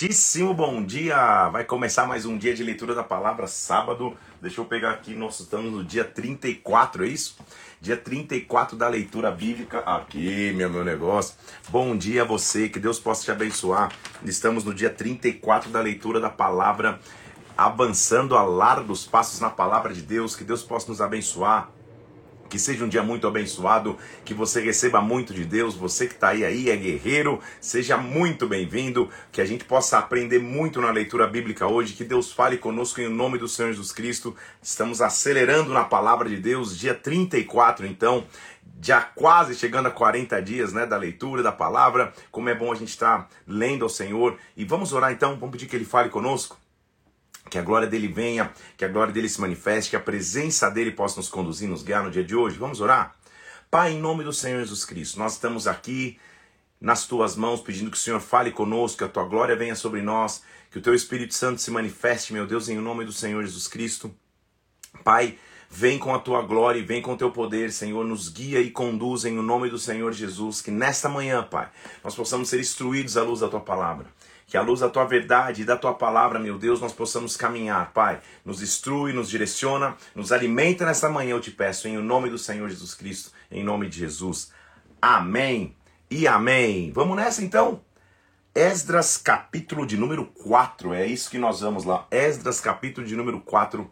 Muitíssimo 0.00 0.54
bom 0.54 0.80
dia! 0.80 1.48
Vai 1.48 1.64
começar 1.64 2.06
mais 2.06 2.24
um 2.24 2.38
dia 2.38 2.54
de 2.54 2.62
leitura 2.62 2.94
da 2.94 3.02
palavra, 3.02 3.48
sábado. 3.48 4.16
Deixa 4.40 4.60
eu 4.60 4.64
pegar 4.64 4.90
aqui, 4.90 5.12
nós 5.12 5.40
estamos 5.40 5.72
no 5.72 5.82
dia 5.82 6.04
34, 6.04 7.04
é 7.04 7.08
isso? 7.08 7.36
Dia 7.80 7.96
34 7.96 8.76
da 8.76 8.86
leitura 8.88 9.28
bíblica. 9.32 9.80
Aqui, 9.80 10.52
meu, 10.52 10.70
meu 10.70 10.84
negócio. 10.84 11.34
Bom 11.68 11.96
dia 11.96 12.22
a 12.22 12.24
você, 12.24 12.68
que 12.68 12.78
Deus 12.78 13.00
possa 13.00 13.24
te 13.24 13.32
abençoar. 13.32 13.90
Estamos 14.22 14.62
no 14.62 14.72
dia 14.72 14.88
34 14.88 15.68
da 15.68 15.80
leitura 15.80 16.20
da 16.20 16.30
palavra, 16.30 17.00
avançando 17.56 18.36
a 18.36 18.44
largos 18.44 19.04
passos 19.04 19.40
na 19.40 19.50
palavra 19.50 19.92
de 19.92 20.02
Deus. 20.02 20.36
Que 20.36 20.44
Deus 20.44 20.62
possa 20.62 20.86
nos 20.86 21.00
abençoar 21.00 21.72
que 22.48 22.58
seja 22.58 22.84
um 22.84 22.88
dia 22.88 23.02
muito 23.02 23.26
abençoado, 23.26 23.96
que 24.24 24.32
você 24.32 24.60
receba 24.60 25.00
muito 25.00 25.34
de 25.34 25.44
Deus. 25.44 25.74
Você 25.74 26.06
que 26.06 26.14
está 26.14 26.28
aí, 26.28 26.44
aí 26.44 26.70
é 26.70 26.76
guerreiro, 26.76 27.40
seja 27.60 27.96
muito 27.96 28.46
bem-vindo. 28.46 29.08
Que 29.30 29.40
a 29.40 29.44
gente 29.44 29.64
possa 29.64 29.98
aprender 29.98 30.38
muito 30.38 30.80
na 30.80 30.90
leitura 30.90 31.26
bíblica 31.26 31.66
hoje. 31.66 31.94
Que 31.94 32.04
Deus 32.04 32.32
fale 32.32 32.56
conosco 32.56 33.00
em 33.00 33.08
nome 33.08 33.38
do 33.38 33.48
Senhor 33.48 33.70
Jesus 33.70 33.92
Cristo. 33.92 34.34
Estamos 34.62 35.00
acelerando 35.00 35.72
na 35.72 35.84
palavra 35.84 36.28
de 36.28 36.36
Deus, 36.36 36.76
dia 36.78 36.94
34, 36.94 37.86
então, 37.86 38.24
já 38.80 39.00
quase 39.00 39.54
chegando 39.54 39.86
a 39.86 39.90
40 39.90 40.40
dias 40.40 40.72
né, 40.72 40.86
da 40.86 40.96
leitura 40.96 41.42
da 41.42 41.52
palavra. 41.52 42.12
Como 42.30 42.48
é 42.48 42.54
bom 42.54 42.72
a 42.72 42.74
gente 42.74 42.88
estar 42.88 43.18
tá 43.18 43.28
lendo 43.46 43.84
ao 43.84 43.88
Senhor. 43.88 44.38
E 44.56 44.64
vamos 44.64 44.92
orar 44.92 45.12
então, 45.12 45.36
vamos 45.36 45.52
pedir 45.52 45.66
que 45.66 45.76
Ele 45.76 45.84
fale 45.84 46.08
conosco 46.08 46.56
que 47.50 47.58
a 47.58 47.62
glória 47.62 47.88
dele 47.88 48.08
venha, 48.08 48.52
que 48.76 48.84
a 48.84 48.88
glória 48.88 49.12
dele 49.12 49.28
se 49.28 49.40
manifeste, 49.40 49.90
que 49.90 49.96
a 49.96 50.00
presença 50.00 50.70
dele 50.70 50.92
possa 50.92 51.16
nos 51.16 51.28
conduzir, 51.28 51.68
nos 51.68 51.82
guiar 51.82 52.02
no 52.04 52.10
dia 52.10 52.24
de 52.24 52.34
hoje. 52.34 52.58
Vamos 52.58 52.80
orar? 52.80 53.16
Pai, 53.70 53.92
em 53.92 53.98
nome 53.98 54.24
do 54.24 54.32
Senhor 54.32 54.60
Jesus 54.60 54.84
Cristo, 54.84 55.18
nós 55.18 55.34
estamos 55.34 55.66
aqui 55.66 56.18
nas 56.80 57.06
tuas 57.06 57.36
mãos, 57.36 57.60
pedindo 57.60 57.90
que 57.90 57.96
o 57.96 58.00
Senhor 58.00 58.20
fale 58.20 58.50
conosco, 58.50 58.98
que 58.98 59.04
a 59.04 59.08
tua 59.08 59.24
glória 59.24 59.56
venha 59.56 59.74
sobre 59.74 60.00
nós, 60.00 60.42
que 60.70 60.78
o 60.78 60.82
teu 60.82 60.94
Espírito 60.94 61.34
Santo 61.34 61.60
se 61.60 61.70
manifeste, 61.70 62.32
meu 62.32 62.46
Deus, 62.46 62.68
em 62.68 62.76
nome 62.78 63.04
do 63.04 63.12
Senhor 63.12 63.44
Jesus 63.44 63.66
Cristo. 63.66 64.14
Pai, 65.02 65.38
vem 65.70 65.98
com 65.98 66.14
a 66.14 66.18
tua 66.18 66.42
glória 66.42 66.78
e 66.78 66.82
vem 66.82 67.02
com 67.02 67.12
o 67.12 67.16
teu 67.16 67.30
poder, 67.30 67.72
Senhor, 67.72 68.04
nos 68.04 68.28
guia 68.28 68.60
e 68.60 68.70
conduz 68.70 69.24
em 69.24 69.34
nome 69.34 69.68
do 69.68 69.78
Senhor 69.78 70.12
Jesus, 70.12 70.60
que 70.60 70.70
nesta 70.70 71.08
manhã, 71.08 71.42
Pai, 71.42 71.68
nós 72.02 72.14
possamos 72.14 72.48
ser 72.48 72.60
instruídos 72.60 73.16
à 73.16 73.22
luz 73.22 73.40
da 73.40 73.48
tua 73.48 73.60
palavra. 73.60 74.06
Que 74.48 74.56
à 74.56 74.62
luz 74.62 74.80
da 74.80 74.88
tua 74.88 75.04
verdade 75.04 75.60
e 75.60 75.64
da 75.64 75.76
tua 75.76 75.92
palavra, 75.92 76.38
meu 76.38 76.56
Deus, 76.56 76.80
nós 76.80 76.94
possamos 76.94 77.36
caminhar, 77.36 77.92
Pai. 77.92 78.18
Nos 78.42 78.62
instrui, 78.62 79.12
nos 79.12 79.28
direciona, 79.28 79.94
nos 80.14 80.32
alimenta 80.32 80.86
nesta 80.86 81.10
manhã, 81.10 81.32
eu 81.32 81.40
te 81.40 81.50
peço, 81.50 81.86
em 81.86 81.98
nome 81.98 82.30
do 82.30 82.38
Senhor 82.38 82.66
Jesus 82.66 82.94
Cristo, 82.94 83.30
em 83.50 83.62
nome 83.62 83.90
de 83.90 83.98
Jesus. 83.98 84.50
Amém 85.02 85.76
e 86.10 86.26
amém. 86.26 86.90
Vamos 86.94 87.14
nessa 87.14 87.44
então? 87.44 87.82
Esdras 88.54 89.18
capítulo 89.18 89.86
de 89.86 89.98
número 89.98 90.24
4, 90.24 90.94
é 90.94 91.06
isso 91.06 91.30
que 91.30 91.36
nós 91.36 91.60
vamos 91.60 91.84
lá. 91.84 92.06
Esdras 92.10 92.58
capítulo 92.58 93.06
de 93.06 93.14
número 93.14 93.42
4. 93.42 93.88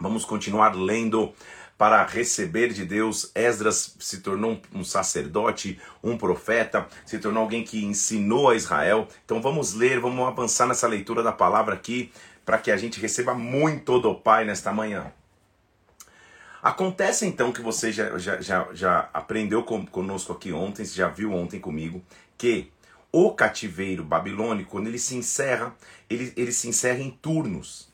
Vamos 0.00 0.24
continuar 0.24 0.74
lendo 0.74 1.32
para 1.78 2.04
receber 2.04 2.72
de 2.72 2.84
Deus. 2.84 3.30
Esdras 3.34 3.96
se 3.98 4.20
tornou 4.20 4.60
um 4.72 4.84
sacerdote, 4.84 5.78
um 6.02 6.16
profeta, 6.16 6.86
se 7.04 7.18
tornou 7.18 7.42
alguém 7.42 7.62
que 7.64 7.84
ensinou 7.84 8.50
a 8.50 8.54
Israel. 8.54 9.08
Então 9.24 9.40
vamos 9.40 9.74
ler, 9.74 10.00
vamos 10.00 10.26
avançar 10.26 10.66
nessa 10.66 10.86
leitura 10.86 11.22
da 11.22 11.32
palavra 11.32 11.74
aqui, 11.74 12.10
para 12.44 12.58
que 12.58 12.70
a 12.70 12.76
gente 12.76 13.00
receba 13.00 13.34
muito 13.34 13.98
do 13.98 14.14
Pai 14.14 14.44
nesta 14.44 14.72
manhã. 14.72 15.12
Acontece 16.62 17.26
então 17.26 17.52
que 17.52 17.60
você 17.60 17.92
já, 17.92 18.18
já, 18.18 18.40
já, 18.40 18.68
já 18.72 19.10
aprendeu 19.12 19.62
conosco 19.62 20.32
aqui 20.32 20.52
ontem, 20.52 20.84
já 20.84 21.08
viu 21.08 21.32
ontem 21.32 21.60
comigo, 21.60 22.02
que 22.36 22.72
o 23.12 23.30
cativeiro 23.32 24.02
babilônico, 24.02 24.70
quando 24.70 24.88
ele 24.88 24.98
se 24.98 25.14
encerra, 25.14 25.74
ele, 26.10 26.32
ele 26.36 26.52
se 26.52 26.68
encerra 26.68 26.98
em 26.98 27.10
turnos. 27.10 27.85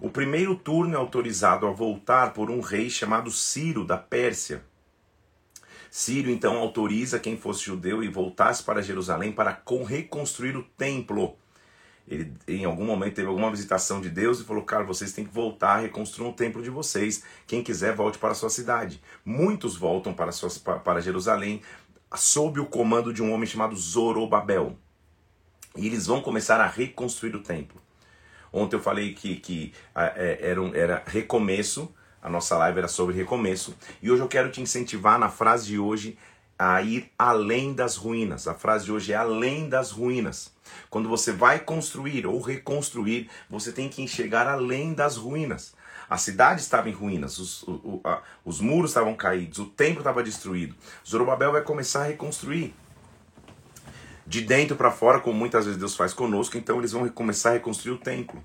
O 0.00 0.08
primeiro 0.08 0.54
turno 0.54 0.94
é 0.94 0.96
autorizado 0.96 1.66
a 1.66 1.72
voltar 1.72 2.32
por 2.32 2.50
um 2.50 2.60
rei 2.60 2.88
chamado 2.88 3.32
Ciro 3.32 3.84
da 3.84 3.96
Pérsia. 3.96 4.62
Ciro 5.90 6.30
então 6.30 6.56
autoriza 6.56 7.18
quem 7.18 7.36
fosse 7.36 7.64
judeu 7.64 8.04
e 8.04 8.08
voltasse 8.08 8.62
para 8.62 8.80
Jerusalém 8.80 9.32
para 9.32 9.60
reconstruir 9.88 10.56
o 10.56 10.62
templo. 10.62 11.36
Ele 12.06 12.32
em 12.46 12.64
algum 12.64 12.84
momento 12.84 13.16
teve 13.16 13.26
alguma 13.26 13.50
visitação 13.50 14.00
de 14.00 14.08
Deus 14.08 14.38
e 14.38 14.44
falou: 14.44 14.62
"Cara, 14.62 14.84
vocês 14.84 15.12
têm 15.12 15.24
que 15.24 15.34
voltar 15.34 15.78
a 15.78 15.80
reconstruir 15.80 16.28
o 16.28 16.32
templo 16.32 16.62
de 16.62 16.70
vocês. 16.70 17.24
Quem 17.44 17.64
quiser 17.64 17.92
volte 17.92 18.18
para 18.18 18.30
a 18.30 18.36
sua 18.36 18.50
cidade". 18.50 19.02
Muitos 19.24 19.76
voltam 19.76 20.14
para, 20.14 20.30
suas, 20.30 20.58
para 20.58 21.00
Jerusalém 21.00 21.60
sob 22.14 22.60
o 22.60 22.66
comando 22.66 23.12
de 23.12 23.20
um 23.20 23.32
homem 23.32 23.48
chamado 23.48 23.74
Zorobabel. 23.74 24.78
E 25.76 25.88
eles 25.88 26.06
vão 26.06 26.22
começar 26.22 26.60
a 26.60 26.68
reconstruir 26.68 27.34
o 27.34 27.42
templo. 27.42 27.87
Ontem 28.52 28.76
eu 28.76 28.80
falei 28.80 29.14
que, 29.14 29.36
que 29.36 29.72
é, 29.94 30.38
era, 30.42 30.60
um, 30.60 30.74
era 30.74 31.02
recomeço, 31.06 31.92
a 32.22 32.28
nossa 32.28 32.56
live 32.56 32.78
era 32.78 32.88
sobre 32.88 33.14
recomeço. 33.14 33.76
E 34.02 34.10
hoje 34.10 34.22
eu 34.22 34.28
quero 34.28 34.50
te 34.50 34.60
incentivar 34.60 35.18
na 35.18 35.28
frase 35.28 35.66
de 35.66 35.78
hoje 35.78 36.18
a 36.58 36.82
ir 36.82 37.10
além 37.16 37.72
das 37.72 37.96
ruínas. 37.96 38.48
A 38.48 38.54
frase 38.54 38.86
de 38.86 38.92
hoje 38.92 39.12
é 39.12 39.16
além 39.16 39.68
das 39.68 39.92
ruínas. 39.92 40.52
Quando 40.90 41.08
você 41.08 41.32
vai 41.32 41.60
construir 41.60 42.26
ou 42.26 42.40
reconstruir, 42.40 43.30
você 43.48 43.70
tem 43.70 43.88
que 43.88 44.02
enxergar 44.02 44.48
além 44.48 44.92
das 44.92 45.16
ruínas. 45.16 45.74
A 46.10 46.16
cidade 46.16 46.62
estava 46.62 46.88
em 46.88 46.92
ruínas, 46.92 47.38
os, 47.38 47.62
o, 47.64 48.00
a, 48.02 48.22
os 48.44 48.60
muros 48.60 48.90
estavam 48.90 49.14
caídos, 49.14 49.58
o 49.58 49.66
templo 49.66 50.00
estava 50.00 50.22
destruído. 50.22 50.74
Zorobabel 51.06 51.52
vai 51.52 51.62
começar 51.62 52.00
a 52.00 52.06
reconstruir 52.06 52.74
de 54.28 54.42
dentro 54.42 54.76
para 54.76 54.90
fora, 54.90 55.20
como 55.20 55.38
muitas 55.38 55.64
vezes 55.64 55.80
Deus 55.80 55.96
faz 55.96 56.12
conosco, 56.12 56.58
então 56.58 56.78
eles 56.78 56.92
vão 56.92 57.08
começar 57.08 57.50
a 57.50 57.52
reconstruir 57.54 57.94
o 57.94 57.98
templo. 57.98 58.44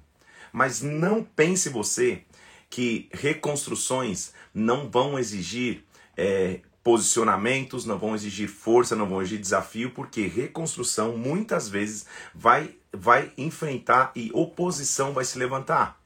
Mas 0.49 0.81
não 0.81 1.21
pense 1.21 1.67
você 1.67 2.23
que 2.69 3.09
reconstruções 3.11 4.31
não 4.53 4.89
vão 4.89 5.19
exigir 5.19 5.83
é, 6.15 6.61
posicionamentos, 6.81 7.85
não 7.85 7.99
vão 7.99 8.15
exigir 8.15 8.47
força, 8.47 8.95
não 8.95 9.09
vão 9.09 9.21
exigir 9.21 9.41
desafio, 9.41 9.91
porque 9.91 10.25
reconstrução 10.25 11.17
muitas 11.17 11.67
vezes 11.67 12.05
vai, 12.33 12.73
vai 12.93 13.33
enfrentar 13.37 14.13
e 14.15 14.31
oposição 14.33 15.11
vai 15.11 15.25
se 15.25 15.37
levantar. 15.37 16.01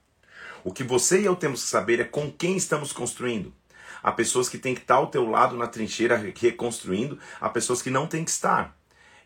O 0.64 0.74
que 0.74 0.84
você 0.84 1.22
e 1.22 1.26
eu 1.26 1.36
temos 1.36 1.64
que 1.64 1.70
saber 1.70 2.00
é 2.00 2.04
com 2.04 2.32
quem 2.32 2.58
estamos 2.58 2.92
construindo. 2.92 3.54
Há 4.02 4.12
pessoas 4.12 4.50
que 4.50 4.58
têm 4.58 4.74
que 4.74 4.82
estar 4.82 4.96
ao 4.96 5.08
teu 5.08 5.30
lado 5.30 5.56
na 5.56 5.68
trincheira 5.68 6.18
reconstruindo, 6.36 7.20
há 7.40 7.48
pessoas 7.48 7.80
que 7.80 7.92
não 7.92 8.08
têm 8.08 8.26
que 8.26 8.32
estar 8.32 8.77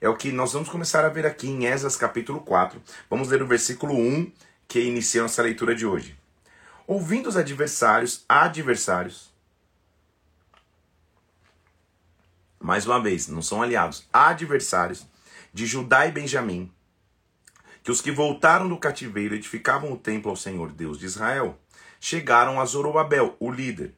é 0.01 0.09
o 0.09 0.17
que 0.17 0.31
nós 0.31 0.53
vamos 0.53 0.67
começar 0.67 1.05
a 1.05 1.09
ver 1.09 1.27
aqui 1.27 1.47
em 1.47 1.67
Esdras 1.67 1.95
capítulo 1.95 2.41
4. 2.41 2.81
Vamos 3.07 3.29
ler 3.29 3.43
o 3.43 3.47
versículo 3.47 3.93
1 3.93 4.31
que 4.67 4.81
inicia 4.81 5.21
nossa 5.21 5.43
leitura 5.43 5.75
de 5.75 5.85
hoje. 5.85 6.17
Ouvindo 6.87 7.29
os 7.29 7.37
adversários, 7.37 8.25
adversários, 8.27 9.31
mais 12.59 12.87
uma 12.87 12.99
vez, 12.99 13.27
não 13.27 13.43
são 13.43 13.61
aliados, 13.61 14.07
adversários 14.11 15.05
de 15.53 15.67
Judá 15.67 16.07
e 16.07 16.11
Benjamim, 16.11 16.71
que 17.83 17.91
os 17.91 18.01
que 18.01 18.11
voltaram 18.11 18.67
do 18.67 18.77
cativeiro 18.77 19.35
edificavam 19.35 19.91
o 19.91 19.97
templo 19.97 20.31
ao 20.31 20.37
Senhor 20.37 20.71
Deus 20.71 20.97
de 20.97 21.05
Israel, 21.05 21.59
chegaram 21.99 22.59
a 22.59 22.65
Zorobabel, 22.65 23.35
o 23.39 23.51
líder, 23.51 23.93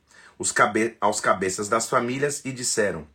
aos 0.99 1.21
cabeças 1.21 1.69
das 1.69 1.89
famílias 1.89 2.43
e 2.43 2.51
disseram: 2.51 3.07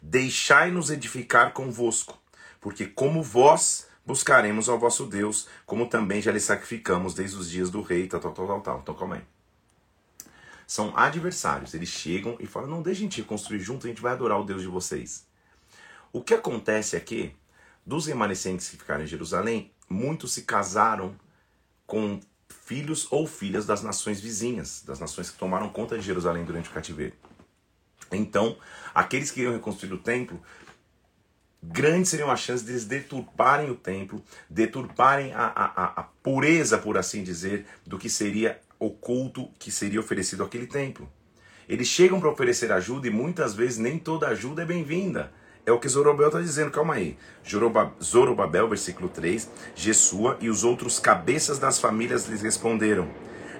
Deixai-nos 0.00 0.90
edificar 0.90 1.52
convosco, 1.52 2.18
porque 2.60 2.86
como 2.86 3.22
vós 3.22 3.86
buscaremos 4.06 4.68
ao 4.68 4.78
vosso 4.78 5.04
Deus, 5.04 5.46
como 5.66 5.86
também 5.86 6.22
já 6.22 6.32
lhe 6.32 6.40
sacrificamos 6.40 7.12
desde 7.12 7.36
os 7.36 7.50
dias 7.50 7.70
do 7.70 7.82
rei, 7.82 8.06
tal, 8.06 8.20
tal, 8.20 8.32
tal, 8.32 8.46
tal, 8.46 8.60
tal. 8.60 8.78
Então 8.80 8.94
calma 8.94 9.16
aí. 9.16 9.22
São 10.66 10.96
adversários, 10.96 11.74
eles 11.74 11.88
chegam 11.88 12.36
e 12.40 12.46
falam: 12.46 12.70
não, 12.70 12.82
deixa 12.82 13.00
a 13.00 13.02
gente 13.02 13.22
construir 13.22 13.60
junto, 13.60 13.86
a 13.86 13.90
gente 13.90 14.02
vai 14.02 14.12
adorar 14.12 14.40
o 14.40 14.44
Deus 14.44 14.62
de 14.62 14.68
vocês. 14.68 15.26
O 16.12 16.22
que 16.22 16.32
acontece 16.32 16.96
é 16.96 17.00
que, 17.00 17.34
dos 17.84 18.06
remanescentes 18.06 18.68
que 18.68 18.76
ficaram 18.76 19.04
em 19.04 19.06
Jerusalém, 19.06 19.72
muitos 19.88 20.32
se 20.32 20.42
casaram 20.42 21.14
com 21.86 22.20
filhos 22.48 23.06
ou 23.10 23.26
filhas 23.26 23.66
das 23.66 23.82
nações 23.82 24.20
vizinhas, 24.20 24.82
das 24.86 25.00
nações 25.00 25.30
que 25.30 25.38
tomaram 25.38 25.68
conta 25.68 25.98
de 25.98 26.04
Jerusalém 26.04 26.44
durante 26.44 26.70
o 26.70 26.72
cativeiro. 26.72 27.14
Então, 28.12 28.56
aqueles 28.94 29.30
que 29.30 29.40
iriam 29.40 29.54
reconstruir 29.54 29.92
o 29.92 29.98
templo, 29.98 30.40
grandes 31.62 32.10
seriam 32.10 32.30
as 32.30 32.40
chances 32.40 32.64
deles 32.64 32.84
deturparem 32.84 33.70
o 33.70 33.74
templo, 33.74 34.22
deturparem 34.48 35.32
a, 35.32 35.46
a, 35.46 35.84
a 36.00 36.02
pureza, 36.02 36.78
por 36.78 36.96
assim 36.96 37.22
dizer, 37.22 37.66
do 37.86 37.98
que 37.98 38.08
seria 38.08 38.60
o 38.78 38.90
culto 38.90 39.48
que 39.58 39.70
seria 39.70 40.00
oferecido 40.00 40.44
àquele 40.44 40.66
templo. 40.66 41.08
Eles 41.68 41.88
chegam 41.88 42.18
para 42.18 42.30
oferecer 42.30 42.72
ajuda 42.72 43.08
e 43.08 43.10
muitas 43.10 43.54
vezes 43.54 43.76
nem 43.76 43.98
toda 43.98 44.28
ajuda 44.28 44.62
é 44.62 44.64
bem-vinda. 44.64 45.30
É 45.66 45.72
o 45.72 45.78
que 45.78 45.86
Zorobabel 45.86 46.28
está 46.28 46.40
dizendo, 46.40 46.70
calma 46.70 46.94
aí. 46.94 47.18
Zorobabel, 48.02 48.68
versículo 48.68 49.06
3, 49.10 49.50
Jesua 49.74 50.38
e 50.40 50.48
os 50.48 50.64
outros 50.64 50.98
cabeças 50.98 51.58
das 51.58 51.78
famílias 51.78 52.26
lhes 52.26 52.40
responderam: 52.40 53.06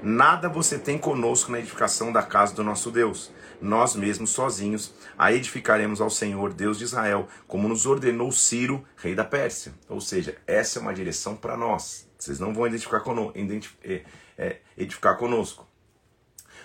Nada 0.02 0.48
você 0.48 0.78
tem 0.78 0.96
conosco 0.96 1.52
na 1.52 1.58
edificação 1.58 2.10
da 2.10 2.22
casa 2.22 2.54
do 2.54 2.64
nosso 2.64 2.90
Deus. 2.90 3.30
Nós 3.60 3.96
mesmos 3.96 4.30
sozinhos 4.30 4.92
a 5.16 5.32
edificaremos 5.32 6.00
ao 6.00 6.10
Senhor, 6.10 6.52
Deus 6.52 6.78
de 6.78 6.84
Israel, 6.84 7.28
como 7.46 7.68
nos 7.68 7.86
ordenou 7.86 8.30
Ciro, 8.30 8.84
rei 8.96 9.14
da 9.14 9.24
Pérsia. 9.24 9.72
Ou 9.88 10.00
seja, 10.00 10.36
essa 10.46 10.78
é 10.78 10.82
uma 10.82 10.94
direção 10.94 11.34
para 11.36 11.56
nós. 11.56 12.08
Vocês 12.16 12.38
não 12.38 12.54
vão 12.54 12.66
edificar, 12.66 13.02
conosco, 13.02 13.38
é, 13.84 14.02
é, 14.36 14.58
edificar 14.76 15.16
conosco. 15.16 15.66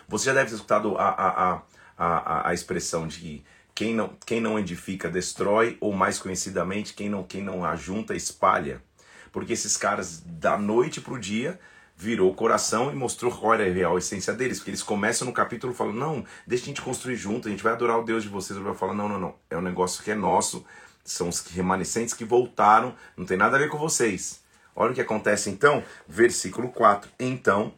Você 0.08 0.26
já 0.26 0.34
deve 0.34 0.50
ter 0.50 0.56
escutado 0.56 0.98
a, 0.98 1.10
a, 1.10 1.62
a, 1.98 2.50
a, 2.50 2.54
expressão 2.54 3.08
de 3.08 3.20
que 3.20 3.46
quem 3.74 3.96
não, 3.96 4.16
quem 4.26 4.40
não 4.40 4.60
edifica 4.60 5.10
destrói, 5.10 5.78
ou 5.80 5.94
mais 5.94 6.20
conhecidamente, 6.20 6.94
quem 6.94 7.10
não, 7.10 7.24
quem 7.24 7.42
não 7.42 7.66
ajunta 7.66 8.16
espalha. 8.16 8.82
Porque 9.32 9.54
esses 9.54 9.76
caras, 9.76 10.22
da 10.26 10.58
noite 10.58 11.02
para 11.02 11.14
o 11.14 11.20
dia, 11.20 11.60
virou 11.96 12.32
o 12.32 12.36
coração 12.36 12.92
e 12.92 12.96
mostrou 12.96 13.32
qual 13.32 13.54
era 13.54 13.66
a 13.66 13.74
real 13.74 13.98
essência 13.98 14.34
deles. 14.34 14.58
Porque 14.58 14.72
eles 14.72 14.84
começam 14.84 15.28
no 15.28 15.34
capítulo 15.34 15.74
falando: 15.74 15.98
não, 15.98 16.26
deixa 16.46 16.66
a 16.66 16.68
gente 16.68 16.82
construir 16.82 17.16
junto, 17.16 17.48
a 17.48 17.52
gente 17.52 17.64
vai 17.64 17.74
adorar 17.74 18.00
o 18.00 18.04
Deus 18.04 18.24
de 18.24 18.30
vocês. 18.30 18.58
Ele 18.58 18.66
vai 18.66 18.76
falar: 18.76 18.94
não, 18.94 19.08
não, 19.08 19.20
não, 19.20 19.36
é 19.50 19.58
um 19.58 19.62
negócio 19.62 20.04
que 20.04 20.12
é 20.12 20.16
nosso, 20.16 20.66
são 21.04 21.30
os 21.30 21.40
remanescentes 21.48 22.14
que 22.14 22.26
voltaram, 22.26 22.96
não 23.16 23.26
tem 23.26 23.38
nada 23.38 23.56
a 23.56 23.60
ver 23.60 23.70
com 23.70 23.78
vocês. 23.78 24.42
Olha 24.76 24.92
o 24.92 24.96
que 24.96 25.02
acontece 25.02 25.50
então, 25.50 25.84
versículo 26.08 26.70
4. 26.70 27.10
Então, 27.20 27.74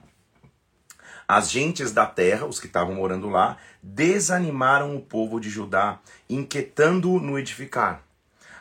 as 1.28 1.50
gentes 1.50 1.92
da 1.92 2.06
terra, 2.06 2.46
os 2.46 2.60
que 2.60 2.68
estavam 2.68 2.96
morando 2.96 3.30
lá, 3.30 3.58
desanimaram 3.82 4.96
o 4.96 5.02
povo 5.02 5.40
de 5.40 5.50
Judá, 5.50 6.00
inquietando-o 6.30 7.20
no 7.20 7.38
edificar. 7.38 8.05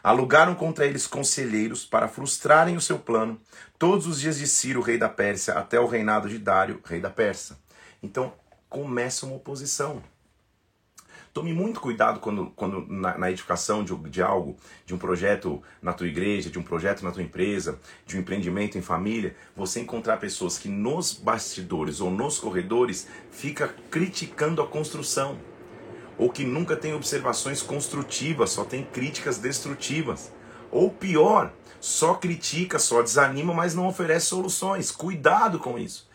Alugaram 0.05 0.55
contra 0.55 0.85
eles 0.85 1.06
conselheiros 1.06 1.87
para 1.87 2.09
frustrarem 2.09 2.77
o 2.77 2.81
seu 2.81 2.99
plano, 2.99 3.41
todos 3.79 4.06
os 4.06 4.21
dias 4.21 4.37
de 4.37 4.47
Ciro, 4.47 4.83
rei 4.83 4.99
da 4.99 5.09
Pérsia, 5.09 5.55
até 5.55 5.81
o 5.81 5.87
reinado 5.87 6.29
de 6.29 6.37
Dário, 6.37 6.79
rei 6.85 7.01
da 7.01 7.09
Pérsia. 7.09 7.56
Então 8.03 8.35
começa 8.69 9.25
uma 9.25 9.37
oposição. 9.37 10.03
Tome 11.33 11.55
muito 11.55 11.81
cuidado 11.81 12.21
quando, 12.21 12.51
quando 12.51 12.87
na, 12.87 13.17
na 13.17 13.31
edificação 13.31 13.83
de, 13.83 13.95
de, 14.11 14.23
algo, 14.23 14.59
de 14.85 14.95
um 14.95 14.99
projeto 14.99 15.62
na 15.81 15.95
tua 15.95 16.07
igreja, 16.07 16.50
de 16.50 16.59
um 16.59 16.62
projeto 16.62 17.03
na 17.03 17.11
tua 17.11 17.23
empresa, 17.23 17.81
de 18.07 18.19
um 18.19 18.21
empreendimento 18.21 18.77
em 18.77 18.83
família, 18.83 19.35
você 19.57 19.81
encontrar 19.81 20.19
pessoas 20.19 20.59
que 20.59 20.69
nos 20.69 21.15
bastidores 21.15 22.03
ou 22.03 22.11
nos 22.11 22.39
corredores 22.39 23.09
fica 23.33 23.75
criticando 23.91 24.61
a 24.61 24.67
construção, 24.67 25.39
ou 26.19 26.31
que 26.31 26.44
nunca 26.44 26.76
tem 26.76 26.94
observações 26.94 27.62
construtivas, 27.62 28.50
só 28.50 28.64
tem 28.64 28.84
críticas 28.84 29.38
destrutivas, 29.38 30.32
ou 30.70 30.90
pior, 30.90 31.52
só 31.81 32.14
critica, 32.14 32.78
só 32.78 33.02
desanima, 33.02 33.52
mas 33.52 33.75
não 33.75 33.87
oferece 33.87 34.26
soluções. 34.26 34.90
Cuidado 34.90 35.58
com 35.58 35.78
isso. 35.78 36.08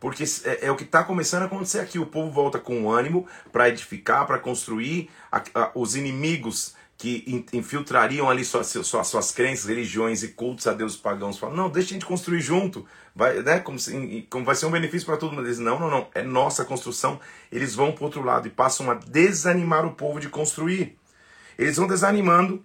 Porque 0.00 0.24
é, 0.44 0.66
é 0.66 0.72
o 0.72 0.76
que 0.76 0.84
está 0.84 1.04
começando 1.04 1.42
a 1.42 1.44
acontecer 1.44 1.78
aqui. 1.78 1.98
O 1.98 2.06
povo 2.06 2.30
volta 2.30 2.58
com 2.58 2.90
ânimo 2.90 3.26
para 3.52 3.68
edificar, 3.68 4.26
para 4.26 4.38
construir. 4.38 5.10
A, 5.30 5.42
a, 5.54 5.70
os 5.74 5.94
inimigos 5.94 6.74
que 7.00 7.46
infiltrariam 7.54 8.28
ali 8.28 8.44
suas, 8.44 8.66
suas, 8.66 9.06
suas 9.06 9.32
crenças, 9.32 9.64
religiões 9.64 10.22
e 10.22 10.28
cultos 10.28 10.66
a 10.66 10.74
deuses 10.74 10.98
pagãos 10.98 11.38
falam: 11.38 11.56
não, 11.56 11.70
deixa 11.70 11.88
a 11.88 11.92
gente 11.94 12.04
construir 12.04 12.42
junto, 12.42 12.86
vai, 13.16 13.42
né, 13.42 13.58
como, 13.58 13.78
se, 13.78 14.26
como 14.28 14.44
vai 14.44 14.54
ser 14.54 14.66
um 14.66 14.70
benefício 14.70 15.06
para 15.06 15.16
todo 15.16 15.32
mundo. 15.32 15.46
Eles 15.46 15.58
não, 15.58 15.80
não, 15.80 15.90
não, 15.90 16.08
é 16.14 16.22
nossa 16.22 16.62
construção. 16.62 17.18
Eles 17.50 17.74
vão 17.74 17.90
para 17.90 18.04
outro 18.04 18.22
lado 18.22 18.46
e 18.46 18.50
passam 18.50 18.90
a 18.90 18.94
desanimar 18.94 19.86
o 19.86 19.94
povo 19.94 20.20
de 20.20 20.28
construir. 20.28 20.98
Eles 21.58 21.78
vão 21.78 21.86
desanimando. 21.86 22.62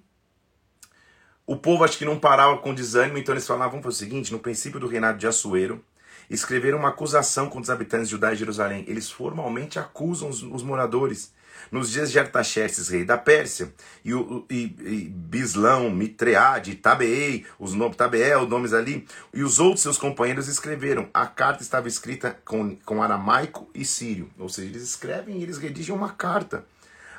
O 1.48 1.56
povo 1.56 1.86
acho 1.86 1.98
que 1.98 2.04
não 2.04 2.20
parava 2.20 2.58
com 2.58 2.74
desânimo, 2.74 3.18
então 3.18 3.34
eles 3.34 3.48
falavam: 3.48 3.82
fazer 3.82 3.96
o 3.96 3.98
seguinte: 3.98 4.34
no 4.34 4.40
princípio 4.40 4.82
do 4.82 4.88
reinado 4.88 5.18
de 5.18 5.28
Assuero, 5.28 5.82
escreveram 6.30 6.78
uma 6.78 6.90
acusação 6.90 7.46
contra 7.46 7.62
os 7.62 7.70
habitantes 7.70 8.10
de 8.10 8.12
Judá 8.12 8.34
e 8.34 8.36
Jerusalém. 8.36 8.84
Eles 8.86 9.10
formalmente 9.10 9.80
acusam 9.80 10.28
os, 10.28 10.44
os 10.44 10.62
moradores. 10.62 11.34
Nos 11.72 11.92
dias 11.92 12.12
de 12.12 12.20
Artaxerxes, 12.20 12.90
rei 12.90 13.04
da 13.04 13.18
Pérsia, 13.18 13.74
e, 14.04 14.14
o, 14.14 14.46
e, 14.50 14.64
e 14.80 15.10
Bislão, 15.10 15.90
Mitreade, 15.90 16.76
Tabeei, 16.76 17.46
os 17.60 17.74
nomes 17.74 17.98
Tabeel, 17.98 18.48
nomes 18.48 18.74
ali, 18.74 19.08
e 19.34 19.44
os 19.44 19.60
outros 19.60 19.82
seus 19.82 19.98
companheiros 19.98 20.48
escreveram. 20.48 21.10
A 21.14 21.26
carta 21.26 21.64
estava 21.64 21.88
escrita 21.88 22.38
com, 22.46 22.76
com 22.78 23.02
aramaico 23.02 23.70
e 23.74 23.84
sírio. 23.84 24.30
Ou 24.38 24.50
seja, 24.50 24.70
eles 24.70 24.84
escrevem 24.84 25.40
e 25.40 25.44
eles 25.44 25.58
redigem 25.58 25.96
uma 25.96 26.10
carta. 26.10 26.66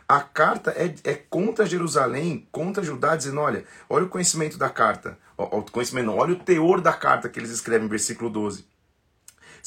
A 0.09 0.21
carta 0.21 0.71
é, 0.71 0.95
é 1.03 1.15
contra 1.15 1.67
Jerusalém, 1.67 2.47
contra 2.53 2.83
Judá, 2.83 3.17
dizendo: 3.17 3.41
olha, 3.41 3.65
olha 3.89 4.05
o 4.05 4.09
conhecimento 4.09 4.57
da 4.57 4.71
carta. 4.71 5.19
O, 5.37 5.63
conhecimento, 5.63 6.07
não, 6.07 6.17
olha 6.17 6.33
o 6.33 6.39
teor 6.39 6.81
da 6.81 6.93
carta 6.93 7.29
que 7.29 7.39
eles 7.39 7.51
escrevem, 7.51 7.89
versículo 7.89 8.31
12. 8.31 8.65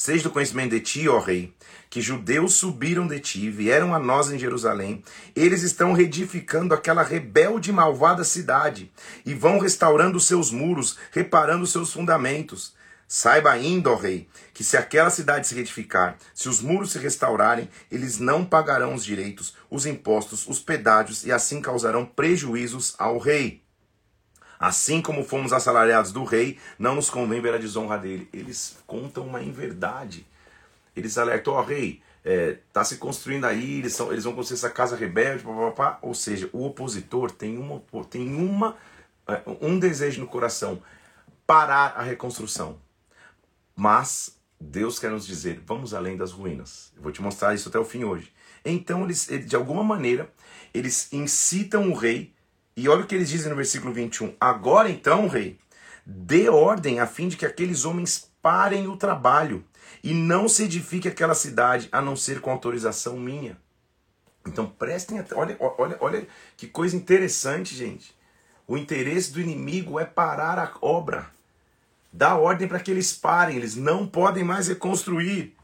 Seja 0.00 0.22
do 0.22 0.30
conhecimento 0.30 0.70
de 0.70 0.80
ti, 0.80 1.06
ó 1.10 1.18
rei, 1.18 1.52
que 1.90 2.00
judeus 2.00 2.54
subiram 2.54 3.06
de 3.06 3.20
ti, 3.20 3.50
vieram 3.50 3.94
a 3.94 3.98
nós 3.98 4.32
em 4.32 4.38
Jerusalém. 4.38 5.04
Eles 5.36 5.62
estão 5.62 5.92
reedificando 5.92 6.72
aquela 6.72 7.02
rebelde 7.02 7.68
e 7.68 7.72
malvada 7.74 8.24
cidade 8.24 8.90
e 9.26 9.34
vão 9.34 9.58
restaurando 9.58 10.18
seus 10.18 10.50
muros, 10.50 10.96
reparando 11.12 11.66
seus 11.66 11.92
fundamentos. 11.92 12.74
Saiba 13.06 13.50
ainda, 13.50 13.90
ó 13.90 13.94
rei, 13.94 14.26
que 14.54 14.64
se 14.64 14.74
aquela 14.74 15.10
cidade 15.10 15.46
se 15.46 15.54
retificar, 15.54 16.16
se 16.34 16.48
os 16.48 16.62
muros 16.62 16.92
se 16.92 16.98
restaurarem, 16.98 17.68
eles 17.92 18.18
não 18.18 18.42
pagarão 18.42 18.94
os 18.94 19.04
direitos, 19.04 19.54
os 19.68 19.84
impostos, 19.84 20.48
os 20.48 20.60
pedágios 20.60 21.26
e 21.26 21.30
assim 21.30 21.60
causarão 21.60 22.06
prejuízos 22.06 22.94
ao 22.96 23.18
rei. 23.18 23.62
Assim 24.60 25.00
como 25.00 25.24
fomos 25.24 25.54
assalariados 25.54 26.12
do 26.12 26.22
rei, 26.22 26.58
não 26.78 26.94
nos 26.94 27.08
convém 27.08 27.40
ver 27.40 27.54
a 27.54 27.58
desonra 27.58 27.96
dele. 27.96 28.28
Eles 28.30 28.76
contam 28.86 29.26
uma 29.26 29.42
inverdade. 29.42 30.26
Eles 30.94 31.16
alertam, 31.16 31.54
ó 31.54 31.60
oh, 31.60 31.64
rei, 31.64 32.02
está 32.22 32.82
é, 32.82 32.84
se 32.84 32.98
construindo 32.98 33.46
aí, 33.46 33.78
eles, 33.78 33.94
são, 33.94 34.12
eles 34.12 34.24
vão 34.24 34.34
construir 34.34 34.58
essa 34.58 34.68
casa 34.68 34.96
rebelde, 34.96 35.44
papapá. 35.44 35.98
ou 36.02 36.12
seja, 36.12 36.50
o 36.52 36.66
opositor 36.66 37.30
tem, 37.30 37.56
uma, 37.56 37.82
tem 38.10 38.34
uma, 38.34 38.76
é, 39.26 39.40
um 39.62 39.78
desejo 39.78 40.20
no 40.20 40.26
coração, 40.26 40.82
parar 41.46 41.94
a 41.96 42.02
reconstrução. 42.02 42.78
Mas 43.74 44.36
Deus 44.60 44.98
quer 44.98 45.10
nos 45.10 45.26
dizer, 45.26 45.62
vamos 45.64 45.94
além 45.94 46.18
das 46.18 46.32
ruínas. 46.32 46.92
Eu 46.94 47.02
vou 47.02 47.10
te 47.10 47.22
mostrar 47.22 47.54
isso 47.54 47.70
até 47.70 47.78
o 47.78 47.84
fim 47.84 48.04
hoje. 48.04 48.30
Então, 48.62 49.04
eles, 49.04 49.26
de 49.26 49.56
alguma 49.56 49.82
maneira, 49.82 50.30
eles 50.74 51.10
incitam 51.14 51.90
o 51.90 51.94
rei 51.94 52.34
e 52.80 52.88
olha 52.88 53.02
o 53.02 53.06
que 53.06 53.14
eles 53.14 53.28
dizem 53.28 53.50
no 53.50 53.56
versículo 53.56 53.92
21. 53.92 54.34
Agora 54.40 54.88
então, 54.88 55.28
rei, 55.28 55.58
dê 56.06 56.48
ordem 56.48 56.98
a 56.98 57.06
fim 57.06 57.28
de 57.28 57.36
que 57.36 57.44
aqueles 57.44 57.84
homens 57.84 58.30
parem 58.40 58.88
o 58.88 58.96
trabalho 58.96 59.62
e 60.02 60.14
não 60.14 60.48
se 60.48 60.64
edifique 60.64 61.06
aquela 61.06 61.34
cidade 61.34 61.90
a 61.92 62.00
não 62.00 62.16
ser 62.16 62.40
com 62.40 62.50
autorização 62.50 63.18
minha. 63.18 63.58
Então 64.46 64.66
prestem 64.66 65.18
atenção. 65.18 65.38
Olha, 65.38 65.56
olha, 65.60 65.98
olha 66.00 66.26
que 66.56 66.66
coisa 66.66 66.96
interessante, 66.96 67.76
gente. 67.76 68.16
O 68.66 68.78
interesse 68.78 69.30
do 69.30 69.42
inimigo 69.42 70.00
é 70.00 70.06
parar 70.06 70.58
a 70.58 70.72
obra. 70.80 71.30
Dá 72.10 72.34
ordem 72.34 72.66
para 72.66 72.80
que 72.80 72.90
eles 72.90 73.12
parem, 73.12 73.56
eles 73.56 73.76
não 73.76 74.06
podem 74.06 74.42
mais 74.42 74.68
reconstruir. 74.68 75.54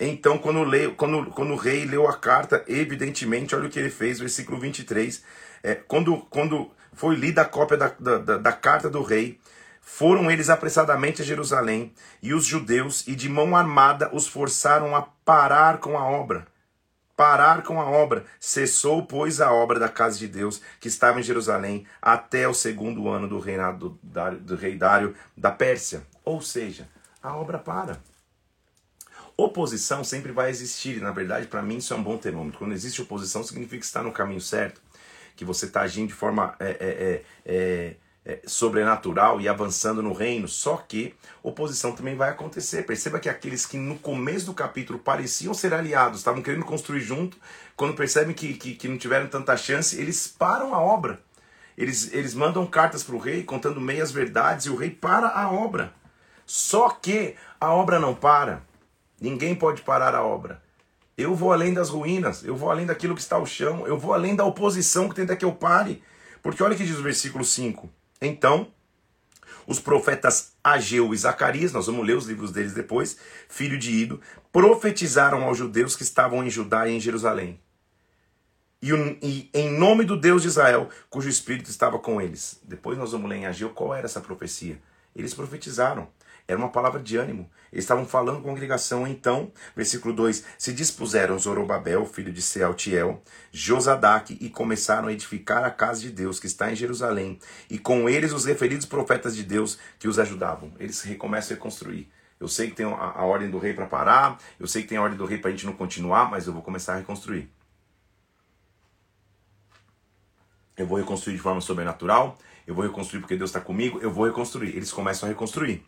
Então, 0.00 0.38
quando, 0.38 0.64
leio, 0.64 0.94
quando, 0.94 1.30
quando 1.30 1.52
o 1.52 1.56
rei 1.56 1.84
leu 1.84 2.08
a 2.08 2.16
carta, 2.16 2.64
evidentemente, 2.66 3.54
olha 3.54 3.66
o 3.66 3.70
que 3.70 3.78
ele 3.78 3.90
fez, 3.90 4.18
versículo 4.18 4.58
23. 4.58 5.22
É, 5.64 5.74
quando, 5.74 6.18
quando 6.28 6.70
foi 6.92 7.16
lida 7.16 7.40
a 7.40 7.44
cópia 7.46 7.78
da, 7.78 7.88
da, 7.98 8.36
da 8.36 8.52
carta 8.52 8.90
do 8.90 9.02
rei, 9.02 9.40
foram 9.80 10.30
eles 10.30 10.50
apressadamente 10.50 11.22
a 11.22 11.24
Jerusalém, 11.24 11.94
e 12.22 12.34
os 12.34 12.44
judeus, 12.44 13.08
e 13.08 13.14
de 13.14 13.30
mão 13.30 13.56
armada 13.56 14.10
os 14.12 14.26
forçaram 14.26 14.94
a 14.94 15.00
parar 15.00 15.78
com 15.78 15.98
a 15.98 16.04
obra. 16.04 16.46
Parar 17.16 17.62
com 17.62 17.80
a 17.80 17.88
obra. 17.88 18.26
Cessou, 18.38 19.06
pois, 19.06 19.40
a 19.40 19.52
obra 19.52 19.78
da 19.78 19.88
casa 19.88 20.18
de 20.18 20.28
Deus, 20.28 20.60
que 20.78 20.88
estava 20.88 21.18
em 21.18 21.22
Jerusalém, 21.22 21.86
até 22.02 22.46
o 22.46 22.52
segundo 22.52 23.08
ano 23.08 23.26
do 23.26 23.38
reinado 23.38 23.98
do, 24.02 24.30
do 24.40 24.56
rei 24.56 24.76
Dário 24.76 25.14
da 25.34 25.50
Pérsia. 25.50 26.02
Ou 26.24 26.42
seja, 26.42 26.86
a 27.22 27.34
obra 27.34 27.58
para. 27.58 27.98
Oposição 29.34 30.04
sempre 30.04 30.30
vai 30.30 30.50
existir, 30.50 30.98
e 30.98 31.00
na 31.00 31.10
verdade, 31.10 31.46
para 31.46 31.62
mim, 31.62 31.78
isso 31.78 31.94
é 31.94 31.96
um 31.96 32.02
bom 32.02 32.18
termômetro. 32.18 32.58
Quando 32.58 32.72
existe 32.72 33.00
oposição, 33.00 33.42
significa 33.42 33.78
que 33.78 33.86
está 33.86 34.02
no 34.02 34.12
caminho 34.12 34.40
certo 34.40 34.83
que 35.36 35.44
você 35.44 35.66
está 35.66 35.82
agindo 35.82 36.08
de 36.08 36.14
forma 36.14 36.54
é, 36.58 36.70
é, 36.70 37.22
é, 37.44 37.96
é, 38.24 38.40
sobrenatural 38.46 39.40
e 39.40 39.48
avançando 39.48 40.02
no 40.02 40.12
reino. 40.12 40.48
Só 40.48 40.76
que 40.76 41.14
oposição 41.42 41.92
também 41.92 42.16
vai 42.16 42.30
acontecer. 42.30 42.84
Perceba 42.84 43.20
que 43.20 43.28
aqueles 43.28 43.66
que 43.66 43.76
no 43.76 43.98
começo 43.98 44.46
do 44.46 44.54
capítulo 44.54 44.98
pareciam 44.98 45.52
ser 45.52 45.74
aliados, 45.74 46.20
estavam 46.20 46.42
querendo 46.42 46.64
construir 46.64 47.00
junto, 47.00 47.36
quando 47.76 47.94
percebem 47.94 48.34
que, 48.34 48.54
que, 48.54 48.74
que 48.74 48.88
não 48.88 48.96
tiveram 48.96 49.26
tanta 49.26 49.56
chance, 49.56 50.00
eles 50.00 50.26
param 50.26 50.74
a 50.74 50.80
obra. 50.80 51.20
Eles, 51.76 52.12
eles 52.12 52.34
mandam 52.34 52.64
cartas 52.66 53.02
para 53.02 53.16
o 53.16 53.18
rei 53.18 53.42
contando 53.42 53.80
meias 53.80 54.12
verdades 54.12 54.66
e 54.66 54.70
o 54.70 54.76
rei 54.76 54.90
para 54.90 55.28
a 55.28 55.50
obra. 55.50 55.92
Só 56.46 56.90
que 56.90 57.34
a 57.60 57.72
obra 57.72 57.98
não 57.98 58.14
para. 58.14 58.62
Ninguém 59.20 59.54
pode 59.54 59.82
parar 59.82 60.14
a 60.14 60.22
obra. 60.22 60.62
Eu 61.16 61.34
vou 61.34 61.52
além 61.52 61.72
das 61.72 61.88
ruínas, 61.88 62.44
eu 62.44 62.56
vou 62.56 62.70
além 62.70 62.86
daquilo 62.86 63.14
que 63.14 63.20
está 63.20 63.36
ao 63.36 63.46
chão, 63.46 63.86
eu 63.86 63.98
vou 63.98 64.12
além 64.12 64.34
da 64.34 64.44
oposição 64.44 65.08
que 65.08 65.14
tenta 65.14 65.36
que 65.36 65.44
eu 65.44 65.52
pare. 65.52 66.02
Porque 66.42 66.62
olha 66.62 66.74
o 66.74 66.76
que 66.76 66.84
diz 66.84 66.98
o 66.98 67.02
versículo 67.02 67.44
5. 67.44 67.88
Então, 68.20 68.68
os 69.66 69.78
profetas 69.78 70.52
Ageu 70.62 71.14
e 71.14 71.16
Zacarias, 71.16 71.72
nós 71.72 71.86
vamos 71.86 72.06
ler 72.06 72.16
os 72.16 72.26
livros 72.26 72.50
deles 72.50 72.74
depois, 72.74 73.16
filho 73.48 73.78
de 73.78 73.90
Ido, 73.90 74.20
profetizaram 74.52 75.44
aos 75.44 75.56
judeus 75.56 75.96
que 75.96 76.02
estavam 76.02 76.44
em 76.44 76.50
Judá 76.50 76.88
e 76.88 76.92
em 76.92 77.00
Jerusalém. 77.00 77.60
E, 78.82 78.90
e, 79.22 79.50
em 79.54 79.70
nome 79.70 80.04
do 80.04 80.20
Deus 80.20 80.42
de 80.42 80.48
Israel, 80.48 80.90
cujo 81.08 81.28
espírito 81.28 81.70
estava 81.70 81.98
com 81.98 82.20
eles. 82.20 82.60
Depois 82.62 82.98
nós 82.98 83.12
vamos 83.12 83.30
ler 83.30 83.36
em 83.36 83.46
Ageu 83.46 83.70
qual 83.70 83.94
era 83.94 84.04
essa 84.04 84.20
profecia. 84.20 84.78
Eles 85.16 85.32
profetizaram. 85.32 86.08
Era 86.46 86.58
uma 86.58 86.68
palavra 86.68 87.00
de 87.00 87.16
ânimo. 87.16 87.50
Eles 87.72 87.84
estavam 87.84 88.04
falando 88.04 88.42
com 88.42 88.48
a 88.48 88.52
congregação. 88.52 89.06
Então, 89.06 89.50
versículo 89.74 90.14
2: 90.14 90.44
Se 90.58 90.74
dispuseram 90.74 91.38
Zorobabel, 91.38 92.04
filho 92.04 92.32
de 92.32 92.42
Sealtiel, 92.42 93.22
Josadaque, 93.50 94.36
e 94.40 94.50
começaram 94.50 95.08
a 95.08 95.12
edificar 95.12 95.64
a 95.64 95.70
casa 95.70 96.02
de 96.02 96.10
Deus 96.10 96.38
que 96.38 96.46
está 96.46 96.70
em 96.70 96.76
Jerusalém, 96.76 97.38
e 97.70 97.78
com 97.78 98.08
eles 98.08 98.32
os 98.32 98.44
referidos 98.44 98.84
profetas 98.84 99.34
de 99.34 99.42
Deus 99.42 99.78
que 99.98 100.06
os 100.06 100.18
ajudavam. 100.18 100.72
Eles 100.78 101.00
recomeçam 101.00 101.54
a 101.54 101.56
reconstruir. 101.56 102.10
Eu 102.38 102.46
sei 102.46 102.68
que 102.68 102.76
tem 102.76 102.84
a, 102.84 102.90
a 102.90 103.24
ordem 103.24 103.50
do 103.50 103.58
rei 103.58 103.72
para 103.72 103.86
parar, 103.86 104.38
eu 104.60 104.66
sei 104.66 104.82
que 104.82 104.88
tem 104.88 104.98
a 104.98 105.02
ordem 105.02 105.16
do 105.16 105.24
rei 105.24 105.38
para 105.38 105.48
a 105.48 105.52
gente 105.52 105.64
não 105.64 105.72
continuar, 105.72 106.30
mas 106.30 106.46
eu 106.46 106.52
vou 106.52 106.60
começar 106.60 106.92
a 106.92 106.96
reconstruir. 106.98 107.50
Eu 110.76 110.86
vou 110.86 110.98
reconstruir 110.98 111.36
de 111.36 111.40
forma 111.40 111.62
sobrenatural, 111.62 112.36
eu 112.66 112.74
vou 112.74 112.84
reconstruir 112.84 113.20
porque 113.20 113.36
Deus 113.36 113.48
está 113.48 113.60
comigo, 113.60 113.98
eu 114.02 114.10
vou 114.10 114.26
reconstruir. 114.26 114.76
Eles 114.76 114.92
começam 114.92 115.26
a 115.26 115.32
reconstruir 115.32 115.82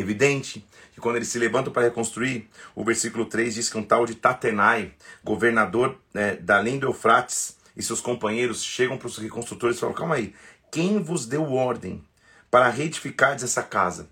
evidente 0.00 0.66
que 0.92 1.00
quando 1.00 1.16
eles 1.16 1.28
se 1.28 1.38
levantam 1.38 1.72
para 1.72 1.84
reconstruir, 1.84 2.48
o 2.74 2.84
versículo 2.84 3.24
3 3.26 3.54
diz 3.54 3.70
que 3.70 3.78
um 3.78 3.82
tal 3.82 4.06
de 4.06 4.14
Tatenai, 4.14 4.92
governador 5.22 5.98
né, 6.12 6.36
da 6.36 6.58
além 6.58 6.78
do 6.78 6.86
Eufrates, 6.86 7.58
e 7.78 7.82
seus 7.82 8.00
companheiros 8.00 8.62
chegam 8.62 8.98
para 8.98 9.06
os 9.06 9.16
reconstrutores 9.16 9.76
e 9.76 9.80
falam: 9.80 9.94
calma 9.94 10.16
aí, 10.16 10.34
quem 10.70 11.00
vos 11.00 11.24
deu 11.24 11.52
ordem 11.52 12.04
para 12.50 12.68
reedificar 12.68 13.34
essa 13.34 13.62
casa, 13.62 14.10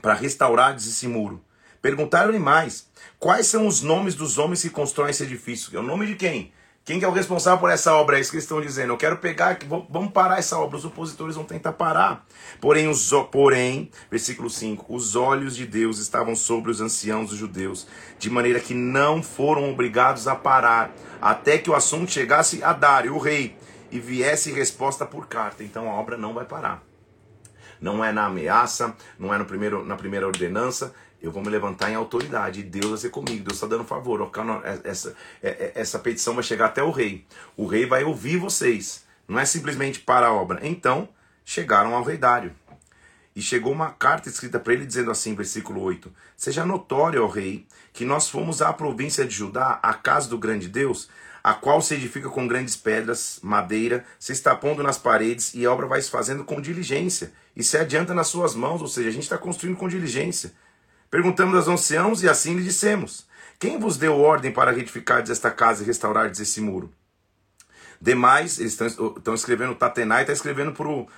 para 0.00 0.14
restaurar 0.14 0.76
esse 0.76 1.08
muro? 1.08 1.44
Perguntaram-lhe 1.82 2.38
mais: 2.38 2.88
quais 3.18 3.48
são 3.48 3.66
os 3.66 3.82
nomes 3.82 4.14
dos 4.14 4.38
homens 4.38 4.62
que 4.62 4.70
constroem 4.70 5.10
esse 5.10 5.24
edifício? 5.24 5.76
É 5.76 5.80
o 5.80 5.82
nome 5.82 6.06
de 6.06 6.14
quem? 6.14 6.52
Quem 6.84 6.98
que 6.98 7.04
é 7.04 7.08
o 7.08 7.12
responsável 7.12 7.60
por 7.60 7.70
essa 7.70 7.94
obra? 7.94 8.18
É 8.18 8.20
isso 8.20 8.30
que 8.30 8.36
eles 8.36 8.44
estão 8.44 8.60
dizendo. 8.60 8.92
Eu 8.92 8.96
quero 8.96 9.16
pegar, 9.18 9.56
vamos 9.88 10.10
parar 10.10 10.40
essa 10.40 10.58
obra. 10.58 10.76
Os 10.76 10.84
opositores 10.84 11.36
vão 11.36 11.44
tentar 11.44 11.72
parar. 11.74 12.26
Porém, 12.60 12.88
os, 12.88 13.08
porém, 13.30 13.88
versículo 14.10 14.50
5: 14.50 14.92
os 14.92 15.14
olhos 15.14 15.54
de 15.54 15.64
Deus 15.64 15.98
estavam 15.98 16.34
sobre 16.34 16.72
os 16.72 16.80
anciãos 16.80 17.30
dos 17.30 17.38
judeus, 17.38 17.86
de 18.18 18.28
maneira 18.28 18.58
que 18.58 18.74
não 18.74 19.22
foram 19.22 19.70
obrigados 19.70 20.26
a 20.26 20.34
parar, 20.34 20.92
até 21.20 21.56
que 21.56 21.70
o 21.70 21.74
assunto 21.74 22.10
chegasse 22.10 22.64
a 22.64 22.72
Dário, 22.72 23.14
o 23.14 23.18
rei, 23.18 23.56
e 23.92 24.00
viesse 24.00 24.50
resposta 24.50 25.06
por 25.06 25.28
carta. 25.28 25.62
Então 25.62 25.88
a 25.88 25.94
obra 25.94 26.16
não 26.16 26.34
vai 26.34 26.44
parar. 26.44 26.82
Não 27.80 28.04
é 28.04 28.10
na 28.10 28.26
ameaça, 28.26 28.96
não 29.18 29.32
é 29.32 29.38
no 29.38 29.44
primeiro, 29.44 29.84
na 29.84 29.96
primeira 29.96 30.26
ordenança, 30.26 30.92
eu 31.22 31.30
vou 31.30 31.42
me 31.42 31.48
levantar 31.48 31.90
em 31.90 31.94
autoridade 31.94 32.62
Deus 32.62 32.90
vai 32.90 32.98
ser 32.98 33.10
comigo. 33.10 33.44
Deus 33.44 33.54
está 33.54 33.66
dando 33.66 33.84
favor. 33.84 34.30
É, 34.64 34.90
essa, 34.90 35.14
é, 35.42 35.48
é, 35.48 35.72
essa 35.76 35.98
petição 35.98 36.34
vai 36.34 36.42
chegar 36.42 36.66
até 36.66 36.82
o 36.82 36.90
rei. 36.90 37.24
O 37.56 37.66
rei 37.66 37.86
vai 37.86 38.02
ouvir 38.02 38.38
vocês. 38.38 39.04
Não 39.28 39.38
é 39.38 39.44
simplesmente 39.44 40.00
para 40.00 40.26
a 40.26 40.32
obra. 40.32 40.58
Então, 40.62 41.08
chegaram 41.44 41.94
ao 41.94 42.02
rei 42.02 42.16
Dário. 42.16 42.52
E 43.34 43.40
chegou 43.40 43.72
uma 43.72 43.90
carta 43.90 44.28
escrita 44.28 44.60
para 44.60 44.74
ele 44.74 44.84
dizendo 44.84 45.10
assim, 45.10 45.34
versículo 45.34 45.80
8: 45.80 46.12
Seja 46.36 46.66
notório, 46.66 47.24
ó 47.24 47.28
rei, 47.28 47.66
que 47.92 48.04
nós 48.04 48.28
fomos 48.28 48.60
à 48.60 48.72
província 48.72 49.24
de 49.24 49.34
Judá, 49.34 49.78
à 49.82 49.94
casa 49.94 50.28
do 50.28 50.36
grande 50.36 50.68
Deus, 50.68 51.08
a 51.42 51.54
qual 51.54 51.80
se 51.80 51.94
edifica 51.94 52.28
com 52.28 52.46
grandes 52.46 52.76
pedras, 52.76 53.38
madeira, 53.42 54.04
se 54.18 54.32
está 54.32 54.54
pondo 54.54 54.82
nas 54.82 54.98
paredes, 54.98 55.54
e 55.54 55.64
a 55.64 55.72
obra 55.72 55.86
vai 55.86 56.02
se 56.02 56.10
fazendo 56.10 56.44
com 56.44 56.60
diligência, 56.60 57.32
e 57.56 57.64
se 57.64 57.78
adianta 57.78 58.12
nas 58.12 58.28
suas 58.28 58.54
mãos, 58.54 58.82
ou 58.82 58.88
seja, 58.88 59.08
a 59.08 59.12
gente 59.12 59.24
está 59.24 59.38
construindo 59.38 59.76
com 59.76 59.88
diligência. 59.88 60.52
Perguntamos 61.12 61.54
aos 61.54 61.68
anciãos 61.68 62.22
e 62.22 62.28
assim 62.28 62.54
lhe 62.54 62.64
dissemos: 62.64 63.26
Quem 63.58 63.78
vos 63.78 63.98
deu 63.98 64.18
ordem 64.18 64.50
para 64.50 64.70
retificar 64.70 65.22
esta 65.30 65.50
casa 65.50 65.82
e 65.82 65.86
restaurar 65.86 66.30
esse 66.30 66.58
muro? 66.58 66.90
Demais, 68.00 68.58
eles 68.58 68.80
estão 68.80 69.34
escrevendo, 69.34 69.74
Tatenai 69.74 70.22
está 70.22 70.32
escrevendo 70.32 70.74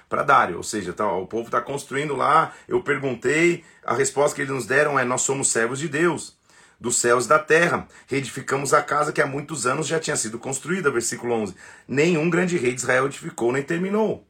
para 0.09 0.25
Dário, 0.25 0.57
ou 0.57 0.65
seja, 0.65 0.93
tá, 0.93 1.07
o 1.13 1.29
povo 1.29 1.45
está 1.45 1.61
construindo 1.61 2.17
lá. 2.17 2.53
Eu 2.67 2.83
perguntei, 2.83 3.63
a 3.85 3.95
resposta 3.95 4.35
que 4.35 4.43
eles 4.43 4.53
nos 4.53 4.67
deram 4.67 4.99
é: 4.99 5.05
Nós 5.05 5.23
somos 5.23 5.53
servos 5.53 5.79
de 5.79 5.87
Deus, 5.87 6.37
dos 6.81 6.97
céus 6.97 7.27
e 7.27 7.29
da 7.29 7.39
terra. 7.39 7.87
Reedificamos 8.09 8.75
a 8.75 8.83
casa 8.83 9.13
que 9.13 9.23
há 9.23 9.27
muitos 9.29 9.65
anos 9.65 9.87
já 9.87 10.01
tinha 10.01 10.17
sido 10.17 10.41
construída. 10.41 10.91
Versículo 10.91 11.35
11: 11.35 11.55
Nenhum 11.87 12.29
grande 12.29 12.59
rei 12.59 12.75
de 12.75 12.81
Israel 12.81 13.07
edificou 13.07 13.53
nem 13.53 13.63
terminou. 13.63 14.27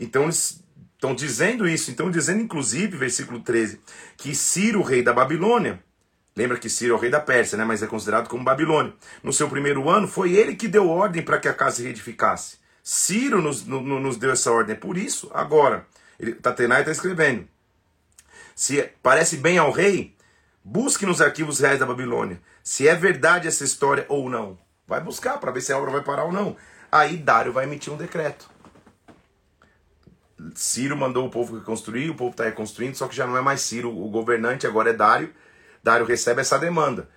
Então 0.00 0.24
eles 0.24 0.59
Estão 1.00 1.14
dizendo 1.14 1.66
isso, 1.66 1.90
então 1.90 2.10
dizendo 2.10 2.42
inclusive, 2.42 2.94
versículo 2.94 3.40
13, 3.40 3.80
que 4.18 4.34
Ciro, 4.34 4.82
rei 4.82 5.02
da 5.02 5.14
Babilônia, 5.14 5.82
lembra 6.36 6.58
que 6.58 6.68
Ciro 6.68 6.92
é 6.92 6.96
o 6.98 7.00
rei 7.00 7.08
da 7.08 7.18
Pérsia, 7.18 7.56
né, 7.56 7.64
mas 7.64 7.82
é 7.82 7.86
considerado 7.86 8.28
como 8.28 8.44
Babilônia, 8.44 8.92
no 9.22 9.32
seu 9.32 9.48
primeiro 9.48 9.88
ano, 9.88 10.06
foi 10.06 10.34
ele 10.34 10.54
que 10.54 10.68
deu 10.68 10.90
ordem 10.90 11.22
para 11.22 11.38
que 11.38 11.48
a 11.48 11.54
casa 11.54 11.76
se 11.76 11.84
reedificasse. 11.84 12.58
Ciro 12.82 13.40
nos, 13.40 13.64
no, 13.64 13.80
nos 13.80 14.18
deu 14.18 14.30
essa 14.30 14.52
ordem, 14.52 14.76
por 14.76 14.98
isso, 14.98 15.30
agora, 15.32 15.86
Tatenai 16.42 16.80
está 16.80 16.92
escrevendo, 16.92 17.48
se 18.54 18.82
parece 19.02 19.38
bem 19.38 19.56
ao 19.56 19.70
rei, 19.70 20.14
busque 20.62 21.06
nos 21.06 21.22
arquivos 21.22 21.60
reais 21.60 21.78
da 21.78 21.86
Babilônia, 21.86 22.38
se 22.62 22.86
é 22.86 22.94
verdade 22.94 23.48
essa 23.48 23.64
história 23.64 24.04
ou 24.06 24.28
não. 24.28 24.58
Vai 24.86 25.00
buscar 25.00 25.38
para 25.38 25.50
ver 25.50 25.62
se 25.62 25.72
a 25.72 25.78
obra 25.78 25.92
vai 25.92 26.02
parar 26.02 26.24
ou 26.24 26.32
não. 26.32 26.58
Aí 26.92 27.16
Dário 27.16 27.54
vai 27.54 27.64
emitir 27.64 27.90
um 27.90 27.96
decreto. 27.96 28.50
Ciro 30.54 30.96
mandou 30.96 31.26
o 31.26 31.30
povo 31.30 31.58
reconstruir, 31.58 32.10
o 32.10 32.14
povo 32.14 32.30
está 32.30 32.44
reconstruindo, 32.44 32.96
só 32.96 33.06
que 33.06 33.16
já 33.16 33.26
não 33.26 33.36
é 33.36 33.40
mais 33.40 33.60
Ciro 33.60 33.90
o 33.90 34.08
governante, 34.08 34.66
agora 34.66 34.90
é 34.90 34.92
Dário. 34.92 35.32
Dário 35.82 36.06
recebe 36.06 36.40
essa 36.40 36.58
demanda. 36.58 37.08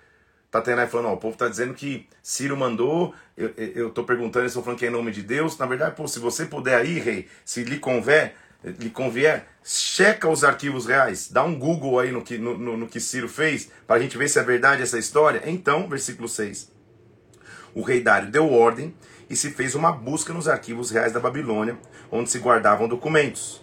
Tatenai 0.50 0.86
falando, 0.86 1.08
ó, 1.08 1.14
o 1.14 1.16
povo 1.16 1.34
está 1.34 1.48
dizendo 1.48 1.74
que 1.74 2.08
Ciro 2.22 2.56
mandou, 2.56 3.12
eu 3.36 3.88
estou 3.88 4.04
perguntando, 4.04 4.44
eles 4.44 4.52
estão 4.52 4.62
falando 4.62 4.78
que 4.78 4.86
é 4.86 4.88
em 4.88 4.92
nome 4.92 5.10
de 5.10 5.22
Deus. 5.22 5.58
Na 5.58 5.66
verdade, 5.66 5.96
pô, 5.96 6.06
se 6.06 6.20
você 6.20 6.46
puder 6.46 6.76
aí, 6.76 6.98
rei, 7.00 7.28
se 7.44 7.64
lhe 7.64 7.78
convier, 7.78 8.36
lhe 8.62 8.88
convier, 8.88 9.48
checa 9.64 10.28
os 10.28 10.44
arquivos 10.44 10.86
reais, 10.86 11.28
dá 11.28 11.42
um 11.42 11.58
Google 11.58 11.98
aí 11.98 12.12
no 12.12 12.22
que, 12.22 12.38
no, 12.38 12.56
no, 12.56 12.76
no 12.76 12.86
que 12.86 13.00
Ciro 13.00 13.28
fez, 13.28 13.68
para 13.86 13.96
a 13.96 13.98
gente 13.98 14.16
ver 14.16 14.28
se 14.28 14.38
é 14.38 14.42
verdade 14.44 14.82
essa 14.82 14.98
história. 14.98 15.42
Então, 15.44 15.88
versículo 15.88 16.28
6. 16.28 16.72
O 17.74 17.82
rei 17.82 18.00
Dário 18.00 18.30
deu 18.30 18.52
ordem 18.52 18.94
e 19.28 19.36
se 19.36 19.50
fez 19.50 19.74
uma 19.74 19.92
busca 19.92 20.32
nos 20.32 20.48
arquivos 20.48 20.90
reais 20.90 21.12
da 21.12 21.20
Babilônia, 21.20 21.78
onde 22.10 22.30
se 22.30 22.38
guardavam 22.38 22.88
documentos. 22.88 23.62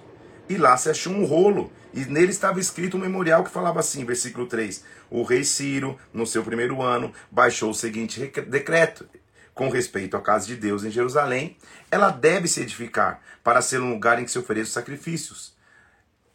E 0.49 0.57
lá 0.57 0.75
se 0.75 0.89
achou 0.89 1.13
um 1.13 1.25
rolo, 1.25 1.71
e 1.93 2.05
nele 2.05 2.31
estava 2.31 2.59
escrito 2.59 2.97
um 2.97 2.99
memorial 2.99 3.43
que 3.43 3.49
falava 3.49 3.79
assim, 3.79 4.05
versículo 4.05 4.45
3: 4.45 4.83
O 5.09 5.23
rei 5.23 5.43
Ciro, 5.43 5.97
no 6.13 6.25
seu 6.25 6.43
primeiro 6.43 6.81
ano, 6.81 7.13
baixou 7.29 7.71
o 7.71 7.75
seguinte 7.75 8.19
decreto: 8.47 9.07
com 9.53 9.69
respeito 9.69 10.17
à 10.17 10.21
casa 10.21 10.47
de 10.47 10.55
Deus 10.55 10.83
em 10.83 10.91
Jerusalém, 10.91 11.57
ela 11.89 12.09
deve 12.09 12.47
se 12.47 12.61
edificar 12.61 13.21
para 13.43 13.61
ser 13.61 13.79
um 13.79 13.91
lugar 13.91 14.19
em 14.19 14.25
que 14.25 14.31
se 14.31 14.39
ofereçam 14.39 14.73
sacrifícios. 14.73 15.55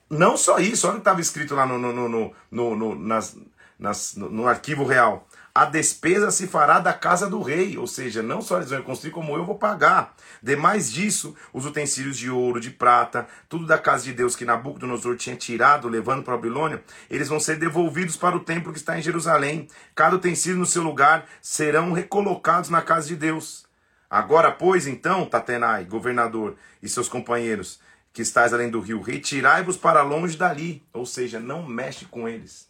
Não 0.08 0.36
só 0.36 0.58
isso, 0.58 0.86
olha 0.86 0.94
o 0.94 0.96
que 0.96 1.00
estava 1.00 1.20
escrito 1.20 1.54
lá 1.54 1.66
no, 1.66 1.78
no, 1.78 1.92
no, 1.92 2.34
no, 2.50 2.76
no, 2.76 2.94
nas, 2.94 3.36
nas, 3.78 4.14
no 4.14 4.46
arquivo 4.46 4.84
real 4.84 5.26
a 5.56 5.64
despesa 5.64 6.30
se 6.30 6.46
fará 6.46 6.78
da 6.78 6.92
casa 6.92 7.30
do 7.30 7.40
rei, 7.40 7.78
ou 7.78 7.86
seja, 7.86 8.22
não 8.22 8.42
só 8.42 8.58
eles 8.58 8.68
vão 8.68 8.82
construir, 8.82 9.10
como 9.10 9.34
eu 9.34 9.42
vou 9.42 9.54
pagar. 9.54 10.14
Demais 10.42 10.92
disso, 10.92 11.34
os 11.50 11.64
utensílios 11.64 12.18
de 12.18 12.28
ouro, 12.28 12.60
de 12.60 12.70
prata, 12.70 13.26
tudo 13.48 13.64
da 13.64 13.78
casa 13.78 14.04
de 14.04 14.12
Deus 14.12 14.36
que 14.36 14.44
Nabucodonosor 14.44 15.16
tinha 15.16 15.34
tirado, 15.34 15.88
levando 15.88 16.22
para 16.22 16.34
a 16.34 16.36
Babilônia, 16.36 16.84
eles 17.08 17.28
vão 17.30 17.40
ser 17.40 17.56
devolvidos 17.56 18.18
para 18.18 18.36
o 18.36 18.40
templo 18.40 18.70
que 18.70 18.78
está 18.78 18.98
em 18.98 19.02
Jerusalém. 19.02 19.66
Cada 19.94 20.16
utensílio 20.16 20.58
no 20.58 20.66
seu 20.66 20.82
lugar 20.82 21.24
serão 21.40 21.90
recolocados 21.92 22.68
na 22.68 22.82
casa 22.82 23.08
de 23.08 23.16
Deus. 23.16 23.64
Agora, 24.10 24.52
pois, 24.52 24.86
então, 24.86 25.24
Tatenai, 25.24 25.86
governador, 25.86 26.56
e 26.82 26.88
seus 26.88 27.08
companheiros, 27.08 27.80
que 28.12 28.20
estáis 28.20 28.52
além 28.52 28.70
do 28.70 28.78
rio, 28.78 29.00
retirai-vos 29.00 29.78
para 29.78 30.02
longe 30.02 30.36
dali, 30.36 30.86
ou 30.92 31.06
seja, 31.06 31.40
não 31.40 31.66
mexe 31.66 32.04
com 32.04 32.28
eles. 32.28 32.68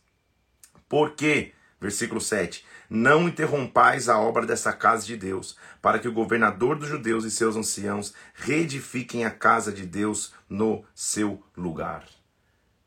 Por 0.89 1.17
quê? 1.17 1.53
Versículo 1.81 2.21
7 2.21 2.65
não 2.89 3.29
interrompais 3.29 4.09
a 4.09 4.19
obra 4.19 4.47
dessa 4.47 4.73
casa 4.73 5.07
de 5.07 5.17
Deus, 5.17 5.57
para 5.81 5.99
que 5.99 6.09
o 6.09 6.13
governador 6.13 6.79
dos 6.79 6.89
judeus 6.89 7.25
e 7.25 7.31
seus 7.31 7.57
anciãos 7.57 8.15
reedifiquem 8.35 9.25
a 9.25 9.31
casa 9.31 9.73
de 9.73 9.85
Deus 9.87 10.33
no 10.49 10.85
seu 10.95 11.43
lugar. 11.57 12.05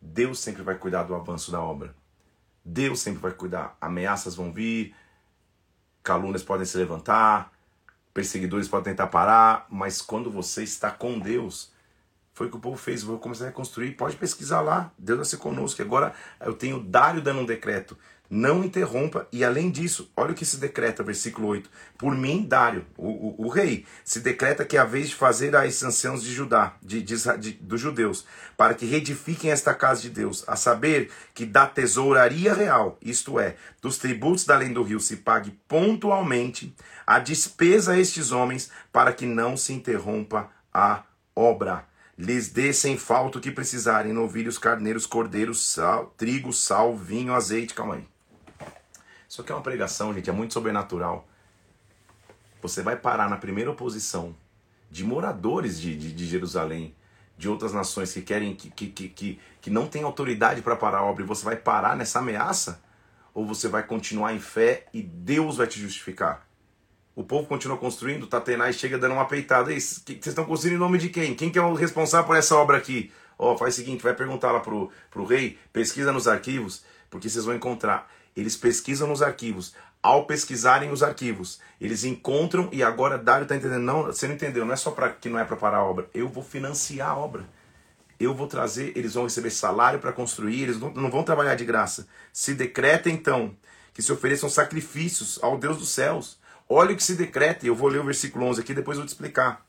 Deus 0.01 0.39
sempre 0.39 0.63
vai 0.63 0.75
cuidar 0.75 1.03
do 1.03 1.15
avanço 1.15 1.51
da 1.51 1.61
obra. 1.61 1.93
Deus 2.63 2.99
sempre 2.99 3.21
vai 3.21 3.31
cuidar. 3.31 3.77
Ameaças 3.81 4.35
vão 4.35 4.51
vir, 4.53 4.95
calúnias 6.03 6.43
podem 6.43 6.65
se 6.65 6.77
levantar, 6.77 7.51
perseguidores 8.13 8.67
podem 8.67 8.93
tentar 8.93 9.07
parar, 9.07 9.65
mas 9.69 10.01
quando 10.01 10.31
você 10.31 10.63
está 10.63 10.91
com 10.91 11.19
Deus, 11.19 11.71
Foi 12.39 12.47
o 12.47 12.49
que 12.49 12.55
o 12.55 12.59
povo 12.61 12.77
fez. 12.77 13.03
Vou 13.03 13.19
começar 13.19 13.43
a 13.43 13.47
reconstruir. 13.47 13.91
Pode 13.97 14.15
pesquisar 14.15 14.61
lá. 14.61 14.93
Deus 14.97 15.17
vai 15.17 15.25
ser 15.25 15.35
conosco. 15.37 15.81
Agora 15.81 16.13
eu 16.39 16.53
tenho 16.53 16.81
Dário 16.81 17.21
dando 17.21 17.41
um 17.41 17.45
decreto. 17.45 17.97
Não 18.29 18.63
interrompa. 18.63 19.27
E 19.31 19.43
além 19.43 19.71
disso, 19.71 20.11
olha 20.15 20.31
o 20.31 20.35
que 20.35 20.45
se 20.45 20.57
decreta, 20.57 21.01
versículo 21.01 21.47
8. 21.47 21.69
Por 21.97 22.15
mim, 22.15 22.45
Dário, 22.47 22.85
o, 22.95 23.07
o, 23.07 23.45
o 23.45 23.49
rei, 23.49 23.85
se 24.05 24.19
decreta 24.19 24.63
que 24.63 24.77
é 24.77 24.79
a 24.79 24.85
vez 24.85 25.09
de 25.09 25.15
fazer 25.15 25.55
as 25.55 25.81
anciãos 25.81 26.21
de 26.21 26.31
Judá, 26.31 26.75
de, 26.81 27.01
de, 27.01 27.15
de, 27.39 27.51
dos 27.53 27.81
judeus, 27.81 28.25
para 28.55 28.75
que 28.75 28.85
reedifiquem 28.85 29.49
esta 29.49 29.73
casa 29.73 30.01
de 30.01 30.11
Deus, 30.11 30.43
a 30.47 30.55
saber 30.55 31.09
que 31.33 31.45
da 31.45 31.65
tesouraria 31.65 32.53
real, 32.53 32.99
isto 33.01 33.39
é, 33.39 33.55
dos 33.81 33.97
tributos 33.97 34.45
da 34.45 34.53
além 34.53 34.73
do 34.73 34.83
rio, 34.83 34.99
se 34.99 35.17
pague 35.17 35.51
pontualmente 35.67 36.75
a 37.07 37.17
despesa 37.17 37.93
a 37.93 37.99
estes 37.99 38.31
homens, 38.31 38.69
para 38.91 39.11
que 39.11 39.25
não 39.25 39.57
se 39.57 39.73
interrompa 39.73 40.51
a 40.71 41.03
obra 41.35 41.89
lhes 42.19 42.49
dê 42.49 42.73
sem 42.73 42.97
falta 42.97 43.37
o 43.37 43.41
que 43.41 43.49
precisarem, 43.49 44.11
novilhos, 44.11 44.57
carneiros, 44.57 45.05
cordeiros, 45.05 45.65
sal, 45.65 46.13
trigo, 46.17 46.51
sal, 46.51 46.93
vinho, 46.93 47.33
azeite. 47.33 47.73
Calma 47.73 47.95
aí. 47.95 48.18
Isso 49.29 49.41
aqui 49.41 49.51
é 49.51 49.55
uma 49.55 49.61
pregação, 49.61 50.11
gente, 50.11 50.27
é 50.27 50.33
muito 50.33 50.55
sobrenatural. 50.55 51.27
Você 52.63 52.81
vai 52.81 52.95
parar 52.95 53.29
na 53.29 53.37
primeira 53.37 53.69
oposição 53.69 54.35
de 54.89 55.03
moradores 55.03 55.79
de, 55.79 55.95
de, 55.95 56.11
de 56.11 56.25
Jerusalém, 56.25 56.95
de 57.37 57.47
outras 57.47 57.71
nações 57.71 58.11
que 58.11 58.23
querem, 58.23 58.55
que, 58.55 58.71
que, 58.71 58.89
que, 58.89 59.39
que 59.61 59.69
não 59.69 59.87
tem 59.87 60.01
autoridade 60.01 60.63
para 60.63 60.75
parar 60.75 60.97
a 60.97 61.03
obra, 61.03 61.23
e 61.23 61.27
você 61.27 61.45
vai 61.45 61.55
parar 61.55 61.95
nessa 61.95 62.17
ameaça? 62.17 62.81
Ou 63.31 63.45
você 63.45 63.67
vai 63.67 63.83
continuar 63.83 64.33
em 64.33 64.39
fé 64.39 64.87
e 64.91 65.03
Deus 65.03 65.57
vai 65.57 65.67
te 65.67 65.79
justificar? 65.79 66.47
O 67.15 67.23
povo 67.23 67.47
continua 67.47 67.77
construindo, 67.77 68.25
Tatenai 68.25 68.73
chega 68.73 68.97
dando 68.97 69.13
uma 69.13 69.25
peitada. 69.25 69.71
Ei, 69.71 69.79
vocês 69.79 70.25
estão 70.25 70.43
construindo 70.43 70.77
em 70.77 70.79
nome 70.79 70.97
de 70.97 71.09
quem? 71.09 71.35
Quem 71.35 71.51
que 71.51 71.59
é 71.59 71.61
o 71.61 71.75
responsável 71.75 72.25
por 72.25 72.35
essa 72.35 72.55
obra 72.55 72.77
aqui? 72.77 73.13
Ó, 73.37 73.53
oh, 73.53 73.57
faz 73.57 73.75
o 73.75 73.77
seguinte, 73.77 74.01
vai 74.01 74.15
perguntar 74.15 74.51
lá 74.51 74.59
pro, 74.59 74.91
pro 75.11 75.23
rei, 75.23 75.59
pesquisa 75.71 76.11
nos 76.11 76.27
arquivos, 76.27 76.83
porque 77.11 77.29
vocês 77.29 77.45
vão 77.45 77.55
encontrar. 77.55 78.09
Eles 78.39 78.55
pesquisam 78.55 79.07
nos 79.07 79.21
arquivos. 79.21 79.73
Ao 80.01 80.25
pesquisarem 80.25 80.91
os 80.91 81.03
arquivos, 81.03 81.59
eles 81.79 82.05
encontram 82.05 82.69
e 82.71 82.81
agora 82.81 83.17
Dário 83.17 83.43
está 83.43 83.55
entendendo. 83.55 83.83
Não, 83.83 84.03
você 84.03 84.27
não 84.27 84.35
entendeu, 84.35 84.65
não 84.65 84.73
é 84.73 84.77
só 84.77 84.91
para 84.91 85.09
que 85.09 85.27
não 85.27 85.37
é 85.37 85.43
para 85.43 85.57
parar 85.57 85.77
a 85.77 85.83
obra. 85.83 86.09
Eu 86.13 86.29
vou 86.29 86.43
financiar 86.43 87.09
a 87.09 87.17
obra. 87.17 87.45
Eu 88.17 88.33
vou 88.33 88.47
trazer, 88.47 88.93
eles 88.97 89.13
vão 89.13 89.23
receber 89.23 89.49
salário 89.49 89.99
para 89.99 90.13
construir, 90.13 90.63
eles 90.63 90.79
não, 90.79 90.91
não 90.93 91.11
vão 91.11 91.23
trabalhar 91.23 91.55
de 91.55 91.65
graça. 91.65 92.07
Se 92.31 92.53
decreta 92.53 93.09
então 93.09 93.55
que 93.93 94.01
se 94.01 94.11
ofereçam 94.11 94.49
sacrifícios 94.49 95.37
ao 95.41 95.57
Deus 95.57 95.77
dos 95.77 95.89
céus. 95.89 96.39
Olha 96.67 96.93
o 96.93 96.95
que 96.95 97.03
se 97.03 97.15
decreta, 97.15 97.65
eu 97.65 97.75
vou 97.75 97.89
ler 97.89 97.99
o 97.99 98.05
versículo 98.05 98.45
11 98.45 98.61
aqui, 98.61 98.73
depois 98.73 98.97
eu 98.97 99.01
vou 99.01 99.07
te 99.07 99.09
explicar. 99.09 99.65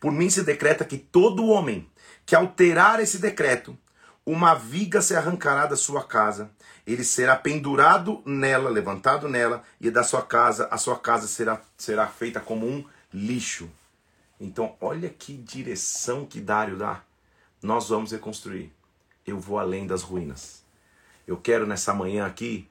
Por 0.00 0.12
mim 0.12 0.28
se 0.28 0.42
decreta 0.42 0.84
que 0.84 0.98
todo 0.98 1.46
homem 1.46 1.88
que 2.26 2.34
alterar 2.34 3.00
esse 3.00 3.18
decreto, 3.18 3.78
uma 4.26 4.54
viga 4.54 5.02
se 5.02 5.14
arrancará 5.14 5.66
da 5.66 5.76
sua 5.76 6.02
casa, 6.02 6.50
ele 6.86 7.04
será 7.04 7.34
pendurado 7.34 8.22
nela, 8.26 8.68
levantado 8.68 9.28
nela, 9.28 9.62
e 9.80 9.90
da 9.90 10.02
sua 10.02 10.22
casa, 10.22 10.68
a 10.70 10.76
sua 10.76 10.98
casa 10.98 11.26
será, 11.26 11.60
será 11.76 12.06
feita 12.06 12.40
como 12.40 12.66
um 12.66 12.84
lixo. 13.12 13.70
Então, 14.38 14.76
olha 14.80 15.08
que 15.08 15.36
direção 15.36 16.26
que 16.26 16.40
Dário 16.40 16.76
dá. 16.76 17.02
Nós 17.62 17.88
vamos 17.88 18.12
reconstruir. 18.12 18.70
Eu 19.26 19.38
vou 19.38 19.58
além 19.58 19.86
das 19.86 20.02
ruínas. 20.02 20.62
Eu 21.26 21.38
quero 21.38 21.66
nessa 21.66 21.94
manhã 21.94 22.26
aqui 22.26 22.68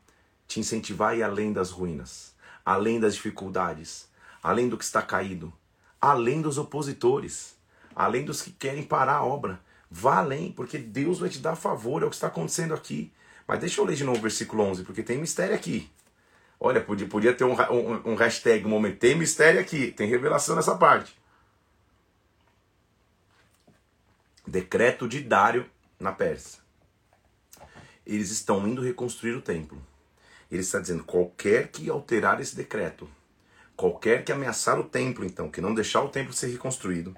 te 0.47 0.59
incentivar 0.59 1.13
a 1.13 1.15
ir 1.15 1.23
além 1.23 1.51
das 1.51 1.71
ruínas, 1.71 2.35
além 2.63 2.99
das 2.99 3.15
dificuldades, 3.15 4.07
além 4.43 4.69
do 4.69 4.77
que 4.77 4.83
está 4.83 5.01
caído, 5.01 5.51
além 5.99 6.41
dos 6.41 6.59
opositores, 6.59 7.55
além 7.95 8.23
dos 8.23 8.43
que 8.43 8.51
querem 8.51 8.83
parar 8.83 9.15
a 9.15 9.23
obra. 9.23 9.59
Vá 9.89 10.17
além, 10.17 10.51
porque 10.51 10.77
Deus 10.77 11.19
vai 11.19 11.29
te 11.29 11.39
dar 11.39 11.55
favor, 11.55 12.03
é 12.03 12.05
o 12.05 12.09
que 12.09 12.15
está 12.15 12.27
acontecendo 12.27 12.75
aqui. 12.75 13.11
Mas 13.47 13.59
deixa 13.59 13.81
eu 13.81 13.85
ler 13.85 13.95
de 13.95 14.03
novo 14.03 14.19
o 14.19 14.21
versículo 14.21 14.63
11, 14.63 14.83
porque 14.83 15.03
tem 15.03 15.17
mistério 15.17 15.55
aqui. 15.55 15.89
Olha, 16.59 16.79
podia, 16.79 17.07
podia 17.07 17.33
ter 17.33 17.43
um, 17.43 17.53
um, 17.53 18.11
um 18.11 18.15
hashtag, 18.15 18.65
um 18.65 18.69
momento, 18.69 18.99
tem 18.99 19.15
mistério 19.15 19.59
aqui, 19.59 19.91
tem 19.91 20.07
revelação 20.07 20.55
nessa 20.55 20.75
parte. 20.75 21.13
Decreto 24.47 25.07
de 25.07 25.21
Dário 25.21 25.69
na 25.99 26.11
Pérsia. 26.11 26.61
Eles 28.05 28.31
estão 28.31 28.65
indo 28.67 28.81
reconstruir 28.81 29.33
o 29.33 29.41
templo. 29.41 29.81
Ele 30.49 30.61
está 30.61 30.79
dizendo: 30.79 31.03
qualquer 31.03 31.69
que 31.69 31.89
alterar 31.89 32.39
esse 32.39 32.55
decreto, 32.55 33.09
qualquer 33.75 34.23
que 34.23 34.31
ameaçar 34.31 34.79
o 34.79 34.83
templo, 34.83 35.25
então, 35.25 35.49
que 35.49 35.61
não 35.61 35.73
deixar 35.73 36.01
o 36.01 36.09
templo 36.09 36.33
ser 36.33 36.47
reconstruído, 36.47 37.15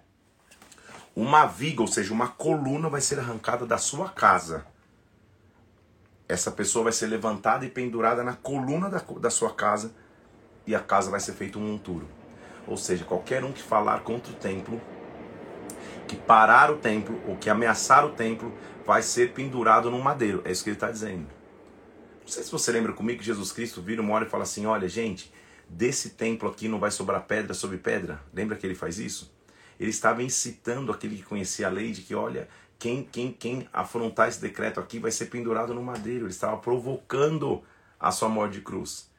uma 1.16 1.46
viga, 1.46 1.82
ou 1.82 1.88
seja, 1.88 2.14
uma 2.14 2.30
coluna 2.30 2.90
vai 2.90 3.02
ser 3.02 3.20
arrancada 3.20 3.66
da 3.66 3.78
sua 3.78 4.10
casa 4.10 4.66
essa 6.28 6.52
pessoa 6.52 6.86
vai 6.86 6.94
ser 6.94 7.08
levantada 7.08 7.66
e 7.66 7.70
pendurada 7.70 8.24
na 8.24 8.34
coluna 8.34 8.90
da, 8.90 9.00
da 9.20 9.30
sua 9.30 9.54
casa 9.54 9.94
e 10.66 10.74
a 10.74 10.80
casa 10.80 11.12
vai 11.12 11.20
ser 11.20 11.34
feito 11.34 11.60
um 11.60 11.62
monturo. 11.62 12.08
Ou 12.68 12.78
seja, 12.78 13.06
qualquer 13.06 13.44
um 13.44 13.52
que 13.52 13.62
falar 13.62 14.00
contra 14.02 14.32
o 14.32 14.36
templo, 14.36 14.82
que 16.08 16.16
parar 16.16 16.72
o 16.72 16.78
templo 16.78 17.22
ou 17.28 17.36
que 17.36 17.50
ameaçar 17.50 18.06
o 18.06 18.12
templo, 18.12 18.52
vai 18.86 19.02
ser 19.02 19.34
pendurado 19.34 19.92
no 19.92 20.00
madeiro. 20.00 20.42
É 20.44 20.52
isso 20.52 20.64
que 20.64 20.70
ele 20.70 20.78
está 20.78 20.90
dizendo. 20.90 21.28
Não 22.22 22.28
sei 22.28 22.44
se 22.44 22.52
você 22.52 22.72
lembra 22.72 22.92
comigo 22.92 23.20
que 23.20 23.26
Jesus 23.26 23.52
Cristo 23.52 23.82
vira 23.82 24.02
uma 24.02 24.14
hora 24.16 24.26
e 24.26 24.30
fala 24.30 24.44
assim: 24.44 24.66
olha, 24.66 24.90
gente, 24.90 25.32
desse 25.70 26.12
templo 26.12 26.50
aqui 26.50 26.68
não 26.68 26.80
vai 26.80 26.90
sobrar 26.90 27.22
pedra 27.22 27.54
sobre 27.54 27.78
pedra. 27.78 28.20
Lembra 28.34 28.58
que 28.58 28.66
ele 28.66 28.74
faz 28.74 28.98
isso? 28.98 29.32
Ele 29.80 29.92
estava 29.92 30.24
incitando 30.24 30.92
aquele 30.92 31.18
que 31.18 31.24
conhecia 31.24 31.68
a 31.68 31.70
lei 31.70 31.92
de 31.92 32.02
que, 32.02 32.16
olha, 32.16 32.48
quem, 32.78 33.04
quem, 33.04 33.32
quem 33.32 33.68
afrontar 33.72 34.28
esse 34.28 34.42
decreto 34.42 34.80
aqui 34.80 35.00
vai 35.00 35.12
ser 35.12 35.26
pendurado 35.28 35.74
no 35.74 35.82
madeiro. 35.82 36.26
Ele 36.26 36.32
estava 36.32 36.58
provocando 36.58 37.64
a 38.00 38.12
sua 38.12 38.30
morte 38.30 38.54
de 38.54 38.62
cruz. 38.62 39.10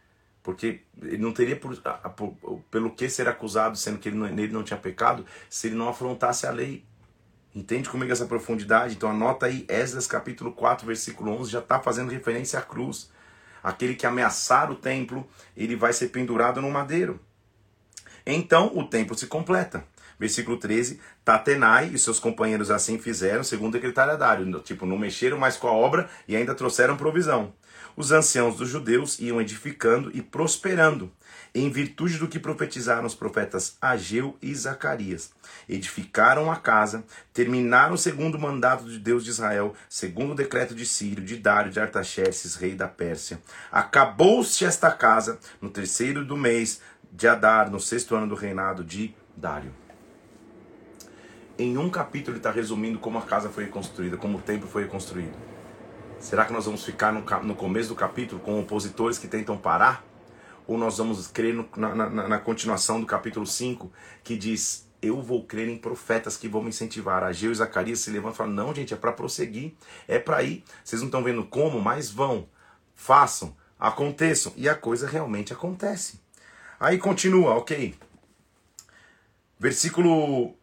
Porque 0.43 0.83
ele 1.03 1.19
não 1.19 1.33
teria 1.33 1.57
por, 1.57 1.77
por, 2.17 2.61
pelo 2.71 2.91
que 2.91 3.09
ser 3.09 3.29
acusado, 3.29 3.77
sendo 3.77 3.99
que 3.99 4.09
ele 4.09 4.17
não, 4.17 4.27
nele 4.29 4.53
não 4.53 4.63
tinha 4.63 4.79
pecado, 4.79 5.27
se 5.51 5.67
ele 5.67 5.75
não 5.75 5.89
afrontasse 5.89 6.47
a 6.47 6.51
lei. 6.51 6.85
Entende 7.55 7.89
comigo 7.89 8.13
essa 8.13 8.27
profundidade? 8.27 8.95
Então 8.95 9.11
anota 9.11 9.47
aí, 9.47 9.67
Esdras 9.69 10.07
capítulo 10.07 10.53
4, 10.53 10.87
versículo 10.87 11.33
11, 11.33 11.51
já 11.51 11.59
está 11.59 11.81
fazendo 11.81 12.11
referência 12.11 12.59
à 12.59 12.63
cruz. 12.63 13.11
Aquele 13.63 13.97
que 13.97 14.07
ameaçar 14.07 14.71
o 14.71 14.77
templo, 14.77 15.27
ele 15.57 15.75
vai 15.75 15.93
ser 15.93 16.09
pendurado 16.09 16.61
no 16.61 16.71
madeiro. 16.71 17.19
Então 18.25 18.71
o 18.77 18.85
templo 18.87 19.17
se 19.17 19.27
completa. 19.27 19.85
Versículo 20.19 20.57
13: 20.57 21.01
Tatenai 21.25 21.91
e 21.93 21.99
seus 21.99 22.19
companheiros 22.19 22.71
assim 22.71 22.99
fizeram, 22.99 23.45
segundo 23.45 23.75
o 23.75 23.77
secretariadário. 23.77 24.61
Tipo, 24.61 24.87
não 24.87 24.99
mexeram 24.99 25.39
mais 25.39 25.57
com 25.57 25.69
a 25.69 25.73
obra 25.73 26.09
e 26.27 26.35
ainda 26.35 26.55
trouxeram 26.55 26.97
provisão. 26.97 27.53
Os 27.97 28.13
anciãos 28.13 28.57
dos 28.57 28.69
judeus 28.69 29.19
iam 29.21 29.41
edificando 29.41 30.11
e 30.13 30.21
prosperando, 30.21 31.11
em 31.55 31.71
virtude 31.71 32.19
do 32.19 32.29
que 32.29 32.39
profetizaram 32.39 33.07
os 33.07 33.15
profetas 33.15 33.79
Ageu 33.81 34.37
e 34.43 34.55
Zacarias. 34.55 35.31
Edificaram 35.67 36.53
a 36.53 36.57
casa, 36.57 37.05
terminaram 37.33 37.97
segundo 37.97 38.35
o 38.35 38.41
mandato 38.41 38.85
de 38.85 38.99
Deus 38.99 39.25
de 39.25 39.31
Israel, 39.31 39.75
segundo 39.89 40.33
o 40.33 40.37
decreto 40.37 40.75
de 40.75 40.85
Sírio, 40.85 41.25
de 41.25 41.37
Dário, 41.37 41.73
de 41.73 41.81
Artaxerxes, 41.81 42.57
rei 42.57 42.75
da 42.75 42.87
Pérsia. 42.87 43.41
Acabou-se 43.73 44.63
esta 44.63 44.91
casa 44.91 45.39
no 45.59 45.71
terceiro 45.71 46.23
do 46.23 46.37
mês 46.37 46.83
de 47.11 47.27
Adar, 47.27 47.71
no 47.71 47.81
sexto 47.81 48.15
ano 48.15 48.29
do 48.29 48.35
reinado 48.35 48.85
de 48.85 49.15
Dário 49.35 49.86
em 51.59 51.79
um 51.79 51.89
capítulo 51.89 52.33
ele 52.33 52.39
está 52.39 52.51
resumindo 52.51 52.99
como 52.99 53.19
a 53.19 53.23
casa 53.23 53.49
foi 53.49 53.65
reconstruída, 53.65 54.17
como 54.17 54.39
o 54.39 54.41
templo 54.41 54.69
foi 54.69 54.85
reconstruído. 54.85 55.37
Será 56.19 56.45
que 56.45 56.53
nós 56.53 56.65
vamos 56.65 56.85
ficar 56.85 57.13
no, 57.13 57.25
no 57.43 57.55
começo 57.55 57.91
do 57.91 57.95
capítulo 57.95 58.41
com 58.41 58.61
opositores 58.61 59.19
que 59.19 59.29
tentam 59.29 59.57
parar? 59.57 60.05
Ou 60.67 60.77
nós 60.77 60.99
vamos 60.99 61.29
crer 61.29 61.55
no, 61.55 61.69
na, 61.77 61.95
na, 61.95 62.29
na, 62.29 62.39
continuação 62.39 63.01
do 63.01 63.07
capítulo 63.07 63.47
5, 63.47 63.93
que 64.25 64.37
diz: 64.37 64.89
Eu 65.01 65.23
vou 65.23 65.45
crer 65.45 65.69
em 65.69 65.79
profetas 65.79 66.37
que 66.37 66.49
vão 66.49 66.63
me 66.63 66.71
incentivar. 66.71 67.23
Ageu 67.23 67.53
e 67.53 67.55
Zacarias 67.55 68.01
se 68.01 68.11
levantam 68.11 68.33
e 68.33 68.37
falam: 68.37 68.53
Não, 68.53 68.75
gente, 68.75 68.93
é 68.93 68.97
para 68.97 69.13
prosseguir, 69.13 69.75
é 70.09 70.19
para 70.19 70.43
ir. 70.43 70.65
Vocês 70.83 71.01
não 71.01 71.07
estão 71.07 71.23
vendo 71.23 71.45
como, 71.45 71.81
mas 71.81 72.11
vão, 72.11 72.49
façam, 72.95 73.55
aconteçam. 73.79 74.53
E 74.57 74.69
a 74.69 74.75
coisa 74.75 75.07
realmente 75.07 75.53
acontece. 75.53 76.21
Aí 76.81 76.99
continua, 76.99 77.55
ok? 77.55 77.95
Versículo 79.59 80.55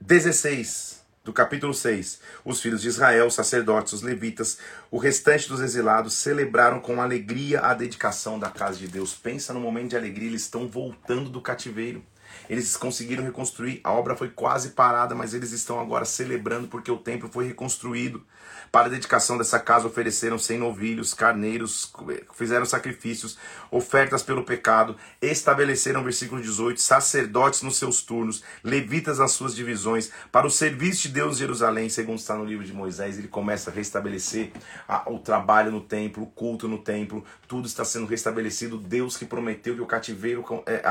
16 0.00 1.02
do 1.24 1.32
capítulo 1.32 1.74
6. 1.74 2.20
Os 2.44 2.60
filhos 2.60 2.80
de 2.80 2.88
Israel, 2.88 3.26
os 3.26 3.34
sacerdotes, 3.34 3.92
os 3.92 4.02
levitas, 4.02 4.58
o 4.90 4.96
restante 4.96 5.48
dos 5.48 5.60
exilados 5.60 6.14
celebraram 6.14 6.80
com 6.80 7.02
alegria 7.02 7.60
a 7.60 7.74
dedicação 7.74 8.38
da 8.38 8.48
casa 8.48 8.78
de 8.78 8.88
Deus. 8.88 9.12
Pensa 9.12 9.52
no 9.52 9.60
momento 9.60 9.90
de 9.90 9.96
alegria, 9.96 10.28
eles 10.28 10.42
estão 10.42 10.68
voltando 10.68 11.28
do 11.28 11.42
cativeiro. 11.42 12.02
Eles 12.48 12.76
conseguiram 12.76 13.24
reconstruir, 13.24 13.80
a 13.82 13.92
obra 13.92 14.16
foi 14.16 14.28
quase 14.28 14.70
parada, 14.70 15.14
mas 15.14 15.34
eles 15.34 15.52
estão 15.52 15.80
agora 15.80 16.04
celebrando 16.04 16.68
porque 16.68 16.90
o 16.90 16.96
templo 16.96 17.28
foi 17.28 17.48
reconstruído. 17.48 18.24
Para 18.70 18.86
a 18.86 18.90
dedicação 18.90 19.38
dessa 19.38 19.58
casa 19.58 19.86
ofereceram 19.86 20.38
cem 20.38 20.58
novilhos, 20.58 21.14
carneiros, 21.14 21.92
fizeram 22.34 22.66
sacrifícios, 22.66 23.38
ofertas 23.70 24.22
pelo 24.22 24.44
pecado, 24.44 24.96
estabeleceram, 25.20 26.04
versículo 26.04 26.40
18, 26.40 26.80
sacerdotes 26.80 27.62
nos 27.62 27.76
seus 27.76 28.02
turnos, 28.02 28.42
levitas 28.62 29.18
nas 29.18 29.32
suas 29.32 29.54
divisões, 29.54 30.10
para 30.30 30.46
o 30.46 30.50
serviço 30.50 31.02
de 31.02 31.08
Deus 31.08 31.36
em 31.36 31.38
Jerusalém, 31.40 31.88
segundo 31.88 32.18
está 32.18 32.34
no 32.34 32.44
livro 32.44 32.64
de 32.64 32.72
Moisés, 32.72 33.18
ele 33.18 33.28
começa 33.28 33.70
a 33.70 33.72
restabelecer 33.72 34.52
a, 34.86 35.10
o 35.10 35.18
trabalho 35.18 35.70
no 35.70 35.80
templo, 35.80 36.24
o 36.24 36.26
culto 36.26 36.68
no 36.68 36.78
templo, 36.78 37.24
tudo 37.46 37.66
está 37.66 37.84
sendo 37.84 38.06
restabelecido. 38.06 38.78
Deus 38.78 39.16
que 39.16 39.24
prometeu 39.24 39.74
que 39.74 39.80
o 39.80 39.86
cativeiro 39.86 40.44
é, 40.66 40.82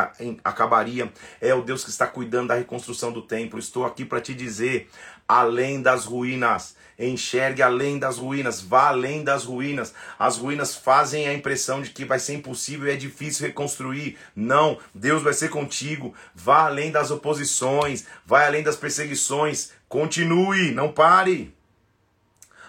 acabaria, 0.44 1.12
é 1.40 1.54
o 1.54 1.62
Deus 1.62 1.84
que 1.84 1.90
está 1.90 2.08
cuidando 2.08 2.50
da 2.50 2.56
reconstrução 2.56 3.12
do 3.12 3.22
templo. 3.22 3.60
Estou 3.60 3.86
aqui 3.86 4.06
para 4.06 4.22
te 4.22 4.34
dizer, 4.34 4.90
além 5.28 5.82
das 5.82 6.06
ruínas, 6.06 6.76
enxergue 6.98 7.62
além 7.62 8.00
das 8.00 8.18
ruínas, 8.18 8.62
vá 8.62 8.88
além 8.88 9.24
das 9.24 9.44
ruínas. 9.44 9.94
As 10.18 10.38
ruínas 10.38 10.76
fazem 10.76 11.28
a 11.28 11.34
impressão 11.34 11.82
de 11.82 11.90
que 11.90 12.06
vai 12.06 12.20
ser 12.20 12.36
impossível 12.36 12.88
e 12.88 12.92
é 12.92 12.96
difícil 12.96 13.46
reconstruir. 13.46 14.18
Não, 14.36 14.80
Deus 14.94 15.22
vai 15.22 15.34
ser 15.34 15.50
contigo. 15.50 16.14
Vá 16.34 16.66
além 16.66 16.92
das 16.92 17.12
oposições, 17.12 18.06
vai 18.26 18.48
além 18.48 18.64
das 18.64 18.76
perseguições. 18.76 19.72
Continue, 19.90 20.72
não 20.72 20.92
pare. 20.92 21.54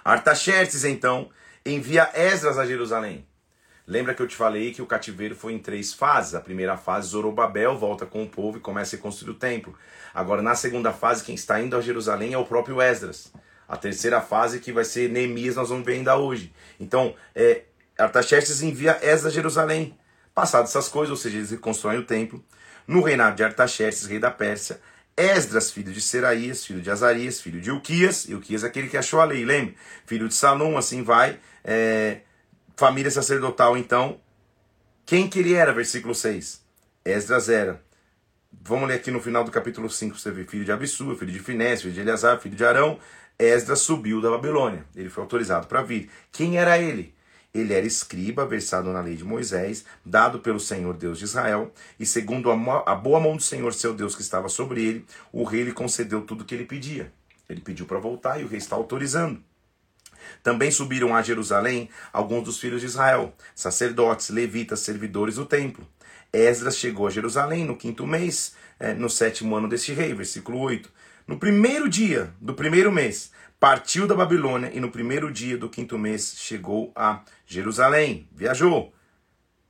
Artaxerxes, 0.05 0.85
então, 0.85 1.29
envia 1.64 2.11
Esdras 2.14 2.59
a 2.59 2.66
Jerusalém. 2.66 3.28
Lembra 3.88 4.12
que 4.12 4.20
eu 4.20 4.29
te 4.29 4.37
falei 4.37 4.70
que 4.70 4.83
o 4.83 4.87
cativeiro 4.87 5.35
foi 5.35 5.55
em 5.55 5.59
três 5.59 5.94
fases. 5.94 6.35
A 6.35 6.40
primeira 6.40 6.77
fase, 6.77 7.09
Zorobabel 7.09 7.74
volta 7.74 8.05
com 8.05 8.22
o 8.22 8.29
povo 8.29 8.59
e 8.59 8.61
começa 8.61 8.96
a 8.96 8.98
construir 8.98 9.31
o 9.31 9.35
templo. 9.35 9.74
Agora, 10.12 10.42
na 10.42 10.55
segunda 10.55 10.92
fase, 10.92 11.24
quem 11.24 11.35
está 11.35 11.59
indo 11.59 11.74
a 11.74 11.81
Jerusalém 11.81 12.35
é 12.35 12.38
o 12.38 12.44
próprio 12.44 12.83
Esdras. 12.83 13.33
A 13.66 13.79
terceira 13.79 14.20
fase 14.20 14.61
que 14.61 14.72
vai 14.72 14.85
ser 14.85 15.09
Neemias, 15.09 15.57
nós 15.57 15.70
vamos 15.70 15.87
ver 15.87 15.94
ainda 15.94 16.18
hoje. 16.18 16.53
Então, 16.79 17.14
é, 17.35 17.62
Artaxerxes 17.98 18.61
envia 18.61 18.92
Esdras 19.01 19.27
a 19.27 19.31
Jerusalém. 19.31 19.96
Passadas 20.35 20.68
essas 20.68 20.90
coisas, 20.90 21.11
ou 21.11 21.16
seja, 21.16 21.38
eles 21.38 21.51
reconstroem 21.51 21.98
o 21.98 22.05
templo. 22.05 22.44
No 22.87 23.03
reinado 23.03 23.37
de 23.37 23.42
Artaxerxes, 23.42 24.07
rei 24.07 24.18
da 24.18 24.31
Pérsia, 24.31 24.83
Esdras, 25.16 25.70
filho 25.70 25.92
de 25.94 26.03
Seraías, 26.03 26.62
filho 26.62 26.83
de 26.83 26.90
Azarias, 26.90 27.40
filho 27.40 27.59
de 27.59 27.70
Ilquias, 27.70 28.29
Ilquias 28.29 28.64
é 28.64 28.66
aquele 28.66 28.88
que 28.88 28.98
achou 28.98 29.18
a 29.18 29.24
lei, 29.24 29.46
lembra? 29.46 29.74
Filho 30.05 30.29
de 30.29 30.35
Salom, 30.35 30.77
assim 30.77 31.03
vai. 31.03 31.40
É, 31.64 32.20
família 32.79 33.11
sacerdotal, 33.11 33.77
então. 33.77 34.21
Quem 35.05 35.29
que 35.29 35.41
ele 35.41 35.53
era? 35.53 35.73
Versículo 35.73 36.14
6. 36.14 36.62
Esdras 37.05 37.49
era. 37.49 37.83
Vamos 38.53 38.88
ler 38.88 38.95
aqui 38.95 39.11
no 39.11 39.21
final 39.21 39.43
do 39.43 39.51
capítulo 39.51 39.91
5, 39.91 40.17
você 40.17 40.31
vê 40.31 40.45
filho 40.45 40.64
de 40.64 40.71
Abissua, 40.71 41.17
filho 41.17 41.33
de 41.33 41.41
Finés, 41.41 41.83
filho 41.83 41.93
de 41.93 42.01
Eleazar, 42.01 42.38
filho 42.41 42.55
de 42.55 42.64
Arão, 42.64 43.01
Esdras 43.37 43.81
subiu 43.81 44.21
da 44.21 44.31
Babilônia. 44.31 44.85
Ele 44.95 45.09
foi 45.09 45.25
autorizado 45.25 45.67
para 45.67 45.83
vir. 45.83 46.09
Quem 46.31 46.57
era 46.57 46.79
ele? 46.79 47.12
Ele 47.53 47.75
era 47.75 47.85
escriba, 47.85 48.47
versado 48.47 48.93
na 48.93 49.01
lei 49.01 49.17
de 49.17 49.25
Moisés, 49.25 49.85
dado 50.05 50.38
pelo 50.38 50.61
Senhor 50.61 50.97
Deus 50.97 51.19
de 51.19 51.25
Israel, 51.25 51.73
e 51.99 52.07
segundo 52.07 52.49
a, 52.49 52.95
boa 52.95 53.19
mão 53.19 53.37
do 53.37 53.43
Senhor, 53.43 53.75
seu 53.75 53.93
Deus, 53.93 54.14
que 54.14 54.23
estava 54.23 54.49
sobre 54.49 54.85
ele, 54.85 55.07
o 55.33 55.43
rei 55.43 55.64
lhe 55.64 55.73
concedeu 55.73 56.21
tudo 56.21 56.43
o 56.43 56.45
que 56.45 56.55
ele 56.55 56.64
pedia. 56.64 57.12
Ele 57.49 57.61
pediu 57.61 57.87
para 57.87 57.99
voltar 57.99 58.41
e 58.41 58.45
o 58.45 58.49
rei 58.49 58.59
está 58.59 58.77
autorizando. 58.77 59.43
Também 60.42 60.70
subiram 60.70 61.14
a 61.14 61.22
Jerusalém 61.22 61.88
alguns 62.12 62.44
dos 62.44 62.59
filhos 62.59 62.81
de 62.81 62.87
Israel, 62.87 63.35
sacerdotes, 63.55 64.31
levitas, 64.31 64.81
servidores 64.81 65.37
do 65.37 65.44
templo. 65.44 65.87
Esdras 66.33 66.77
chegou 66.77 67.07
a 67.07 67.11
Jerusalém 67.11 67.64
no 67.64 67.77
quinto 67.77 68.07
mês, 68.07 68.55
eh, 68.79 68.94
no 68.94 69.09
sétimo 69.09 69.57
ano 69.57 69.68
deste 69.68 69.92
rei, 69.92 70.14
versículo 70.14 70.59
8. 70.59 70.90
No 71.27 71.38
primeiro 71.38 71.88
dia 71.88 72.33
do 72.40 72.55
primeiro 72.55 72.92
mês, 72.92 73.31
partiu 73.59 74.07
da 74.07 74.14
Babilônia 74.14 74.70
e 74.72 74.81
no 74.81 74.90
primeiro 74.90 75.33
dia 75.33 75.57
do 75.57 75.68
quinto 75.68 75.98
mês 75.98 76.35
chegou 76.38 76.92
a 76.94 77.22
Jerusalém. 77.46 78.29
Viajou. 78.33 78.92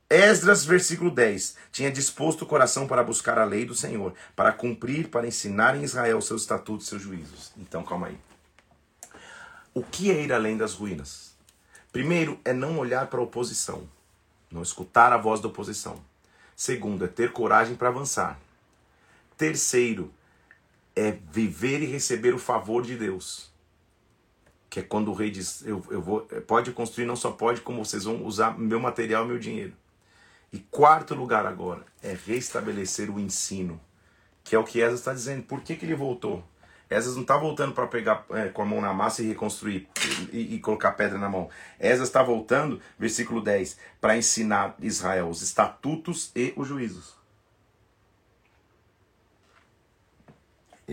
Esdras, 0.09 0.65
versículo 0.65 1.11
10, 1.11 1.55
tinha 1.71 1.91
disposto 1.91 2.41
o 2.41 2.45
coração 2.45 2.87
para 2.87 3.03
buscar 3.03 3.37
a 3.37 3.45
lei 3.45 3.63
do 3.63 3.75
Senhor, 3.75 4.15
para 4.35 4.51
cumprir, 4.51 5.07
para 5.07 5.27
ensinar 5.27 5.75
em 5.75 5.83
Israel 5.83 6.19
seus 6.19 6.41
estatutos 6.41 6.87
seus 6.87 7.01
juízos. 7.01 7.51
Então, 7.57 7.83
calma 7.83 8.07
aí. 8.07 8.28
O 9.79 9.81
que 9.81 10.11
é 10.11 10.21
ir 10.21 10.33
além 10.33 10.57
das 10.57 10.73
ruínas? 10.73 11.33
Primeiro, 11.89 12.37
é 12.43 12.51
não 12.51 12.77
olhar 12.77 13.07
para 13.07 13.21
a 13.21 13.23
oposição, 13.23 13.87
não 14.51 14.61
escutar 14.61 15.13
a 15.13 15.17
voz 15.17 15.39
da 15.39 15.47
oposição. 15.47 16.03
Segundo, 16.53 17.05
é 17.05 17.07
ter 17.07 17.31
coragem 17.31 17.77
para 17.77 17.87
avançar. 17.87 18.37
Terceiro, 19.37 20.13
é 20.93 21.11
viver 21.31 21.81
e 21.81 21.85
receber 21.85 22.35
o 22.35 22.37
favor 22.37 22.85
de 22.85 22.97
Deus. 22.97 23.53
Que 24.69 24.81
é 24.81 24.83
quando 24.83 25.11
o 25.11 25.13
rei 25.13 25.31
diz: 25.31 25.65
eu, 25.65 25.81
eu 25.89 26.01
vou, 26.01 26.23
pode 26.45 26.73
construir, 26.73 27.05
não 27.05 27.15
só 27.15 27.31
pode, 27.31 27.61
como 27.61 27.85
vocês 27.85 28.03
vão 28.03 28.25
usar 28.25 28.59
meu 28.59 28.81
material 28.81 29.25
meu 29.25 29.39
dinheiro. 29.39 29.71
E 30.51 30.59
quarto 30.59 31.15
lugar 31.15 31.45
agora 31.45 31.85
é 32.03 32.13
restabelecer 32.25 33.09
o 33.09 33.17
ensino, 33.17 33.79
que 34.43 34.57
é 34.57 34.59
o 34.59 34.65
que 34.65 34.81
Esdras 34.81 34.99
está 34.99 35.13
dizendo. 35.13 35.43
Por 35.43 35.61
que, 35.61 35.77
que 35.77 35.85
ele 35.85 35.95
voltou? 35.95 36.43
Esdras 36.89 37.15
não 37.15 37.21
está 37.21 37.37
voltando 37.37 37.73
para 37.73 37.85
pegar 37.85 38.25
é, 38.31 38.49
com 38.49 38.63
a 38.63 38.65
mão 38.65 38.81
na 38.81 38.91
massa 38.91 39.21
e 39.21 39.27
reconstruir 39.27 39.87
e, 40.31 40.55
e 40.55 40.59
colocar 40.59 40.93
pedra 40.93 41.19
na 41.19 41.29
mão. 41.29 41.49
Esdras 41.79 42.09
está 42.09 42.23
voltando, 42.23 42.81
versículo 42.97 43.41
10, 43.41 43.77
para 44.01 44.17
ensinar 44.17 44.75
Israel 44.79 45.29
os 45.29 45.41
estatutos 45.41 46.31
e 46.35 46.51
os 46.55 46.67
juízos. 46.67 47.19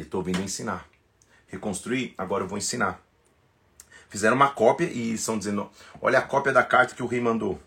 estou 0.00 0.22
vindo 0.22 0.42
ensinar. 0.42 0.86
Reconstruir, 1.48 2.14
agora 2.18 2.44
eu 2.44 2.48
vou 2.48 2.58
ensinar. 2.58 3.00
Fizeram 4.08 4.36
uma 4.36 4.50
cópia 4.50 4.84
e 4.84 5.14
estão 5.14 5.38
dizendo: 5.38 5.70
olha 6.00 6.18
a 6.18 6.22
cópia 6.22 6.52
da 6.52 6.62
carta 6.62 6.94
que 6.94 7.02
o 7.02 7.06
rei 7.06 7.20
mandou 7.20 7.60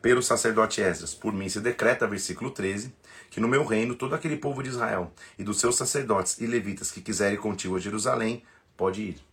pelo 0.00 0.22
sacerdote 0.22 0.80
Esdras. 0.80 1.14
Por 1.14 1.32
mim 1.32 1.48
se 1.48 1.60
decreta, 1.60 2.06
versículo 2.06 2.50
13, 2.50 2.94
que 3.30 3.40
no 3.40 3.48
meu 3.48 3.64
reino 3.64 3.94
todo 3.94 4.14
aquele 4.14 4.36
povo 4.36 4.62
de 4.62 4.68
Israel 4.68 5.12
e 5.38 5.44
dos 5.44 5.60
seus 5.60 5.76
sacerdotes 5.76 6.38
e 6.40 6.46
levitas 6.46 6.90
que 6.90 7.00
quiserem 7.00 7.38
contigo 7.38 7.76
a 7.76 7.80
Jerusalém, 7.80 8.42
pode 8.76 9.02
ir. 9.02 9.30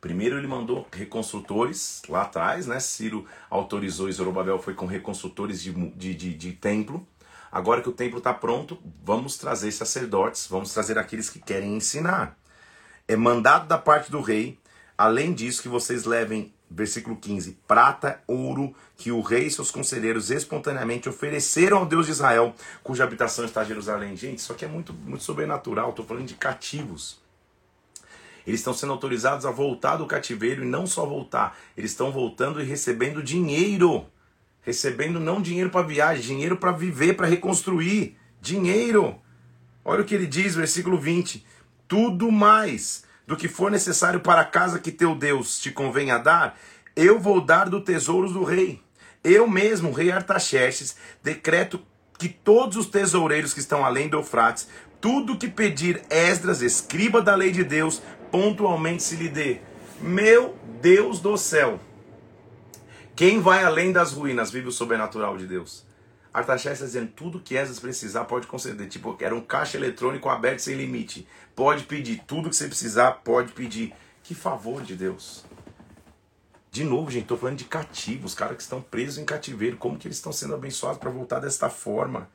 Primeiro 0.00 0.36
ele 0.36 0.46
mandou 0.46 0.86
reconstrutores 0.92 2.02
lá 2.08 2.22
atrás, 2.22 2.66
né? 2.66 2.78
Ciro 2.80 3.24
autorizou 3.48 4.08
e 4.08 4.12
Zorobabel 4.12 4.58
foi 4.58 4.74
com 4.74 4.86
reconstrutores 4.86 5.62
de, 5.62 5.72
de, 5.72 6.14
de, 6.14 6.34
de 6.34 6.52
templo. 6.52 7.06
Agora 7.50 7.80
que 7.80 7.88
o 7.88 7.92
templo 7.92 8.18
está 8.18 8.34
pronto, 8.34 8.78
vamos 9.02 9.38
trazer 9.38 9.72
sacerdotes, 9.72 10.46
vamos 10.48 10.72
trazer 10.72 10.98
aqueles 10.98 11.30
que 11.30 11.38
querem 11.38 11.76
ensinar. 11.76 12.36
É 13.08 13.16
mandado 13.16 13.66
da 13.66 13.78
parte 13.78 14.10
do 14.10 14.20
rei, 14.20 14.58
além 14.98 15.32
disso, 15.32 15.62
que 15.62 15.68
vocês 15.68 16.04
levem, 16.04 16.52
versículo 16.70 17.16
15, 17.16 17.58
prata, 17.66 18.20
ouro, 18.26 18.74
que 18.96 19.12
o 19.12 19.20
rei 19.20 19.46
e 19.46 19.50
seus 19.50 19.70
conselheiros 19.70 20.30
espontaneamente 20.30 21.08
ofereceram 21.08 21.78
ao 21.78 21.86
Deus 21.86 22.06
de 22.06 22.12
Israel, 22.12 22.54
cuja 22.82 23.04
habitação 23.04 23.44
está 23.44 23.62
em 23.62 23.68
Jerusalém. 23.68 24.16
Gente, 24.16 24.38
isso 24.38 24.52
aqui 24.52 24.64
é 24.64 24.68
muito, 24.68 24.92
muito 24.92 25.22
sobrenatural, 25.22 25.90
estou 25.90 26.04
falando 26.04 26.26
de 26.26 26.34
cativos. 26.34 27.20
Eles 28.46 28.60
estão 28.60 28.74
sendo 28.74 28.92
autorizados 28.92 29.44
a 29.44 29.50
voltar 29.50 29.96
do 29.96 30.06
cativeiro 30.06 30.62
e 30.62 30.66
não 30.66 30.86
só 30.86 31.04
voltar, 31.04 31.58
eles 31.76 31.90
estão 31.90 32.12
voltando 32.12 32.60
e 32.60 32.64
recebendo 32.64 33.22
dinheiro 33.22 34.06
recebendo 34.66 35.20
não 35.20 35.40
dinheiro 35.40 35.70
para 35.70 35.86
viagem, 35.86 36.22
dinheiro 36.22 36.56
para 36.56 36.72
viver, 36.72 37.14
para 37.14 37.28
reconstruir. 37.28 38.16
Dinheiro. 38.42 39.16
Olha 39.84 40.02
o 40.02 40.04
que 40.04 40.14
ele 40.14 40.26
diz, 40.26 40.56
versículo 40.56 40.98
20: 40.98 41.46
Tudo 41.86 42.32
mais 42.32 43.04
do 43.26 43.36
que 43.36 43.48
for 43.48 43.70
necessário 43.70 44.20
para 44.20 44.42
a 44.42 44.44
casa 44.44 44.78
que 44.78 44.92
teu 44.92 45.14
Deus 45.14 45.58
te 45.58 45.70
convenha 45.70 46.18
dar, 46.18 46.58
eu 46.94 47.18
vou 47.18 47.40
dar 47.40 47.68
do 47.68 47.80
tesouro 47.80 48.32
do 48.32 48.44
rei. 48.44 48.80
Eu 49.24 49.48
mesmo, 49.48 49.92
rei 49.92 50.10
Artaxerxes, 50.10 50.96
decreto 51.22 51.80
que 52.18 52.28
todos 52.28 52.76
os 52.76 52.86
tesoureiros 52.86 53.52
que 53.52 53.60
estão 53.60 53.84
além 53.84 54.08
do 54.08 54.16
Eufrates, 54.16 54.68
tudo 55.00 55.36
que 55.36 55.48
pedir 55.48 56.02
Esdras, 56.08 56.62
escriba 56.62 57.20
da 57.20 57.34
lei 57.34 57.50
de 57.50 57.64
Deus, 57.64 58.00
pontualmente 58.30 59.02
se 59.02 59.16
lhe 59.16 59.28
dê. 59.28 59.60
Meu 60.00 60.56
Deus 60.80 61.20
do 61.20 61.36
céu! 61.36 61.80
Quem 63.14 63.40
vai 63.40 63.64
além 63.64 63.92
das 63.92 64.12
ruínas 64.12 64.50
vive 64.50 64.68
o 64.68 64.72
sobrenatural 64.72 65.38
de 65.38 65.46
Deus. 65.46 65.85
Artaxerxes 66.36 66.82
está 66.82 66.84
dizendo, 66.84 67.12
tudo 67.12 67.40
que 67.40 67.56
Esdras 67.56 67.80
precisar 67.80 68.26
pode 68.26 68.46
conceder. 68.46 68.86
Tipo, 68.90 69.16
era 69.20 69.34
um 69.34 69.40
caixa 69.40 69.78
eletrônico 69.78 70.28
aberto 70.28 70.58
sem 70.58 70.76
limite. 70.76 71.26
Pode 71.54 71.84
pedir, 71.84 72.22
tudo 72.26 72.50
que 72.50 72.56
você 72.56 72.68
precisar, 72.68 73.10
pode 73.24 73.52
pedir. 73.52 73.94
Que 74.22 74.34
favor 74.34 74.82
de 74.82 74.94
Deus. 74.94 75.46
De 76.70 76.84
novo, 76.84 77.10
gente, 77.10 77.22
estou 77.22 77.38
falando 77.38 77.56
de 77.56 77.64
cativos, 77.64 78.34
caras 78.34 78.58
que 78.58 78.62
estão 78.62 78.82
presos 78.82 79.16
em 79.16 79.24
cativeiro. 79.24 79.78
Como 79.78 79.96
que 79.96 80.06
eles 80.06 80.18
estão 80.18 80.30
sendo 80.30 80.54
abençoados 80.54 80.98
para 80.98 81.08
voltar 81.10 81.40
desta 81.40 81.70
forma? 81.70 82.28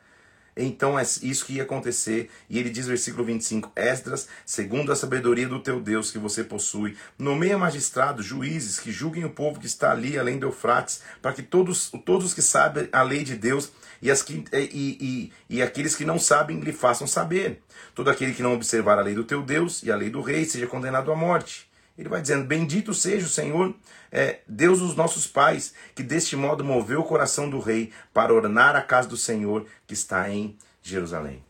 Então 0.56 1.00
é 1.00 1.04
isso 1.04 1.46
que 1.46 1.54
ia 1.54 1.64
acontecer. 1.64 2.30
E 2.50 2.60
ele 2.60 2.70
diz, 2.70 2.88
versículo 2.88 3.24
25: 3.24 3.72
Esdras, 3.76 4.28
segundo 4.46 4.92
a 4.92 4.96
sabedoria 4.96 5.48
do 5.48 5.60
teu 5.60 5.80
Deus 5.80 6.12
que 6.12 6.20
você 6.20 6.44
possui, 6.44 6.98
nomeia 7.18 7.58
magistrados, 7.58 8.26
juízes 8.26 8.80
que 8.80 8.92
julguem 8.92 9.24
o 9.24 9.30
povo 9.30 9.60
que 9.60 9.66
está 9.66 9.92
ali 9.92 10.18
além 10.18 10.38
do 10.38 10.48
Eufrates, 10.48 11.02
para 11.22 11.34
que 11.34 11.42
todos, 11.42 11.92
todos 12.06 12.28
os 12.28 12.34
que 12.34 12.42
sabem 12.42 12.90
a 12.92 13.02
lei 13.02 13.24
de 13.24 13.36
Deus 13.36 13.72
e, 14.02 14.12
as 14.12 14.22
que, 14.22 14.44
e, 14.54 15.32
e, 15.50 15.58
e 15.58 15.62
aqueles 15.62 15.96
que 15.96 16.06
não 16.06 16.20
sabem 16.20 16.60
lhe 16.60 16.74
façam 16.74 17.08
saber. 17.08 17.62
Todo 17.96 18.10
aquele 18.10 18.34
que 18.34 18.44
não 18.44 18.54
observar 18.54 19.00
a 19.00 19.04
lei 19.04 19.16
do 19.16 19.24
teu 19.24 19.42
Deus 19.42 19.84
e 19.84 19.92
a 19.92 19.96
lei 19.96 20.10
do 20.10 20.22
rei 20.22 20.46
seja 20.46 20.68
condenado 20.68 21.12
à 21.12 21.16
morte. 21.16 21.71
Ele 21.98 22.10
vai 22.10 22.22
dizendo: 22.22 22.46
Bendito 22.46 22.94
seja 22.94 23.26
o 23.26 23.30
Senhor, 23.30 23.74
é, 24.12 24.40
Deus 24.48 24.80
dos 24.80 24.96
nossos 24.96 25.28
pais, 25.28 25.74
que 25.94 26.04
deste 26.04 26.36
modo 26.36 26.64
moveu 26.64 27.02
o 27.02 27.06
coração 27.06 27.50
do 27.50 27.60
rei 27.60 27.92
para 28.14 28.34
ornar 28.34 28.76
a 28.76 28.82
casa 28.82 29.08
do 29.08 29.18
Senhor 29.18 29.66
que 29.86 29.94
está 29.94 30.30
em 30.30 30.58
Jerusalém. 30.82 31.44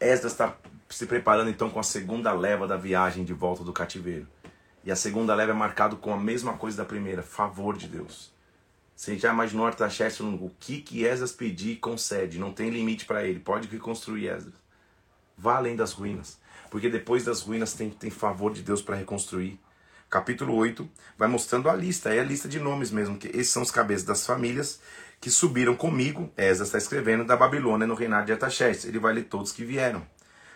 Esdras 0.00 0.32
está 0.32 0.56
se 0.88 1.06
preparando 1.06 1.50
então 1.50 1.70
com 1.70 1.80
a 1.80 1.84
segunda 1.84 2.32
leva 2.32 2.68
da 2.68 2.76
viagem 2.76 3.24
de 3.24 3.32
volta 3.32 3.64
do 3.64 3.72
cativeiro. 3.72 4.28
E 4.84 4.92
a 4.92 4.96
segunda 4.96 5.34
leva 5.34 5.52
é 5.52 5.54
marcado 5.54 5.96
com 5.96 6.12
a 6.12 6.20
mesma 6.20 6.58
coisa 6.58 6.76
da 6.76 6.84
primeira, 6.84 7.22
favor 7.22 7.76
de 7.76 7.88
Deus. 7.88 8.32
Você 8.94 9.18
já 9.18 9.32
imaginou 9.32 9.66
Artaxerxes 9.66 10.20
o 10.20 10.52
que 10.60 10.80
que 10.80 11.04
Esdras 11.04 11.32
pedir 11.32 11.76
concede, 11.76 12.38
não 12.38 12.52
tem 12.52 12.70
limite 12.70 13.06
para 13.06 13.24
ele, 13.24 13.40
pode 13.40 13.66
reconstruir 13.66 14.28
Esdras. 14.28 14.54
Vá 15.36 15.56
além 15.56 15.74
das 15.74 15.92
ruínas 15.92 16.38
porque 16.74 16.88
depois 16.88 17.22
das 17.22 17.40
ruínas 17.40 17.72
tem, 17.72 17.88
tem 17.88 18.10
favor 18.10 18.52
de 18.52 18.60
Deus 18.60 18.82
para 18.82 18.96
reconstruir. 18.96 19.60
Capítulo 20.10 20.56
8 20.56 20.90
vai 21.16 21.28
mostrando 21.28 21.70
a 21.70 21.72
lista, 21.72 22.12
é 22.12 22.18
a 22.18 22.24
lista 22.24 22.48
de 22.48 22.58
nomes 22.58 22.90
mesmo, 22.90 23.16
que 23.16 23.28
esses 23.28 23.50
são 23.50 23.62
os 23.62 23.70
cabeças 23.70 24.02
das 24.02 24.26
famílias 24.26 24.80
que 25.20 25.30
subiram 25.30 25.76
comigo, 25.76 26.32
Esdras 26.36 26.66
está 26.66 26.78
escrevendo, 26.78 27.24
da 27.24 27.36
Babilônia 27.36 27.86
no 27.86 27.94
reinado 27.94 28.26
de 28.26 28.32
Artaxerxes. 28.32 28.86
Ele 28.86 28.98
vai 28.98 29.14
ler 29.14 29.22
todos 29.26 29.52
que 29.52 29.64
vieram. 29.64 30.04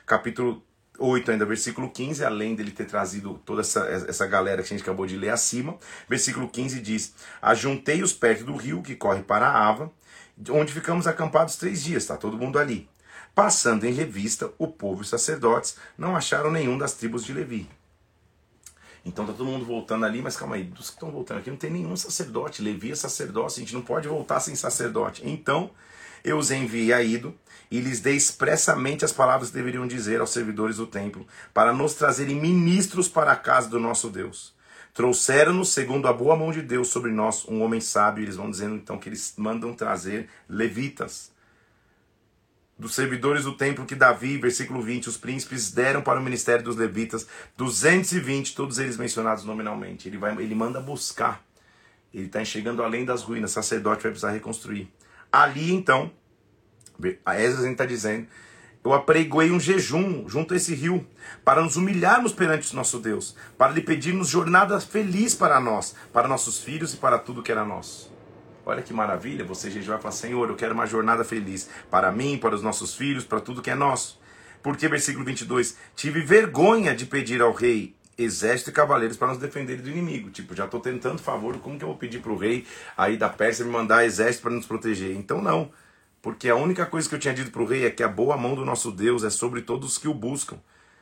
Capítulo 0.05 0.61
8, 0.99 1.31
ainda 1.31 1.47
versículo 1.47 1.89
15, 1.89 2.25
além 2.25 2.57
dele 2.57 2.73
ter 2.73 2.87
trazido 2.87 3.41
toda 3.47 3.61
essa, 3.61 3.87
essa 3.87 4.27
galera 4.27 4.61
que 4.61 4.75
a 4.75 4.77
gente 4.77 4.83
acabou 4.83 5.07
de 5.07 5.17
ler 5.17 5.31
acima. 5.31 5.77
Versículo 6.09 6.49
15 6.49 6.81
diz: 6.81 7.15
Ajuntei-os 7.41 8.13
perto 8.13 8.43
do 8.43 8.57
rio 8.57 8.83
que 8.83 8.97
corre 8.97 9.23
para 9.23 9.47
a 9.47 9.69
Ava, 9.69 9.93
onde 10.51 10.73
ficamos 10.73 11.07
acampados 11.07 11.55
três 11.55 11.85
dias, 11.85 12.03
está 12.03 12.17
todo 12.17 12.37
mundo 12.37 12.59
ali. 12.59 12.89
Passando 13.39 13.85
em 13.85 13.93
revista, 13.93 14.53
o 14.59 14.67
povo 14.67 15.01
e 15.01 15.03
os 15.03 15.09
sacerdotes 15.09 15.77
não 15.97 16.17
acharam 16.17 16.51
nenhum 16.51 16.77
das 16.77 16.95
tribos 16.95 17.25
de 17.25 17.33
Levi. 17.33 17.71
Então 19.07 19.25
tá 19.25 19.33
todo 19.33 19.47
mundo 19.47 19.65
voltando 19.65 20.05
ali, 20.05 20.21
mas 20.21 20.37
calma 20.37 20.57
aí, 20.57 20.65
dos 20.65 20.89
que 20.91 20.97
estão 20.97 21.13
voltando 21.13 21.39
aqui 21.39 21.49
não 21.49 21.57
tem 21.57 21.71
nenhum 21.71 21.95
sacerdote. 21.97 22.61
Levi 22.61 22.91
é 22.91 22.97
sacerdote, 22.97 23.55
a 23.55 23.59
gente 23.61 23.75
não 23.75 23.81
pode 23.81 24.09
voltar 24.09 24.41
sem 24.41 24.57
sacerdote. 24.57 25.23
Então 25.25 25.71
eu 26.25 26.37
os 26.37 26.51
enviei 26.51 26.93
a 26.93 27.01
Ido 27.01 27.33
e 27.71 27.79
lhes 27.79 28.01
dei 28.01 28.17
expressamente 28.17 29.05
as 29.05 29.13
palavras 29.13 29.51
que 29.51 29.57
deveriam 29.57 29.87
dizer 29.87 30.21
aos 30.21 30.31
servidores 30.31 30.79
do 30.79 30.89
templo, 30.89 31.25
para 31.55 31.73
nos 31.73 31.95
trazerem 31.95 32.35
ministros 32.35 33.09
para 33.09 33.31
a 33.31 33.37
casa 33.37 33.69
do 33.69 33.79
nosso 33.79 34.11
Deus. 34.11 34.53
Trouxeram-nos, 34.93 35.69
segundo 35.69 36.09
a 36.09 36.13
boa 36.13 36.35
mão 36.35 36.51
de 36.51 36.61
Deus 36.61 36.89
sobre 36.89 37.13
nós, 37.13 37.47
um 37.47 37.63
homem 37.63 37.81
sábio. 37.81 38.25
Eles 38.25 38.35
vão 38.35 38.51
dizendo 38.51 38.75
então 38.75 38.99
que 38.99 39.09
eles 39.09 39.35
mandam 39.37 39.73
trazer 39.75 40.29
levitas 40.49 41.31
dos 42.79 42.95
servidores 42.95 43.45
do 43.45 43.55
templo 43.55 43.85
que 43.85 43.95
Davi, 43.95 44.39
versículo 44.39 44.81
20, 44.81 45.09
os 45.09 45.17
príncipes 45.17 45.71
deram 45.73 46.01
para 46.01 46.21
o 46.21 46.23
ministério 46.23 46.65
dos 46.65 46.77
levitas, 46.77 47.27
220, 47.57 48.55
todos 48.55 48.79
eles 48.79 48.97
mencionados 48.97 49.45
nominalmente. 49.45 50.09
Ele, 50.09 50.17
vai, 50.17 50.33
ele 50.41 50.55
manda 50.55 50.81
buscar. 50.81 51.45
Ele 52.15 52.27
está 52.27 52.41
enxergando 52.41 52.83
além 52.83 53.05
das 53.05 53.23
ruínas, 53.23 53.51
sacerdote 53.51 54.03
vai 54.03 54.13
precisar 54.13 54.31
reconstruir. 54.31 54.89
Ali 55.31 55.73
então, 55.73 56.11
a 57.27 57.39
Esdras 57.39 57.67
está 57.67 57.85
dizendo, 57.85 58.29
eu 58.85 58.93
apregoei 58.95 59.51
um 59.51 59.61
jejum 59.61 60.29
junto 60.29 60.55
a 60.55 60.57
esse 60.57 60.75
rio, 60.75 61.07
para 61.45 61.61
nos 61.61 61.77
humilharmos 61.77 62.33
perante 62.33 62.73
o 62.73 62.77
nosso 62.77 63.01
Deus, 63.01 63.37
para 63.59 63.73
lhe 63.73 63.83
pedirmos 63.83 64.29
jornada 64.29 64.81
feliz 64.81 65.35
para 65.35 65.61
nós, 65.61 65.95
para 66.13 66.29
nossos 66.29 66.61
filhos 66.61 66.95
e 66.95 66.97
para 66.97 67.19
tudo 67.19 67.43
que 67.43 67.53
era 67.53 67.65
nosso. 67.65 68.18
Olha 68.69 68.83
que 68.83 68.93
maravilha, 68.93 69.47
você 69.47 69.71
jejuar 69.71 69.99
e 69.99 70.03
falar, 70.03 70.13
Senhor, 70.13 70.47
eu 70.47 70.55
quero 70.55 70.75
uma 70.75 70.85
jornada 70.85 71.25
feliz 71.25 71.71
para 71.91 72.13
mim, 72.13 72.37
para 72.37 72.55
os 72.55 72.63
nossos 72.63 72.95
filhos, 72.95 73.25
para 73.25 73.41
tudo 73.41 73.63
que 73.63 73.71
é 73.71 73.75
nosso. 73.75 74.21
Porque, 74.63 74.87
versículo 74.89 75.25
22, 75.25 75.75
tive 75.97 76.21
vergonha 76.21 76.95
de 76.95 77.07
pedir 77.07 77.41
ao 77.41 77.51
rei 77.51 77.97
exército 78.19 78.69
e 78.69 78.73
cavaleiros 78.75 79.17
para 79.17 79.29
nos 79.29 79.39
defender 79.39 79.81
do 79.81 79.89
inimigo. 79.89 80.29
Tipo, 80.29 80.55
já 80.55 80.67
estou 80.67 80.81
tendo 80.81 81.01
tanto 81.01 81.23
favor, 81.23 81.59
como 81.61 81.79
que 81.79 81.85
eu 81.85 81.89
vou 81.89 81.97
pedir 81.97 82.21
para 82.21 82.31
o 82.31 82.37
rei 82.37 82.67
aí 82.95 83.17
da 83.17 83.31
Pérsia 83.31 83.65
me 83.65 83.71
mandar 83.71 84.05
exército 84.05 84.43
para 84.43 84.53
nos 84.53 84.67
proteger? 84.67 85.17
Então 85.17 85.41
não, 85.41 85.71
porque 86.21 86.51
a 86.51 86.55
única 86.55 86.85
coisa 86.85 87.09
que 87.09 87.15
eu 87.15 87.19
tinha 87.19 87.33
dito 87.33 87.51
para 87.51 87.63
o 87.63 87.67
rei 87.67 87.87
é 87.87 87.91
que 87.91 88.03
a 88.03 88.09
boa 88.09 88.37
mão 88.37 88.55
do 88.55 88.67
nosso 88.67 88.93
Deus 88.93 89.25
é 89.25 89.31
sobre 89.31 89.63
todos 89.63 89.93
os 89.93 89.97
que 89.97 90.09
o 90.09 90.13
buscam, 90.13 90.59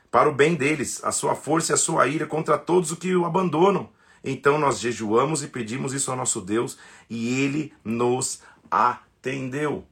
para 0.09 0.29
o 0.29 0.33
bem 0.33 0.55
deles, 0.55 1.03
a 1.03 1.11
sua 1.11 1.35
força 1.35 1.73
e 1.73 1.75
a 1.75 1.77
sua 1.77 2.07
ira 2.07 2.25
contra 2.25 2.57
todos 2.57 2.93
os 2.93 2.97
que 2.97 3.13
o 3.13 3.25
abandonam. 3.25 3.89
Então 4.29 4.59
nós 4.59 4.81
jejuamos 4.81 5.41
e 5.41 5.47
pedimos 5.47 5.93
isso 5.93 6.11
ao 6.11 6.17
nosso 6.17 6.41
Deus 6.41 6.77
e 7.09 7.41
ele 7.41 7.73
nos 7.81 8.41
atendeu. 8.69 9.87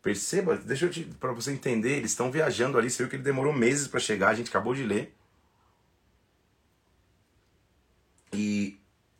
Perceba, 0.00 0.56
deixa 0.56 0.84
eu 0.84 0.90
te 0.90 1.02
para 1.18 1.32
você 1.32 1.50
entender, 1.50 1.96
eles 1.96 2.12
estão 2.12 2.30
viajando 2.30 2.78
ali, 2.78 2.88
você 2.88 3.02
viu 3.02 3.10
que 3.10 3.16
ele 3.16 3.24
demorou 3.24 3.52
meses 3.52 3.88
para 3.88 3.98
chegar, 3.98 4.28
a 4.28 4.34
gente 4.34 4.48
acabou 4.48 4.76
de 4.76 4.84
ler. 4.84 5.12
E 8.32 8.78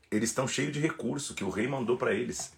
eles 0.08 0.30
estão 0.30 0.46
cheios 0.46 0.72
de 0.72 0.78
recurso 0.78 1.34
que 1.34 1.42
o 1.42 1.50
rei 1.50 1.66
mandou 1.66 1.96
para 1.96 2.14
eles. 2.14 2.52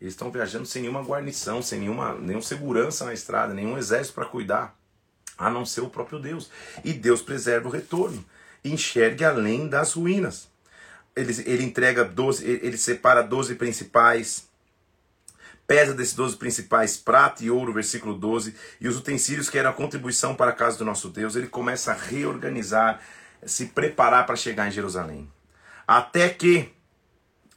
Eles 0.00 0.14
estão 0.14 0.30
viajando 0.30 0.64
sem 0.64 0.80
nenhuma 0.80 1.02
guarnição, 1.02 1.60
sem 1.60 1.80
nenhuma, 1.80 2.14
nenhuma 2.14 2.40
segurança 2.40 3.04
na 3.04 3.12
estrada, 3.12 3.52
nenhum 3.52 3.76
exército 3.76 4.14
para 4.14 4.24
cuidar, 4.24 4.74
a 5.36 5.50
não 5.50 5.66
ser 5.66 5.82
o 5.82 5.90
próprio 5.90 6.18
Deus. 6.18 6.50
E 6.82 6.94
Deus 6.94 7.20
preserva 7.20 7.68
o 7.68 7.70
retorno. 7.70 8.24
Enxergue 8.64 9.22
além 9.22 9.68
das 9.68 9.92
ruínas 9.92 10.50
ele, 11.14 11.42
ele 11.46 11.64
entrega 11.64 12.04
12, 12.04 12.44
ele 12.44 12.78
separa 12.78 13.22
12 13.22 13.54
principais, 13.56 14.48
pesa 15.66 15.94
desses 15.94 16.14
12 16.14 16.36
principais 16.36 16.96
prata 16.96 17.44
e 17.44 17.50
ouro, 17.50 17.72
versículo 17.72 18.14
12, 18.14 18.54
e 18.80 18.88
os 18.88 18.96
utensílios 18.96 19.48
que 19.48 19.58
eram 19.58 19.70
a 19.70 19.74
contribuição 19.74 20.34
para 20.34 20.50
a 20.50 20.54
casa 20.54 20.78
do 20.78 20.84
nosso 20.84 21.08
Deus, 21.08 21.36
ele 21.36 21.46
começa 21.46 21.92
a 21.92 21.94
reorganizar, 21.94 23.00
se 23.44 23.66
preparar 23.66 24.26
para 24.26 24.36
chegar 24.36 24.68
em 24.68 24.72
Jerusalém. 24.72 25.30
Até 25.86 26.28
que, 26.28 26.72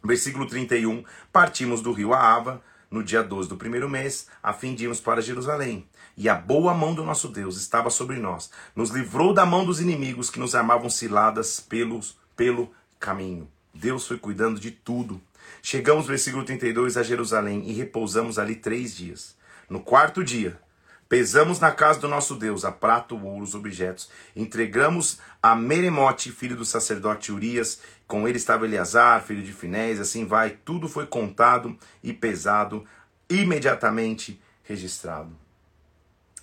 versículo 0.04 0.48
31, 0.48 1.04
partimos 1.32 1.82
do 1.82 1.92
rio 1.92 2.14
Aava, 2.14 2.62
no 2.90 3.04
dia 3.04 3.24
12 3.24 3.50
do 3.50 3.58
primeiro 3.58 3.90
mês, 3.90 4.28
a 4.42 4.54
fim 4.54 4.74
de 4.74 4.84
irmos 4.84 5.02
para 5.02 5.22
Jerusalém. 5.22 5.88
E 6.18 6.30
a 6.30 6.36
boa 6.36 6.74
mão 6.74 6.94
do 6.96 7.04
nosso 7.04 7.28
Deus 7.28 7.58
estava 7.58 7.90
sobre 7.90 8.18
nós, 8.18 8.50
nos 8.76 8.90
livrou 8.90 9.34
da 9.34 9.46
mão 9.46 9.66
dos 9.66 9.82
inimigos 9.82 10.30
que 10.30 10.40
nos 10.40 10.56
armavam 10.56 10.90
ciladas 10.90 11.60
pelos, 11.60 12.18
pelo 12.36 12.72
caminho. 13.06 13.48
Deus 13.72 14.08
foi 14.08 14.18
cuidando 14.18 14.60
de 14.60 14.72
tudo. 14.72 15.22
Chegamos, 15.62 16.08
versículo 16.08 16.44
32, 16.44 16.98
a 16.98 17.04
Jerusalém 17.04 17.64
e 17.68 17.74
repousamos 17.74 18.40
ali 18.40 18.56
três 18.56 18.96
dias. 18.96 19.36
No 19.70 19.80
quarto 19.80 20.24
dia, 20.24 20.60
pesamos 21.08 21.60
na 21.60 21.72
casa 21.72 22.00
do 22.00 22.08
nosso 22.08 22.36
Deus 22.36 22.66
a 22.66 22.72
prata, 22.72 23.14
o 23.14 23.24
ouro, 23.24 23.44
os 23.44 23.54
objetos. 23.54 24.10
Entregamos 24.36 25.20
a 25.42 25.56
Meremote, 25.56 26.32
filho 26.32 26.56
do 26.56 26.66
sacerdote 26.66 27.32
Urias. 27.32 27.80
Com 28.08 28.28
ele 28.28 28.38
estava 28.38 28.66
Eleazar, 28.66 29.24
filho 29.24 29.44
de 29.44 29.54
Finés. 29.54 30.00
Assim 30.00 30.26
vai, 30.26 30.58
tudo 30.66 30.88
foi 30.88 31.06
contado 31.06 31.78
e 32.04 32.12
pesado, 32.12 32.84
imediatamente 33.30 34.42
registrado. 34.64 35.45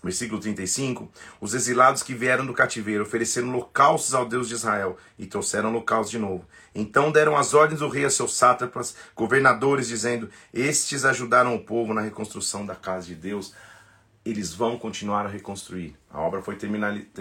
Versículo 0.02 0.40
35: 0.40 1.08
Os 1.40 1.54
exilados 1.54 2.02
que 2.02 2.12
vieram 2.12 2.44
do 2.44 2.52
cativeiro 2.52 3.04
ofereceram 3.04 3.48
holocaustos 3.50 4.14
ao 4.14 4.26
Deus 4.26 4.48
de 4.48 4.54
Israel 4.54 4.96
e 5.16 5.26
trouxeram 5.26 5.68
holocaustos 5.68 6.10
de 6.10 6.18
novo. 6.18 6.44
Então 6.74 7.12
deram 7.12 7.36
as 7.36 7.54
ordens 7.54 7.78
do 7.78 7.88
rei 7.88 8.04
a 8.04 8.10
seus 8.10 8.34
sátrapas, 8.34 8.96
governadores, 9.14 9.86
dizendo: 9.86 10.28
Estes 10.52 11.04
ajudaram 11.04 11.54
o 11.54 11.62
povo 11.62 11.94
na 11.94 12.00
reconstrução 12.00 12.66
da 12.66 12.74
casa 12.74 13.06
de 13.06 13.14
Deus. 13.14 13.54
Eles 14.24 14.52
vão 14.54 14.78
continuar 14.78 15.26
a 15.26 15.28
reconstruir. 15.28 15.96
A 16.08 16.20
obra 16.20 16.42
foi 16.42 16.56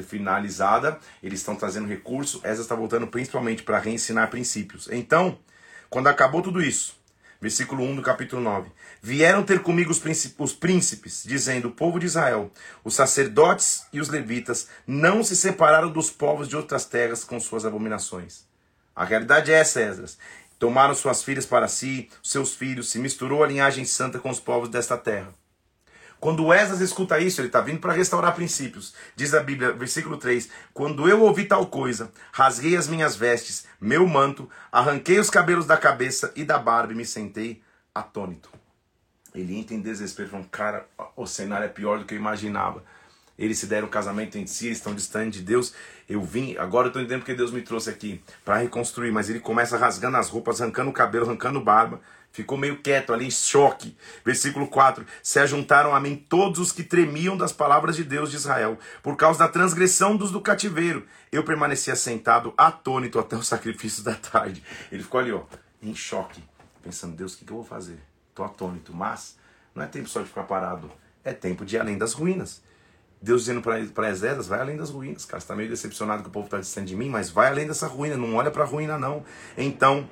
finalizada, 0.03 0.99
eles 1.21 1.39
estão 1.39 1.55
trazendo 1.55 1.87
recurso. 1.87 2.39
Essa 2.43 2.61
está 2.61 2.75
voltando 2.75 3.07
principalmente 3.07 3.63
para 3.63 3.79
reensinar 3.79 4.29
princípios. 4.29 4.87
Então, 4.91 5.37
quando 5.89 6.07
acabou 6.07 6.43
tudo 6.43 6.61
isso, 6.61 7.00
versículo 7.41 7.83
1 7.83 7.95
do 7.95 8.01
capítulo 8.03 8.41
9. 8.41 8.69
Vieram 9.01 9.41
ter 9.41 9.61
comigo 9.61 9.89
os 9.89 9.99
príncipes, 9.99 10.35
os 10.37 10.53
príncipes, 10.53 11.23
dizendo: 11.25 11.69
O 11.69 11.71
povo 11.71 11.99
de 11.99 12.05
Israel, 12.05 12.51
os 12.83 12.93
sacerdotes 12.93 13.85
e 13.91 13.99
os 13.99 14.09
levitas 14.09 14.67
não 14.85 15.23
se 15.23 15.35
separaram 15.35 15.91
dos 15.91 16.11
povos 16.11 16.47
de 16.47 16.55
outras 16.55 16.85
terras 16.85 17.23
com 17.23 17.39
suas 17.39 17.65
abominações. 17.65 18.45
A 18.95 19.03
realidade 19.03 19.51
é 19.51 19.55
essa, 19.55 19.81
Esdras. 19.81 20.17
Tomaram 20.59 20.93
suas 20.93 21.23
filhas 21.23 21.45
para 21.45 21.67
si, 21.67 22.07
seus 22.21 22.53
filhos, 22.53 22.91
se 22.91 22.99
misturou 22.99 23.43
a 23.43 23.47
linhagem 23.47 23.83
santa 23.83 24.19
com 24.19 24.29
os 24.29 24.39
povos 24.39 24.69
desta 24.69 24.95
terra. 24.95 25.33
Quando 26.21 26.53
Esdras 26.53 26.81
escuta 26.81 27.19
isso, 27.19 27.41
ele 27.41 27.47
está 27.47 27.61
vindo 27.61 27.79
para 27.79 27.93
restaurar 27.93 28.35
princípios. 28.35 28.93
Diz 29.15 29.33
a 29.33 29.41
Bíblia, 29.41 29.73
versículo 29.73 30.17
3: 30.17 30.49
Quando 30.71 31.09
eu 31.09 31.23
ouvi 31.23 31.45
tal 31.45 31.65
coisa, 31.65 32.11
rasguei 32.31 32.77
as 32.77 32.87
minhas 32.87 33.15
vestes, 33.15 33.65
meu 33.81 34.07
manto, 34.07 34.47
arranquei 34.71 35.19
os 35.19 35.31
cabelos 35.31 35.65
da 35.65 35.75
cabeça 35.75 36.31
e 36.35 36.45
da 36.45 36.59
barba 36.59 36.93
e 36.93 36.95
me 36.95 37.05
sentei 37.05 37.63
atônito. 37.93 38.51
Ele 39.33 39.57
entra 39.57 39.73
em 39.73 39.81
desespero, 39.81 40.29
falando, 40.29 40.49
cara, 40.49 40.85
o 41.15 41.25
cenário 41.25 41.65
é 41.65 41.69
pior 41.69 41.97
do 41.97 42.05
que 42.05 42.13
eu 42.13 42.19
imaginava. 42.19 42.83
Eles 43.35 43.57
se 43.57 43.65
deram 43.65 43.87
casamento 43.87 44.37
em 44.37 44.45
si, 44.45 44.69
estão 44.69 44.93
distantes 44.93 45.39
de 45.39 45.45
Deus. 45.45 45.73
Eu 46.07 46.21
vim, 46.21 46.55
agora 46.57 46.85
eu 46.85 46.89
estou 46.89 47.01
entendendo 47.01 47.21
porque 47.21 47.33
Deus 47.33 47.51
me 47.51 47.63
trouxe 47.63 47.89
aqui 47.89 48.21
para 48.45 48.57
reconstruir. 48.57 49.11
Mas 49.11 49.27
ele 49.27 49.39
começa 49.39 49.75
rasgando 49.75 50.17
as 50.17 50.29
roupas, 50.29 50.61
arrancando 50.61 50.91
o 50.91 50.93
cabelo, 50.93 51.25
arrancando 51.25 51.59
barba. 51.59 51.99
Ficou 52.31 52.57
meio 52.57 52.81
quieto 52.81 53.11
ali, 53.11 53.25
em 53.25 53.31
choque. 53.31 53.95
Versículo 54.23 54.67
4: 54.67 55.05
Se 55.21 55.39
ajuntaram 55.39 55.93
a 55.93 55.99
mim 55.99 56.15
todos 56.15 56.59
os 56.59 56.71
que 56.71 56.83
tremiam 56.83 57.35
das 57.35 57.51
palavras 57.51 57.95
de 57.95 58.03
Deus 58.03 58.31
de 58.31 58.37
Israel, 58.37 58.79
por 59.03 59.17
causa 59.17 59.39
da 59.39 59.47
transgressão 59.47 60.15
dos 60.15 60.31
do 60.31 60.39
cativeiro. 60.39 61.05
Eu 61.31 61.43
permanecia 61.43 61.95
sentado, 61.95 62.53
atônito 62.57 63.19
até 63.19 63.35
o 63.35 63.43
sacrifício 63.43 64.03
da 64.03 64.15
tarde. 64.15 64.63
Ele 64.91 65.03
ficou 65.03 65.19
ali, 65.19 65.31
ó, 65.31 65.43
em 65.81 65.93
choque, 65.93 66.41
pensando: 66.81 67.15
Deus, 67.15 67.33
o 67.33 67.37
que, 67.37 67.45
que 67.45 67.51
eu 67.51 67.57
vou 67.57 67.65
fazer? 67.65 67.99
Estou 68.29 68.45
atônito. 68.45 68.93
Mas 68.93 69.37
não 69.75 69.83
é 69.83 69.87
tempo 69.87 70.07
só 70.07 70.21
de 70.21 70.27
ficar 70.27 70.43
parado, 70.43 70.89
é 71.23 71.33
tempo 71.33 71.65
de 71.65 71.75
ir 71.75 71.79
além 71.79 71.97
das 71.97 72.13
ruínas. 72.13 72.61
Deus 73.21 73.41
dizendo 73.41 73.61
para 73.61 74.09
Esdras, 74.09 74.47
vai 74.47 74.59
além 74.59 74.77
das 74.77 74.89
ruínas. 74.89 75.25
Cara, 75.25 75.39
você 75.39 75.43
está 75.43 75.55
meio 75.55 75.69
decepcionado 75.69 76.23
que 76.23 76.29
o 76.29 76.31
povo 76.31 76.45
está 76.45 76.59
distante 76.59 76.87
de 76.87 76.95
mim, 76.95 77.07
mas 77.07 77.29
vai 77.29 77.49
além 77.49 77.67
dessa 77.67 77.85
ruína, 77.85 78.17
não 78.17 78.35
olha 78.35 78.49
para 78.49 78.63
a 78.63 78.65
ruína 78.65 78.97
não. 78.97 79.23
Então, 79.55 80.09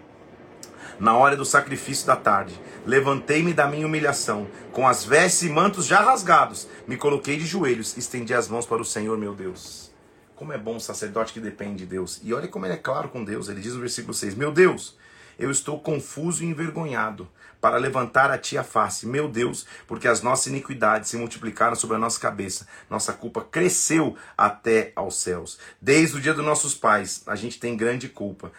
na 0.99 1.15
hora 1.15 1.35
do 1.35 1.45
sacrifício 1.45 2.05
da 2.05 2.15
tarde, 2.15 2.59
levantei-me 2.85 3.53
da 3.53 3.67
minha 3.67 3.85
humilhação, 3.85 4.47
com 4.71 4.87
as 4.87 5.03
vestes 5.03 5.43
e 5.43 5.49
mantos 5.49 5.85
já 5.85 6.01
rasgados, 6.01 6.67
me 6.87 6.97
coloquei 6.97 7.37
de 7.37 7.45
joelhos, 7.45 7.95
estendi 7.97 8.33
as 8.33 8.47
mãos 8.47 8.65
para 8.65 8.81
o 8.81 8.85
Senhor 8.85 9.17
meu 9.17 9.33
Deus. 9.33 9.91
Como 10.35 10.53
é 10.53 10.57
bom 10.57 10.75
um 10.75 10.79
sacerdote 10.79 11.33
que 11.33 11.39
depende 11.39 11.79
de 11.79 11.85
Deus. 11.85 12.21
E 12.23 12.33
olha 12.33 12.47
como 12.47 12.65
ele 12.65 12.73
é 12.73 12.77
claro 12.77 13.09
com 13.09 13.25
Deus. 13.25 13.49
Ele 13.49 13.59
diz 13.59 13.73
no 13.73 13.81
versículo 13.81 14.13
6: 14.13 14.35
Meu 14.35 14.53
Deus, 14.53 14.97
eu 15.37 15.51
estou 15.51 15.79
confuso 15.79 16.43
e 16.43 16.47
envergonhado 16.47 17.27
para 17.61 17.77
levantar 17.77 18.31
a 18.31 18.37
ti 18.37 18.57
a 18.57 18.63
face, 18.63 19.05
meu 19.05 19.27
Deus, 19.27 19.65
porque 19.87 20.07
as 20.07 20.21
nossas 20.21 20.47
iniquidades 20.47 21.09
se 21.09 21.17
multiplicaram 21.17 21.75
sobre 21.75 21.97
a 21.97 21.99
nossa 21.99 22.19
cabeça, 22.19 22.67
nossa 22.89 23.11
culpa 23.13 23.41
cresceu 23.41 24.15
até 24.37 24.93
aos 24.95 25.21
céus. 25.21 25.59
Desde 25.81 26.17
o 26.17 26.21
dia 26.21 26.33
dos 26.33 26.45
nossos 26.45 26.73
pais, 26.73 27.23
a 27.27 27.35
gente 27.35 27.59
tem 27.59 27.75
grande 27.75 28.07
culpa. 28.07 28.51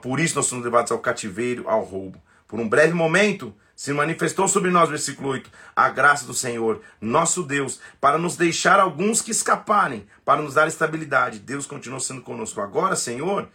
Por 0.00 0.20
isso 0.20 0.36
nós 0.36 0.46
somos 0.46 0.64
levados 0.64 0.92
ao 0.92 0.98
cativeiro, 0.98 1.68
ao 1.68 1.82
roubo. 1.82 2.20
Por 2.46 2.60
um 2.60 2.68
breve 2.68 2.92
momento, 2.92 3.54
se 3.74 3.92
manifestou 3.92 4.46
sobre 4.46 4.70
nós, 4.70 4.88
versículo 4.88 5.30
8, 5.30 5.50
a 5.74 5.88
graça 5.88 6.26
do 6.26 6.34
Senhor, 6.34 6.82
nosso 7.00 7.42
Deus, 7.42 7.80
para 8.00 8.18
nos 8.18 8.36
deixar 8.36 8.78
alguns 8.78 9.20
que 9.20 9.30
escaparem, 9.30 10.06
para 10.24 10.40
nos 10.40 10.54
dar 10.54 10.68
estabilidade. 10.68 11.40
Deus 11.40 11.66
continuou 11.66 11.98
sendo 11.98 12.20
conosco. 12.20 12.60
Agora, 12.60 12.94
Senhor, 12.94 13.48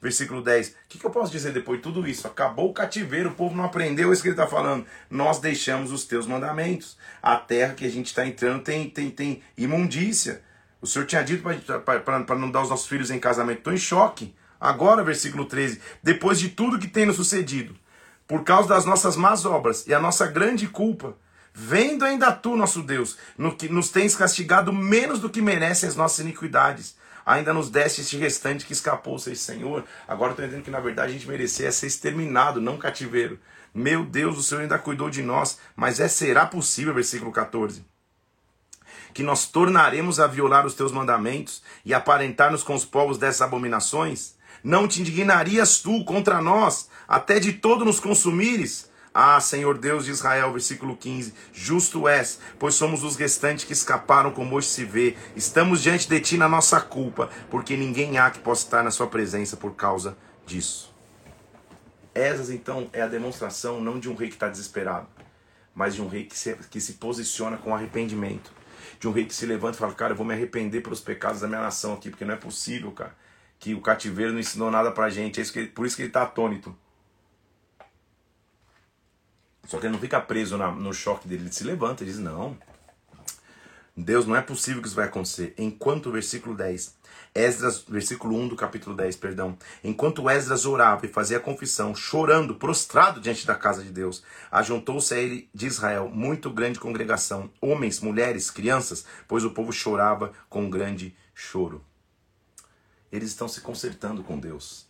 versículo 0.00 0.42
10, 0.42 0.68
o 0.68 0.74
que, 0.88 0.98
que, 0.98 1.06
eu 1.06 1.10
posso 1.10 1.32
dizer 1.32 1.52
depois 1.52 1.78
de 1.78 1.82
tudo 1.82 2.06
isso? 2.06 2.26
Acabou 2.26 2.70
o 2.70 2.74
cativeiro, 2.74 3.30
o 3.30 3.34
povo 3.34 3.56
não 3.56 3.64
aprendeu 3.64 4.12
isso 4.12 4.22
que 4.22 4.28
ele 4.28 4.34
está 4.34 4.46
falando. 4.46 4.86
Nós 5.10 5.40
deixamos 5.40 5.90
os 5.90 6.04
teus 6.04 6.26
mandamentos. 6.26 6.96
A 7.22 7.36
terra 7.36 7.74
que 7.74 7.86
a 7.86 7.90
gente 7.90 8.06
está 8.06 8.26
entrando 8.26 8.62
tem, 8.62 8.88
tem, 8.88 9.10
tem 9.10 9.42
imundícia. 9.56 10.42
O 10.80 10.86
Senhor 10.86 11.06
tinha 11.06 11.22
dito 11.22 11.42
para 11.42 12.38
não 12.38 12.50
dar 12.50 12.62
os 12.62 12.68
nossos 12.68 12.86
filhos 12.86 13.10
em 13.10 13.18
casamento. 13.18 13.58
Estou 13.58 13.72
em 13.72 13.78
choque. 13.78 14.34
Agora, 14.62 15.02
versículo 15.02 15.44
13, 15.44 15.80
depois 16.04 16.38
de 16.38 16.48
tudo 16.48 16.78
que 16.78 16.86
tem 16.86 17.04
nos 17.04 17.16
sucedido, 17.16 17.74
por 18.28 18.44
causa 18.44 18.68
das 18.68 18.84
nossas 18.84 19.16
más 19.16 19.44
obras 19.44 19.88
e 19.88 19.92
a 19.92 19.98
nossa 19.98 20.24
grande 20.24 20.68
culpa, 20.68 21.16
vendo 21.52 22.04
ainda 22.04 22.30
tu, 22.30 22.54
nosso 22.54 22.80
Deus, 22.80 23.18
no 23.36 23.56
que 23.56 23.68
nos 23.68 23.90
tens 23.90 24.14
castigado 24.14 24.72
menos 24.72 25.18
do 25.18 25.28
que 25.28 25.42
merecem 25.42 25.88
as 25.88 25.96
nossas 25.96 26.20
iniquidades, 26.20 26.94
ainda 27.26 27.52
nos 27.52 27.70
deste 27.70 28.02
este 28.02 28.16
restante 28.16 28.64
que 28.64 28.72
escapou, 28.72 29.18
seja 29.18 29.40
Senhor. 29.40 29.84
Agora 30.06 30.30
estou 30.30 30.44
entendendo 30.44 30.64
que 30.64 30.70
na 30.70 30.78
verdade 30.78 31.10
a 31.10 31.14
gente 31.14 31.26
merecia 31.26 31.72
ser 31.72 31.88
exterminado, 31.88 32.60
não 32.60 32.78
cativeiro. 32.78 33.40
Meu 33.74 34.04
Deus, 34.04 34.38
o 34.38 34.44
Senhor 34.44 34.60
ainda 34.60 34.78
cuidou 34.78 35.10
de 35.10 35.22
nós, 35.22 35.58
mas 35.74 35.98
é 35.98 36.06
será 36.06 36.46
possível, 36.46 36.94
versículo 36.94 37.32
14 37.32 37.84
que 39.12 39.22
nós 39.22 39.46
tornaremos 39.46 40.18
a 40.18 40.26
violar 40.26 40.64
os 40.64 40.74
teus 40.74 40.90
mandamentos 40.90 41.62
e 41.84 41.92
aparentar-nos 41.92 42.62
com 42.62 42.74
os 42.74 42.84
povos 42.84 43.18
dessas 43.18 43.42
abominações? 43.42 44.34
Não 44.64 44.86
te 44.86 45.00
indignarias 45.00 45.80
tu 45.80 46.04
contra 46.04 46.40
nós, 46.40 46.88
até 47.08 47.40
de 47.40 47.52
todo 47.52 47.84
nos 47.84 47.98
consumires? 47.98 48.88
Ah, 49.12 49.40
Senhor 49.40 49.76
Deus 49.76 50.04
de 50.04 50.12
Israel, 50.12 50.52
versículo 50.52 50.96
15: 50.96 51.34
Justo 51.52 52.06
és, 52.06 52.38
pois 52.60 52.76
somos 52.76 53.02
os 53.02 53.16
restantes 53.16 53.64
que 53.64 53.72
escaparam, 53.72 54.30
como 54.30 54.54
hoje 54.54 54.68
se 54.68 54.84
vê. 54.84 55.16
Estamos 55.34 55.82
diante 55.82 56.08
de 56.08 56.20
ti 56.20 56.38
na 56.38 56.48
nossa 56.48 56.80
culpa, 56.80 57.28
porque 57.50 57.76
ninguém 57.76 58.18
há 58.18 58.30
que 58.30 58.38
possa 58.38 58.64
estar 58.64 58.84
na 58.84 58.92
sua 58.92 59.08
presença 59.08 59.56
por 59.56 59.74
causa 59.74 60.16
disso. 60.46 60.94
Essas, 62.14 62.48
então, 62.48 62.88
é 62.92 63.02
a 63.02 63.08
demonstração 63.08 63.80
não 63.80 63.98
de 63.98 64.08
um 64.08 64.14
rei 64.14 64.28
que 64.28 64.34
está 64.34 64.48
desesperado, 64.48 65.08
mas 65.74 65.94
de 65.94 66.02
um 66.02 66.08
rei 66.08 66.24
que 66.24 66.38
se, 66.38 66.54
que 66.70 66.80
se 66.80 66.94
posiciona 66.94 67.56
com 67.56 67.74
arrependimento. 67.74 68.52
De 69.00 69.08
um 69.08 69.12
rei 69.12 69.24
que 69.24 69.34
se 69.34 69.44
levanta 69.44 69.76
e 69.76 69.80
fala: 69.80 69.92
Cara, 69.92 70.12
eu 70.12 70.16
vou 70.16 70.24
me 70.24 70.32
arrepender 70.32 70.82
pelos 70.82 71.00
pecados 71.00 71.40
da 71.40 71.48
minha 71.48 71.60
nação 71.60 71.94
aqui, 71.94 72.08
porque 72.08 72.24
não 72.24 72.34
é 72.34 72.38
possível, 72.38 72.92
cara 72.92 73.20
que 73.62 73.74
o 73.74 73.80
cativeiro 73.80 74.32
não 74.32 74.40
ensinou 74.40 74.72
nada 74.72 74.90
pra 74.90 75.08
gente. 75.08 75.38
É 75.38 75.42
isso 75.42 75.52
que, 75.52 75.66
por 75.66 75.86
isso 75.86 75.94
que 75.94 76.02
ele 76.02 76.08
está 76.08 76.24
atônito. 76.24 76.76
Só 79.68 79.78
que 79.78 79.86
ele 79.86 79.92
não 79.92 80.00
fica 80.00 80.20
preso 80.20 80.58
na, 80.58 80.72
no 80.72 80.92
choque 80.92 81.28
dele, 81.28 81.44
ele 81.44 81.52
se 81.52 81.62
levanta 81.62 82.02
e 82.02 82.06
diz: 82.06 82.18
Não, 82.18 82.58
Deus, 83.96 84.26
não 84.26 84.34
é 84.34 84.42
possível 84.42 84.82
que 84.82 84.88
isso 84.88 84.96
vai 84.96 85.06
acontecer. 85.06 85.54
Enquanto, 85.56 86.10
versículo 86.10 86.56
10, 86.56 86.96
Esdras, 87.32 87.84
versículo 87.88 88.36
1 88.36 88.48
do 88.48 88.56
capítulo 88.56 88.96
10, 88.96 89.14
perdão. 89.14 89.56
Enquanto 89.84 90.28
Esdras 90.28 90.66
orava 90.66 91.06
e 91.06 91.08
fazia 91.08 91.38
confissão, 91.38 91.94
chorando, 91.94 92.56
prostrado 92.56 93.20
diante 93.20 93.46
da 93.46 93.54
casa 93.54 93.80
de 93.84 93.92
Deus, 93.92 94.24
ajuntou-se 94.50 95.14
a 95.14 95.18
ele 95.18 95.48
de 95.54 95.68
Israel 95.68 96.08
muito 96.08 96.50
grande 96.50 96.80
congregação, 96.80 97.48
homens, 97.60 98.00
mulheres, 98.00 98.50
crianças, 98.50 99.06
pois 99.28 99.44
o 99.44 99.52
povo 99.52 99.72
chorava 99.72 100.32
com 100.48 100.68
grande 100.68 101.16
choro. 101.32 101.80
Eles 103.12 103.28
estão 103.28 103.46
se 103.46 103.60
consertando 103.60 104.24
com 104.24 104.38
Deus. 104.38 104.86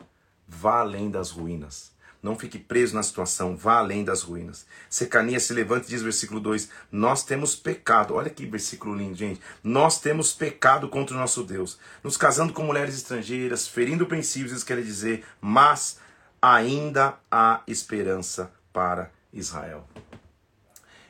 Vá 0.47 0.81
além 0.81 1.11
das 1.11 1.31
ruínas. 1.31 1.93
Não 2.23 2.39
fique 2.39 2.57
preso 2.57 2.95
na 2.95 3.03
situação, 3.03 3.57
vá 3.57 3.79
além 3.79 4.05
das 4.05 4.23
ruínas. 4.23 4.65
Secania 4.89 5.41
se 5.41 5.53
levanta 5.53 5.87
e 5.87 5.91
diz, 5.91 6.03
versículo 6.03 6.39
2: 6.39 6.69
Nós 6.93 7.25
temos 7.25 7.57
pecado. 7.57 8.15
Olha 8.15 8.31
que 8.31 8.47
versículo 8.47 8.95
lindo, 8.95 9.17
gente. 9.17 9.41
Nós 9.65 10.01
temos 10.01 10.33
pecado 10.33 10.89
contra 10.89 11.17
o 11.17 11.19
nosso 11.19 11.43
Deus, 11.43 11.81
nos 12.01 12.17
casando 12.17 12.53
com 12.53 12.63
mulheres 12.63 12.95
estrangeiras, 12.95 13.67
ferindo 13.67 14.07
princípios, 14.07 14.53
isso 14.53 14.65
quer 14.65 14.81
dizer, 14.81 15.25
mas 15.41 15.99
ainda 16.41 17.19
há 17.29 17.61
esperança 17.67 18.53
para 18.73 19.11
Israel. 19.33 19.89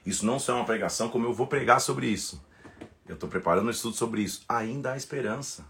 Isso 0.07 0.25
não 0.25 0.39
só 0.39 0.53
é 0.53 0.57
uma 0.57 0.65
pregação, 0.65 1.11
como 1.11 1.27
eu 1.27 1.35
vou 1.35 1.47
pregar 1.47 1.81
sobre 1.81 2.07
isso. 2.07 2.43
Eu 3.07 3.15
estou 3.15 3.29
preparando 3.29 3.67
um 3.67 3.71
estudo 3.71 3.95
sobre 3.95 4.23
isso. 4.23 4.43
Ainda 4.49 4.93
há 4.93 4.97
esperança. 4.97 5.65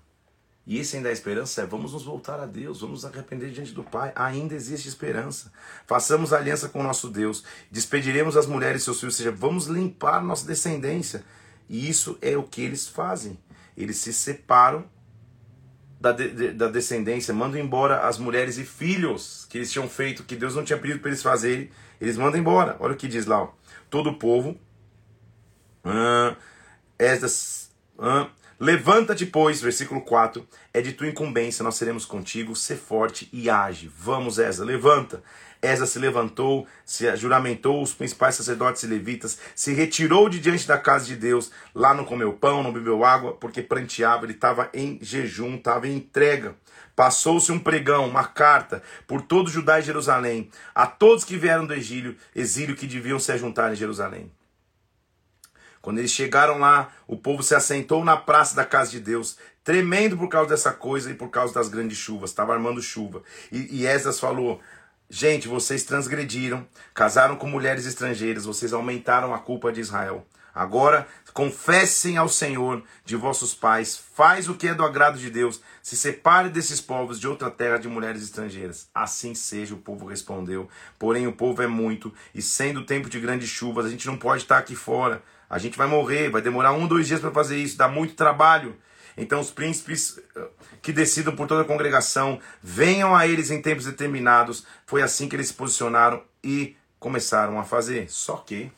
E 0.67 0.79
esse 0.79 0.97
ainda 0.97 1.09
é 1.09 1.13
esperança 1.13 1.63
é 1.63 1.67
vamos 1.67 1.93
nos 1.93 2.05
voltar 2.05 2.39
a 2.39 2.47
Deus, 2.47 2.81
vamos 2.81 3.03
nos 3.03 3.13
arrepender 3.13 3.51
diante 3.51 3.73
do 3.73 3.83
Pai. 3.83 4.13
Ainda 4.15 4.55
existe 4.55 4.89
esperança. 4.89 5.53
Façamos 5.87 6.33
aliança 6.33 6.69
com 6.69 6.81
o 6.81 6.85
nosso 6.85 7.09
Deus. 7.09 7.45
Despediremos 7.71 8.37
as 8.37 8.47
mulheres 8.47 8.83
e 8.83 8.85
seus 8.85 9.01
filhos, 9.01 9.15
ou 9.15 9.19
seja, 9.19 9.33
vamos 9.33 9.67
limpar 9.67 10.23
nossa 10.23 10.47
descendência. 10.47 11.25
E 11.69 11.89
isso 11.89 12.17
é 12.23 12.37
o 12.37 12.45
que 12.45 12.63
eles 12.63 12.87
fazem. 12.87 13.39
Eles 13.77 13.97
se 13.97 14.13
separam 14.13 14.85
da, 16.01 16.13
de, 16.13 16.53
da 16.53 16.69
descendência, 16.69 17.33
mandam 17.33 17.61
embora 17.61 18.07
as 18.07 18.19
mulheres 18.19 18.59
e 18.59 18.65
filhos 18.65 19.47
que 19.49 19.59
eles 19.59 19.71
tinham 19.71 19.89
feito, 19.89 20.25
que 20.25 20.37
Deus 20.37 20.55
não 20.55 20.65
tinha 20.65 20.79
pedido 20.79 21.01
para 21.01 21.11
eles 21.11 21.23
fazerem. 21.23 21.71
Eles 22.01 22.17
mandam 22.17 22.41
embora. 22.41 22.77
Olha 22.79 22.93
o 22.95 22.97
que 22.97 23.09
diz 23.09 23.27
lá. 23.27 23.43
Ó. 23.43 23.53
Todo 23.89 24.11
o 24.11 24.19
povo. 24.19 24.59
Uh, 25.85 26.37
estas. 26.99 27.71
Uh, 27.97 28.29
Levanta-te, 28.63 29.27
pois, 29.27 29.61
versículo 29.61 30.03
4, 30.03 30.47
é 30.73 30.81
de 30.81 30.93
tua 30.93 31.09
incumbência, 31.09 31.65
nós 31.65 31.75
seremos 31.75 32.05
contigo, 32.05 32.55
ser 32.55 32.77
forte 32.77 33.29
e 33.33 33.51
age. 33.51 33.91
Vamos, 33.99 34.39
Esa, 34.39 34.65
levanta. 34.65 35.21
Esa 35.61 35.85
se 35.85 35.99
levantou, 35.99 36.65
se 36.85 37.17
juramentou 37.17 37.83
os 37.83 37.93
principais 37.93 38.37
sacerdotes 38.37 38.85
e 38.85 38.87
levitas, 38.87 39.37
se 39.57 39.73
retirou 39.73 40.29
de 40.29 40.39
diante 40.39 40.65
da 40.65 40.79
casa 40.79 41.07
de 41.07 41.17
Deus, 41.17 41.51
lá 41.75 41.93
não 41.93 42.05
comeu 42.05 42.35
pão, 42.35 42.63
não 42.63 42.73
bebeu 42.73 43.05
água, 43.05 43.33
porque 43.33 43.63
pranteava, 43.63 44.27
ele 44.27 44.35
estava 44.35 44.71
em 44.73 44.97
jejum, 45.03 45.57
estava 45.57 45.89
em 45.89 45.97
entrega. 45.97 46.55
Passou-se 46.95 47.51
um 47.51 47.59
pregão, 47.59 48.09
uma 48.09 48.29
carta, 48.29 48.81
por 49.09 49.23
todo 49.23 49.51
Judá 49.51 49.81
e 49.81 49.83
Jerusalém, 49.83 50.49
a 50.73 50.87
todos 50.87 51.25
que 51.25 51.37
vieram 51.37 51.67
do 51.67 51.75
exílio, 51.75 52.17
exílio 52.33 52.77
que 52.77 52.87
deviam 52.87 53.19
se 53.19 53.37
juntar 53.37 53.73
em 53.73 53.77
Jerusalém. 53.77 54.31
Quando 55.83 55.99
eles 55.99 56.13
chegaram 56.13 56.59
lá, 56.59 56.93
o 57.09 57.17
povo 57.17 57.43
se 57.43 57.55
assentou 57.55 58.05
na 58.05 58.17
praça 58.17 58.55
da 58.55 58.65
casa 58.65 58.93
de 58.93 59.01
Deus, 59.01 59.37
tremendo 59.65 60.17
por 60.17 60.29
causa 60.29 60.51
dessa 60.51 60.73
coisa 60.73 61.11
e 61.11 61.15
por 61.15 61.29
causa 61.29 61.53
das 61.53 61.69
grandes 61.69 61.99
chuvas. 61.99 62.31
Estava 62.31 62.55
armando 62.55 62.81
chuva. 62.81 63.23
E, 63.51 63.81
e 63.81 63.87
Esdras 63.87 64.21
falou: 64.21 64.61
Gente, 65.11 65.49
vocês 65.49 65.83
transgrediram, 65.83 66.67
casaram 66.95 67.37
com 67.37 67.47
mulheres 67.47 67.85
estrangeiras, 67.85 68.45
vocês 68.45 68.73
aumentaram 68.73 69.35
a 69.35 69.39
culpa 69.39 69.73
de 69.73 69.81
Israel. 69.81 70.25
Agora 70.55 71.07
confessem 71.33 72.19
ao 72.19 72.29
Senhor 72.29 72.83
de 73.05 73.17
vossos 73.17 73.55
pais, 73.55 73.97
faz 74.15 74.49
o 74.49 74.55
que 74.55 74.69
é 74.69 74.75
do 74.75 74.85
agrado 74.85 75.19
de 75.19 75.31
Deus, 75.31 75.63
se 75.83 75.97
separe 75.97 76.51
desses 76.51 76.79
povos 76.81 77.19
de 77.19 77.27
outra 77.27 77.51
terra 77.51 77.79
de 77.79 77.89
mulheres 77.89 78.23
estrangeiras. 78.23 78.89
Assim 78.95 79.35
seja, 79.35 79.75
o 79.75 79.79
povo 79.79 80.07
respondeu. 80.07 80.69
Porém, 80.99 81.27
o 81.27 81.33
povo 81.33 81.63
é 81.63 81.67
muito, 81.67 82.13
e 82.35 82.43
sendo 82.43 82.85
tempo 82.85 83.09
de 83.09 83.19
grandes 83.19 83.49
chuvas, 83.49 83.87
a 83.87 83.89
gente 83.89 84.07
não 84.07 84.19
pode 84.19 84.43
estar 84.43 84.59
aqui 84.59 84.77
fora. 84.77 85.23
A 85.53 85.59
gente 85.59 85.77
vai 85.77 85.87
morrer, 85.87 86.31
vai 86.31 86.41
demorar 86.41 86.73
um, 86.73 86.87
dois 86.87 87.07
dias 87.07 87.21
para 87.21 87.31
fazer 87.31 87.59
isso, 87.59 87.77
dá 87.77 87.87
muito 87.87 88.15
trabalho. 88.15 88.75
Então 89.19 89.39
os 89.39 89.51
príncipes 89.51 90.19
eh, 90.35 90.49
que 90.81 90.95
decidam 90.95 91.37
por 91.37 91.47
toda 91.47 91.61
a 91.61 91.65
congregação 91.67 92.41
venham 92.63 93.15
a 93.15 93.27
eles 93.27 93.51
em 93.51 93.61
tempos 93.61 93.85
determinados. 93.85 94.65
Foi 94.87 95.03
assim 95.03 95.29
que 95.29 95.37
eles 95.37 95.49
se 95.49 95.53
posicionaram 95.53 96.23
e 96.43 96.75
começaram 96.99 97.61
a 97.61 97.65
fazer. 97.65 98.11
Só 98.11 98.37
que 98.37 98.73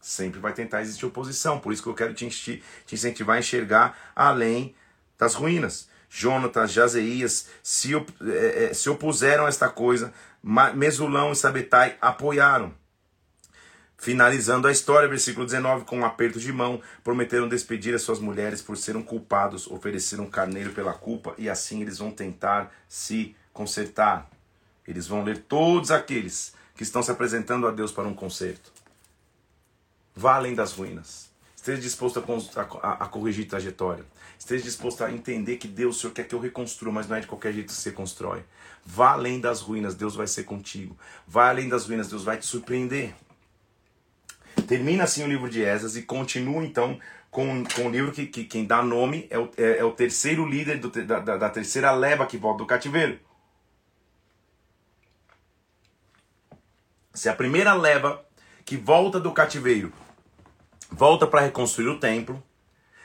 sempre 0.00 0.38
vai 0.38 0.52
tentar 0.52 0.80
existir 0.80 1.04
oposição. 1.04 1.58
Por 1.58 1.72
isso 1.72 1.82
que 1.82 1.88
eu 1.88 1.94
quero 1.94 2.14
te, 2.14 2.28
te 2.28 2.62
incentivar 2.92 3.34
a 3.34 3.40
enxergar 3.40 4.12
além 4.14 4.76
das 5.18 5.34
ruínas. 5.34 5.88
Jonatas, 6.08 6.70
Jazeias 6.70 7.48
se, 7.64 7.94
é, 7.96 8.72
se 8.72 8.88
opuseram 8.88 9.46
a 9.46 9.48
esta 9.48 9.68
coisa, 9.68 10.14
Mesulão 10.72 11.32
e 11.32 11.36
Sabetai 11.36 11.96
apoiaram. 12.00 12.80
Finalizando 14.02 14.66
a 14.66 14.72
história, 14.72 15.08
versículo 15.08 15.46
19, 15.46 15.84
com 15.84 16.00
um 16.00 16.04
aperto 16.04 16.40
de 16.40 16.52
mão, 16.52 16.82
prometeram 17.04 17.48
despedir 17.48 17.94
as 17.94 18.02
suas 18.02 18.18
mulheres 18.18 18.60
por 18.60 18.76
serem 18.76 19.00
culpados, 19.00 19.68
ofereceram 19.68 20.24
um 20.24 20.28
carneiro 20.28 20.72
pela 20.72 20.92
culpa, 20.92 21.36
e 21.38 21.48
assim 21.48 21.82
eles 21.82 21.98
vão 21.98 22.10
tentar 22.10 22.74
se 22.88 23.36
consertar. 23.52 24.28
Eles 24.88 25.06
vão 25.06 25.22
ler 25.22 25.38
todos 25.42 25.92
aqueles 25.92 26.52
que 26.74 26.82
estão 26.82 27.00
se 27.00 27.12
apresentando 27.12 27.64
a 27.64 27.70
Deus 27.70 27.92
para 27.92 28.08
um 28.08 28.12
conserto. 28.12 28.72
Vá 30.16 30.34
além 30.34 30.56
das 30.56 30.72
ruínas. 30.72 31.30
Esteja 31.54 31.80
disposto 31.80 32.18
a, 32.18 32.62
a, 32.62 33.04
a, 33.04 33.06
corrigir 33.06 33.46
trajetória. 33.46 34.04
Esteja 34.36 34.64
disposto 34.64 35.04
a 35.04 35.12
entender 35.12 35.58
que 35.58 35.68
Deus, 35.68 35.96
o 35.96 36.00
Senhor 36.00 36.12
quer 36.12 36.26
que 36.26 36.34
eu 36.34 36.40
reconstrua, 36.40 36.92
mas 36.92 37.06
não 37.06 37.14
é 37.14 37.20
de 37.20 37.28
qualquer 37.28 37.52
jeito 37.52 37.68
que 37.68 37.74
você 37.74 37.92
constrói. 37.92 38.42
Vá 38.84 39.12
além 39.12 39.38
das 39.38 39.60
ruínas, 39.60 39.94
Deus 39.94 40.16
vai 40.16 40.26
ser 40.26 40.42
contigo. 40.42 40.98
Vá 41.24 41.50
além 41.50 41.68
das 41.68 41.86
ruínas, 41.86 42.08
Deus 42.08 42.24
vai 42.24 42.36
te 42.36 42.46
surpreender. 42.46 43.14
Termina 44.72 45.04
assim 45.04 45.22
o 45.22 45.26
livro 45.26 45.50
de 45.50 45.62
Esdras 45.62 45.96
e 45.96 46.02
continua 46.02 46.64
então 46.64 46.98
com, 47.30 47.62
com 47.62 47.88
o 47.88 47.90
livro 47.90 48.10
que, 48.10 48.24
que 48.24 48.42
quem 48.42 48.64
dá 48.64 48.82
nome 48.82 49.26
é 49.28 49.38
o, 49.38 49.50
é, 49.58 49.76
é 49.80 49.84
o 49.84 49.92
terceiro 49.92 50.48
líder 50.48 50.78
do, 50.78 50.88
da, 50.88 51.18
da, 51.18 51.36
da 51.36 51.50
terceira 51.50 51.92
leva 51.92 52.24
que 52.24 52.38
volta 52.38 52.56
do 52.60 52.66
cativeiro. 52.66 53.20
Se 57.12 57.28
a 57.28 57.34
primeira 57.34 57.74
leva 57.74 58.24
que 58.64 58.78
volta 58.78 59.20
do 59.20 59.30
cativeiro 59.32 59.92
volta 60.90 61.26
para 61.26 61.42
reconstruir 61.42 61.88
o 61.88 62.00
templo, 62.00 62.42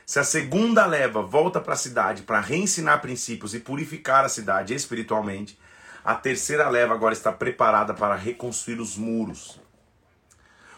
se 0.06 0.20
a 0.20 0.24
segunda 0.24 0.86
leva 0.86 1.22
volta 1.22 1.60
para 1.60 1.74
a 1.74 1.76
cidade 1.76 2.22
para 2.22 2.40
reensinar 2.40 3.02
princípios 3.02 3.54
e 3.54 3.60
purificar 3.60 4.24
a 4.24 4.30
cidade 4.30 4.74
espiritualmente, 4.74 5.60
a 6.02 6.16
terceira 6.16 6.70
leva 6.70 6.94
agora 6.94 7.14
está 7.14 7.34
preparada 7.34 7.94
para 7.94 8.16
reconstruir 8.16 8.80
os 8.80 8.96
muros. 8.96 9.67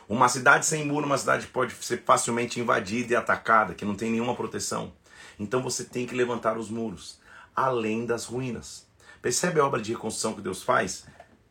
Uma 0.10 0.28
cidade 0.28 0.66
sem 0.66 0.84
muro, 0.88 1.06
uma 1.06 1.20
cidade 1.20 1.46
que 1.46 1.54
pode 1.54 1.72
ser 1.86 2.02
facilmente 2.04 2.60
invadida 2.60 3.14
e 3.14 3.16
atacada, 3.16 3.76
que 3.76 3.86
não 3.86 3.94
tem 3.94 4.10
nenhuma 4.10 4.34
proteção. 4.34 4.92
Então 5.38 5.62
você 5.62 5.84
tem 5.84 6.08
que 6.08 6.16
levantar 6.16 6.58
os 6.58 6.68
muros, 6.68 7.20
além 7.56 8.08
das 8.08 8.26
ruínas. 8.26 8.88
Percebe 9.22 9.60
a 9.60 9.66
obra 9.66 9.80
de 9.80 9.92
reconstrução 9.92 10.34
que 10.34 10.42
Deus 10.42 10.64
faz? 10.64 11.06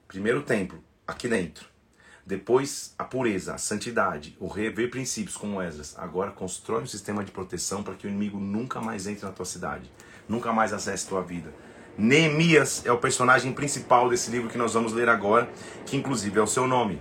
Primeiro 0.08 0.40
o 0.40 0.42
templo, 0.42 0.82
aqui 1.06 1.28
dentro. 1.28 1.68
Depois 2.26 2.96
a 2.98 3.04
pureza, 3.04 3.54
a 3.54 3.58
santidade, 3.58 4.36
o 4.40 4.48
rever 4.48 4.90
princípios 4.90 5.36
como 5.36 5.62
Esdras. 5.62 5.94
Agora 5.96 6.32
constrói 6.32 6.82
um 6.82 6.86
sistema 6.86 7.22
de 7.22 7.30
proteção 7.30 7.84
para 7.84 7.94
que 7.94 8.08
o 8.08 8.10
inimigo 8.10 8.40
nunca 8.40 8.80
mais 8.80 9.06
entre 9.06 9.24
na 9.24 9.30
tua 9.30 9.46
cidade, 9.46 9.88
nunca 10.28 10.52
mais 10.52 10.72
acesse 10.72 11.06
tua 11.06 11.22
vida. 11.22 11.54
Neemias 11.96 12.84
é 12.84 12.90
o 12.90 12.98
personagem 12.98 13.52
principal 13.52 14.08
desse 14.08 14.32
livro 14.32 14.50
que 14.50 14.58
nós 14.58 14.74
vamos 14.74 14.92
ler 14.92 15.08
agora, 15.08 15.48
que 15.86 15.96
inclusive 15.96 16.40
é 16.40 16.42
o 16.42 16.46
seu 16.46 16.66
nome. 16.66 17.00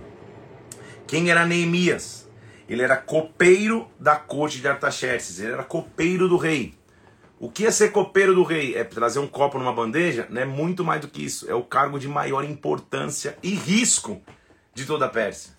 Quem 1.08 1.30
era 1.30 1.46
Neemias? 1.46 2.28
Ele 2.68 2.82
era 2.82 2.94
copeiro 2.94 3.90
da 3.98 4.14
corte 4.14 4.60
de 4.60 4.68
Artaxerxes, 4.68 5.40
ele 5.40 5.52
era 5.52 5.64
copeiro 5.64 6.28
do 6.28 6.36
rei. 6.36 6.74
O 7.40 7.50
que 7.50 7.64
é 7.64 7.70
ser 7.70 7.92
copeiro 7.92 8.34
do 8.34 8.42
rei? 8.42 8.76
É 8.76 8.84
trazer 8.84 9.18
um 9.18 9.26
copo 9.26 9.58
numa 9.58 9.72
bandeja? 9.72 10.26
Não 10.28 10.42
é 10.42 10.44
muito 10.44 10.84
mais 10.84 11.00
do 11.00 11.08
que 11.08 11.24
isso. 11.24 11.50
É 11.50 11.54
o 11.54 11.62
cargo 11.62 11.98
de 11.98 12.06
maior 12.06 12.44
importância 12.44 13.38
e 13.42 13.54
risco 13.54 14.20
de 14.74 14.84
toda 14.84 15.06
a 15.06 15.08
Pérsia. 15.08 15.56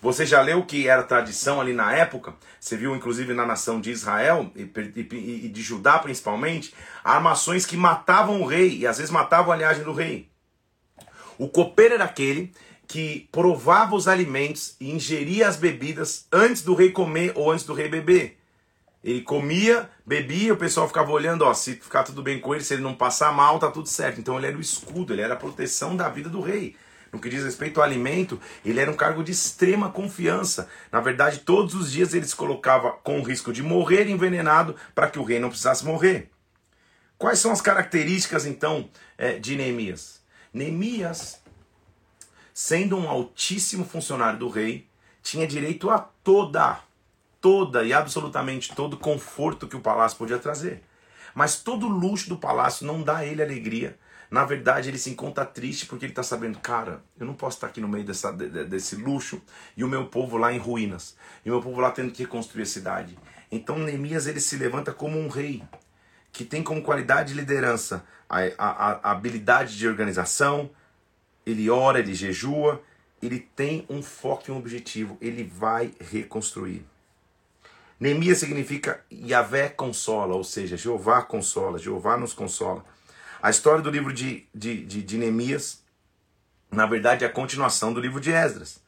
Você 0.00 0.24
já 0.24 0.40
leu 0.40 0.64
que 0.64 0.86
era 0.86 1.02
tradição 1.02 1.60
ali 1.60 1.72
na 1.72 1.92
época? 1.92 2.34
Você 2.60 2.76
viu, 2.76 2.94
inclusive, 2.94 3.34
na 3.34 3.44
nação 3.44 3.80
de 3.80 3.90
Israel 3.90 4.52
e, 4.54 5.48
de 5.48 5.62
Judá 5.62 5.98
principalmente, 5.98 6.72
armações 7.02 7.66
que 7.66 7.76
matavam 7.76 8.40
o 8.40 8.46
rei 8.46 8.78
e 8.78 8.86
às 8.86 8.98
vezes 8.98 9.10
matavam 9.10 9.52
a 9.52 9.56
linhagem 9.56 9.82
do 9.82 9.92
rei. 9.92 10.30
O 11.36 11.48
copeiro 11.48 11.94
era 11.94 12.04
aquele 12.04 12.52
que 12.86 13.28
provava 13.32 13.94
os 13.94 14.06
alimentos 14.06 14.76
e 14.80 14.90
ingeria 14.90 15.48
as 15.48 15.56
bebidas 15.56 16.26
antes 16.32 16.62
do 16.62 16.74
rei 16.74 16.90
comer 16.90 17.32
ou 17.34 17.50
antes 17.50 17.64
do 17.64 17.74
rei 17.74 17.88
beber. 17.88 18.38
Ele 19.02 19.20
comia, 19.20 19.90
bebia, 20.06 20.54
o 20.54 20.56
pessoal 20.56 20.88
ficava 20.88 21.12
olhando, 21.12 21.42
ó, 21.44 21.52
se 21.52 21.74
ficar 21.74 22.04
tudo 22.04 22.22
bem 22.22 22.40
com 22.40 22.54
ele, 22.54 22.64
se 22.64 22.72
ele 22.72 22.82
não 22.82 22.94
passar 22.94 23.32
mal, 23.32 23.58
tá 23.58 23.70
tudo 23.70 23.86
certo. 23.86 24.18
Então 24.18 24.38
ele 24.38 24.46
era 24.46 24.56
o 24.56 24.60
escudo, 24.60 25.12
ele 25.12 25.20
era 25.20 25.34
a 25.34 25.36
proteção 25.36 25.94
da 25.94 26.08
vida 26.08 26.30
do 26.30 26.40
rei. 26.40 26.74
No 27.12 27.20
que 27.20 27.28
diz 27.28 27.44
respeito 27.44 27.78
ao 27.78 27.84
alimento, 27.84 28.40
ele 28.64 28.80
era 28.80 28.90
um 28.90 28.96
cargo 28.96 29.22
de 29.22 29.30
extrema 29.30 29.90
confiança. 29.90 30.68
Na 30.90 31.00
verdade, 31.00 31.40
todos 31.40 31.74
os 31.74 31.92
dias 31.92 32.14
ele 32.14 32.26
se 32.26 32.34
colocava 32.34 32.90
com 32.90 33.20
o 33.20 33.22
risco 33.22 33.52
de 33.52 33.62
morrer 33.62 34.08
envenenado 34.08 34.74
para 34.94 35.08
que 35.08 35.18
o 35.18 35.22
rei 35.22 35.38
não 35.38 35.50
precisasse 35.50 35.84
morrer. 35.84 36.30
Quais 37.18 37.38
são 37.38 37.52
as 37.52 37.60
características, 37.60 38.46
então, 38.46 38.88
eh, 39.16 39.38
de 39.38 39.54
Neemias? 39.54 40.22
Neemias 40.52 41.40
sendo 42.54 42.96
um 42.96 43.08
altíssimo 43.08 43.84
funcionário 43.84 44.38
do 44.38 44.48
rei, 44.48 44.86
tinha 45.20 45.44
direito 45.44 45.90
a 45.90 45.98
toda, 45.98 46.78
toda 47.40 47.82
e 47.82 47.92
absolutamente 47.92 48.72
todo 48.76 48.96
conforto 48.96 49.66
que 49.66 49.76
o 49.76 49.80
palácio 49.80 50.16
podia 50.16 50.38
trazer. 50.38 50.80
Mas 51.34 51.56
todo 51.56 51.88
luxo 51.88 52.28
do 52.28 52.36
palácio 52.36 52.86
não 52.86 53.02
dá 53.02 53.18
a 53.18 53.26
ele 53.26 53.42
alegria. 53.42 53.98
Na 54.30 54.44
verdade, 54.44 54.88
ele 54.88 54.98
se 54.98 55.10
encontra 55.10 55.44
triste 55.44 55.86
porque 55.86 56.04
ele 56.04 56.12
está 56.12 56.22
sabendo, 56.22 56.58
cara, 56.60 57.02
eu 57.18 57.26
não 57.26 57.34
posso 57.34 57.56
estar 57.56 57.66
aqui 57.66 57.80
no 57.80 57.88
meio 57.88 58.04
dessa, 58.04 58.32
desse 58.32 58.94
luxo 58.94 59.42
e 59.76 59.82
o 59.82 59.88
meu 59.88 60.06
povo 60.06 60.36
lá 60.36 60.52
em 60.52 60.58
ruínas, 60.58 61.16
e 61.44 61.50
o 61.50 61.54
meu 61.54 61.62
povo 61.62 61.80
lá 61.80 61.90
tendo 61.90 62.12
que 62.12 62.22
reconstruir 62.22 62.62
a 62.62 62.66
cidade. 62.66 63.18
Então 63.50 63.78
Neemias 63.78 64.26
ele 64.26 64.40
se 64.40 64.56
levanta 64.56 64.92
como 64.92 65.18
um 65.18 65.28
rei 65.28 65.62
que 66.32 66.44
tem 66.44 66.62
como 66.62 66.82
qualidade 66.82 67.32
de 67.32 67.38
liderança 67.38 68.04
a, 68.28 68.38
a, 68.58 69.08
a 69.08 69.10
habilidade 69.12 69.76
de 69.76 69.86
organização, 69.86 70.70
ele 71.46 71.68
ora, 71.70 71.98
ele 71.98 72.14
jejua, 72.14 72.82
ele 73.22 73.38
tem 73.38 73.86
um 73.88 74.02
foco 74.02 74.44
e 74.48 74.52
um 74.52 74.58
objetivo, 74.58 75.16
ele 75.20 75.44
vai 75.44 75.92
reconstruir. 76.00 76.84
Neemias 77.98 78.38
significa 78.38 79.02
Yahvé 79.12 79.68
consola, 79.68 80.34
ou 80.34 80.44
seja, 80.44 80.76
Jeová 80.76 81.22
consola, 81.22 81.78
Jeová 81.78 82.16
nos 82.16 82.34
consola. 82.34 82.84
A 83.40 83.50
história 83.50 83.82
do 83.82 83.90
livro 83.90 84.12
de, 84.12 84.46
de, 84.54 84.84
de, 84.84 85.02
de 85.02 85.18
Neemias, 85.18 85.82
na 86.70 86.86
verdade, 86.86 87.24
é 87.24 87.26
a 87.26 87.32
continuação 87.32 87.92
do 87.92 88.00
livro 88.00 88.20
de 88.20 88.30
Esdras. 88.32 88.80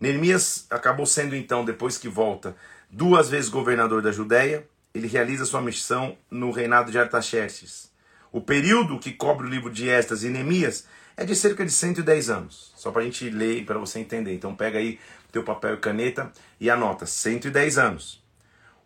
Neemias 0.00 0.66
acabou 0.70 1.04
sendo, 1.04 1.36
então, 1.36 1.64
depois 1.64 1.98
que 1.98 2.08
volta, 2.08 2.56
duas 2.90 3.28
vezes 3.28 3.50
governador 3.50 4.00
da 4.00 4.10
Judéia, 4.10 4.66
ele 4.94 5.06
realiza 5.06 5.44
sua 5.44 5.60
missão 5.60 6.16
no 6.30 6.50
reinado 6.50 6.90
de 6.90 6.98
Artaxerxes. 6.98 7.90
O 8.32 8.40
período 8.40 8.98
que 8.98 9.12
cobre 9.12 9.46
o 9.46 9.50
livro 9.50 9.70
de 9.70 9.88
Esdras 9.88 10.24
e 10.24 10.28
Neemias 10.28 10.86
é 11.16 11.24
de 11.24 11.34
cerca 11.34 11.64
de 11.64 11.72
110 11.72 12.30
anos. 12.30 12.72
Só 12.76 12.90
para 12.90 13.02
a 13.02 13.04
gente 13.04 13.28
ler 13.28 13.58
e 13.58 13.64
para 13.64 13.78
você 13.78 13.98
entender. 13.98 14.34
Então 14.34 14.54
pega 14.54 14.78
aí 14.78 14.98
teu 15.30 15.42
papel 15.42 15.74
e 15.74 15.78
caneta 15.78 16.32
e 16.58 16.70
anota 16.70 17.06
110 17.06 17.78
anos. 17.78 18.22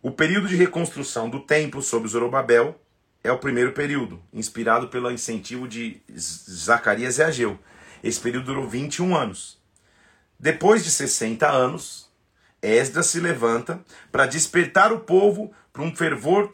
O 0.01 0.11
período 0.11 0.47
de 0.47 0.55
reconstrução 0.55 1.29
do 1.29 1.39
templo 1.39 1.81
sob 1.81 2.07
Zorobabel 2.07 2.79
é 3.23 3.31
o 3.31 3.39
primeiro 3.39 3.71
período, 3.71 4.21
inspirado 4.31 4.87
pelo 4.87 5.11
incentivo 5.11 5.67
de 5.67 5.99
Zacarias 6.15 7.17
e 7.17 7.23
Ageu. 7.23 7.57
Esse 8.03 8.19
período 8.19 8.45
durou 8.45 8.67
21 8.67 9.15
anos. 9.15 9.57
Depois 10.39 10.83
de 10.83 10.91
60 10.91 11.49
anos, 11.49 12.07
Esdras 12.61 13.07
se 13.07 13.19
levanta 13.19 13.79
para 14.11 14.27
despertar 14.27 14.93
o 14.93 14.99
povo 14.99 15.51
para 15.73 15.83
um 15.83 15.95
fervor 15.95 16.51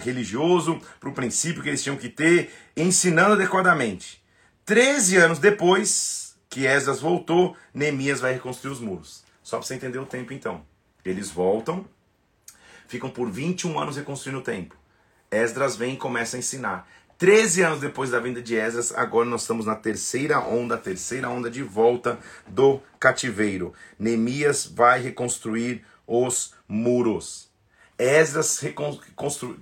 religioso, 0.00 0.80
para 1.00 1.08
o 1.08 1.14
princípio 1.14 1.62
que 1.62 1.68
eles 1.68 1.82
tinham 1.82 1.96
que 1.96 2.08
ter, 2.08 2.50
ensinando 2.76 3.32
adequadamente. 3.32 4.22
Treze 4.66 5.16
anos 5.16 5.38
depois 5.38 6.36
que 6.50 6.66
Esdras 6.66 7.00
voltou, 7.00 7.56
Neemias 7.72 8.18
vai 8.18 8.32
reconstruir 8.32 8.72
os 8.72 8.80
muros. 8.80 9.22
Só 9.40 9.58
para 9.58 9.64
você 9.64 9.76
entender 9.76 10.00
o 10.00 10.04
tempo 10.04 10.32
então. 10.32 10.66
Eles 11.04 11.30
voltam, 11.30 11.86
ficam 12.88 13.08
por 13.08 13.30
21 13.30 13.78
anos 13.78 13.96
reconstruindo 13.96 14.40
o 14.40 14.42
templo. 14.42 14.76
Esdras 15.30 15.76
vem 15.76 15.94
e 15.94 15.96
começa 15.96 16.36
a 16.36 16.40
ensinar. 16.40 16.88
Treze 17.16 17.62
anos 17.62 17.78
depois 17.78 18.10
da 18.10 18.18
vinda 18.18 18.42
de 18.42 18.56
Esdras, 18.56 18.92
agora 18.92 19.28
nós 19.28 19.42
estamos 19.42 19.66
na 19.66 19.76
terceira 19.76 20.40
onda, 20.40 20.74
a 20.74 20.78
terceira 20.78 21.30
onda 21.30 21.48
de 21.48 21.62
volta 21.62 22.18
do 22.44 22.80
cativeiro. 22.98 23.72
Neemias 23.96 24.66
vai 24.66 25.00
reconstruir 25.00 25.84
os 26.08 26.54
muros. 26.66 27.45
Esdras 27.98 28.62
é, 28.62 28.74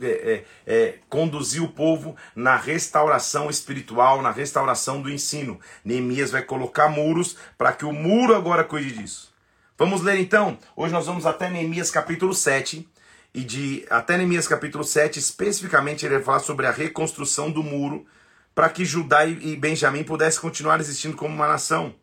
é, 0.03 0.45
é, 0.67 0.99
conduziu 1.09 1.65
o 1.65 1.73
povo 1.73 2.17
na 2.35 2.57
restauração 2.57 3.49
espiritual, 3.49 4.21
na 4.21 4.31
restauração 4.31 5.01
do 5.01 5.11
ensino. 5.11 5.61
Neemias 5.85 6.31
vai 6.31 6.43
colocar 6.43 6.89
muros 6.89 7.37
para 7.57 7.73
que 7.73 7.85
o 7.85 7.93
muro 7.93 8.35
agora 8.35 8.65
cuide 8.65 8.93
disso. 8.93 9.33
Vamos 9.79 10.03
ler 10.03 10.19
então? 10.19 10.59
Hoje 10.77 10.93
nós 10.93 11.07
vamos 11.07 11.27
até 11.27 11.49
Neemias 11.49 11.91
capítulo 11.91 12.35
7. 12.35 12.89
E 13.35 13.43
de 13.43 13.85
até 13.91 14.17
Neemias 14.17 14.47
capítulo 14.47 14.85
7, 14.85 15.19
especificamente, 15.19 16.07
ele 16.07 16.15
vai 16.15 16.25
falar 16.25 16.39
sobre 16.39 16.67
a 16.67 16.71
reconstrução 16.71 17.51
do 17.51 17.65
muro 17.65 18.07
para 18.55 18.69
que 18.69 18.85
Judá 18.85 19.27
e 19.27 19.57
Benjamim 19.57 20.05
pudessem 20.05 20.41
continuar 20.41 20.79
existindo 20.79 21.17
como 21.17 21.35
uma 21.35 21.49
nação. 21.49 21.95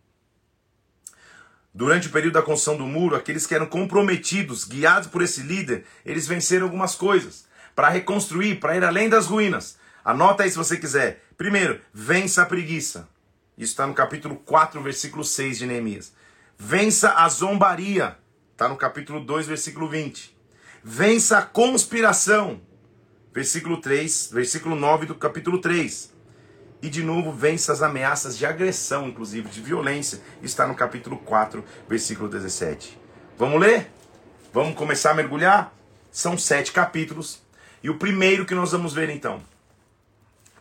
Durante 1.74 2.08
o 2.08 2.12
período 2.12 2.34
da 2.34 2.42
construção 2.42 2.76
do 2.76 2.86
muro, 2.86 3.16
aqueles 3.16 3.48
que 3.48 3.56
eram 3.56 3.66
comprometidos, 3.66 4.66
guiados 4.66 5.08
por 5.08 5.22
esse 5.22 5.42
líder, 5.42 5.86
eles 6.06 6.28
venceram 6.28 6.66
algumas 6.66 6.96
coisas 6.96 7.46
para 7.74 7.90
reconstruir, 7.90 8.60
para 8.60 8.76
ir 8.76 8.84
além 8.84 9.08
das 9.08 9.28
ruínas. 9.28 9.78
Anota 10.04 10.44
aí 10.44 10.52
se 10.52 10.58
você 10.58 10.76
quiser. 10.76 11.24
Primeiro, 11.38 11.80
vença 11.94 12.42
a 12.42 12.46
preguiça. 12.46 13.08
Isso 13.58 13.72
está 13.72 13.88
no 13.88 13.94
capítulo 13.94 14.36
4, 14.36 14.82
versículo 14.82 15.24
6 15.24 15.60
de 15.60 15.66
Neemias. 15.66 16.14
Vença 16.58 17.14
a 17.14 17.30
zombaria. 17.30 18.18
Está 18.52 18.68
no 18.68 18.76
capítulo 18.76 19.24
2, 19.24 19.48
versículo 19.48 19.88
20. 19.88 20.36
Vença 20.84 21.38
a 21.38 21.42
conspiração. 21.42 22.62
Versículo 23.34 23.80
3, 23.80 24.32
versículo 24.34 24.76
9 24.76 25.06
do 25.06 25.16
capítulo 25.16 25.62
3. 25.62 26.11
E 26.82 26.90
de 26.90 27.04
novo 27.04 27.32
vence 27.32 27.72
as 27.72 27.82
ameaças 27.82 28.38
de 28.38 28.46
agressão, 28.46 29.08
inclusive 29.08 29.50
de 29.50 29.62
violência. 29.62 30.20
Está 30.42 30.66
no 30.66 30.74
capítulo 30.74 31.18
4, 31.18 31.64
versículo 31.88 32.28
17. 32.28 32.98
Vamos 33.38 33.60
ler? 33.60 33.92
Vamos 34.52 34.76
começar 34.76 35.12
a 35.12 35.14
mergulhar? 35.14 35.74
São 36.12 36.38
sete 36.38 36.72
capítulos. 36.72 37.42
E 37.84 37.90
o 37.90 37.98
primeiro 37.98 38.46
que 38.46 38.56
nós 38.56 38.72
vamos 38.72 38.94
ver 38.94 39.10
então 39.10 39.42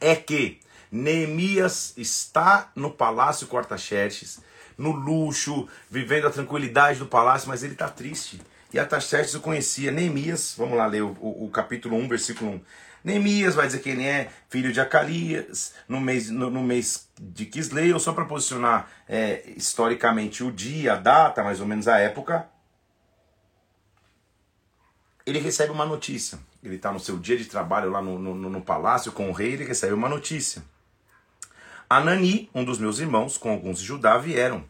é 0.01 0.15
que 0.15 0.61
Neemias 0.91 1.93
está 1.97 2.71
no 2.75 2.91
palácio 2.91 3.47
Cortaxerxes, 3.47 4.41
no 4.77 4.91
luxo, 4.93 5.69
vivendo 5.91 6.27
a 6.27 6.31
tranquilidade 6.31 6.99
do 6.99 7.07
palácio, 7.07 7.49
mas 7.49 7.63
ele 7.63 7.75
está 7.75 7.89
triste. 7.89 8.41
E 8.73 8.79
Artaxerxes 8.79 9.35
o 9.35 9.41
conhecia. 9.41 9.91
Neemias, 9.91 10.55
vamos 10.57 10.77
lá 10.77 10.87
ler 10.87 11.03
o, 11.03 11.17
o, 11.21 11.47
o 11.47 11.51
capítulo 11.51 11.97
1, 11.97 12.09
versículo 12.09 12.53
1. 12.53 12.61
Neemias 13.03 13.55
vai 13.55 13.67
dizer 13.67 13.81
que 13.81 13.91
ele 13.91 14.05
é 14.05 14.31
filho 14.49 14.73
de 14.73 14.81
Acalias, 14.81 15.75
no 15.89 16.01
mês, 16.01 16.29
no, 16.31 16.51
no 16.51 16.63
mês 16.63 17.09
de 17.19 17.47
Kisleu, 17.47 17.99
só 17.99 18.13
para 18.13 18.25
posicionar 18.25 18.89
é, 19.09 19.43
historicamente 19.57 20.45
o 20.45 20.53
dia, 20.53 20.95
a 20.95 20.97
data, 20.97 21.43
mais 21.43 21.61
ou 21.61 21.67
menos 21.67 21.89
a 21.89 21.99
época. 21.99 22.49
Ele 25.25 25.39
recebe 25.39 25.73
uma 25.73 25.87
notícia. 25.87 26.39
Ele 26.63 26.77
está 26.77 26.93
no 26.93 27.01
seu 27.01 27.19
dia 27.19 27.37
de 27.37 27.47
trabalho 27.47 27.91
lá 27.91 28.03
no, 28.03 28.19
no, 28.19 28.35
no 28.35 28.61
palácio 28.61 29.13
com 29.13 29.31
o 29.31 29.33
rei, 29.33 29.53
ele 29.53 29.65
recebe 29.65 29.95
uma 29.95 30.09
notícia. 30.09 30.63
Anani, 31.89 32.51
um 32.55 32.65
dos 32.65 32.79
meus 32.79 32.99
irmãos, 32.99 33.39
com 33.39 33.51
alguns 33.51 33.81
de 33.81 33.87
Judá, 33.87 34.19
vieram. 34.19 34.65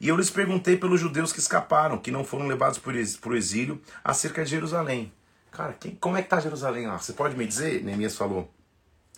E 0.00 0.08
eu 0.08 0.16
lhes 0.16 0.30
perguntei 0.30 0.76
pelos 0.76 1.00
judeus 1.00 1.32
que 1.32 1.38
escaparam, 1.38 1.98
que 1.98 2.10
não 2.10 2.24
foram 2.24 2.46
levados 2.46 2.78
por 2.78 2.94
o 2.94 3.36
exílio, 3.36 3.80
acerca 4.02 4.44
de 4.44 4.50
Jerusalém. 4.50 5.12
Cara, 5.56 5.72
quem, 5.72 5.94
como 5.94 6.18
é 6.18 6.20
que 6.20 6.26
está 6.26 6.38
Jerusalém 6.38 6.86
lá? 6.86 6.98
Você 6.98 7.14
pode 7.14 7.34
me 7.34 7.46
dizer? 7.46 7.82
Neemias 7.82 8.14
falou. 8.14 8.52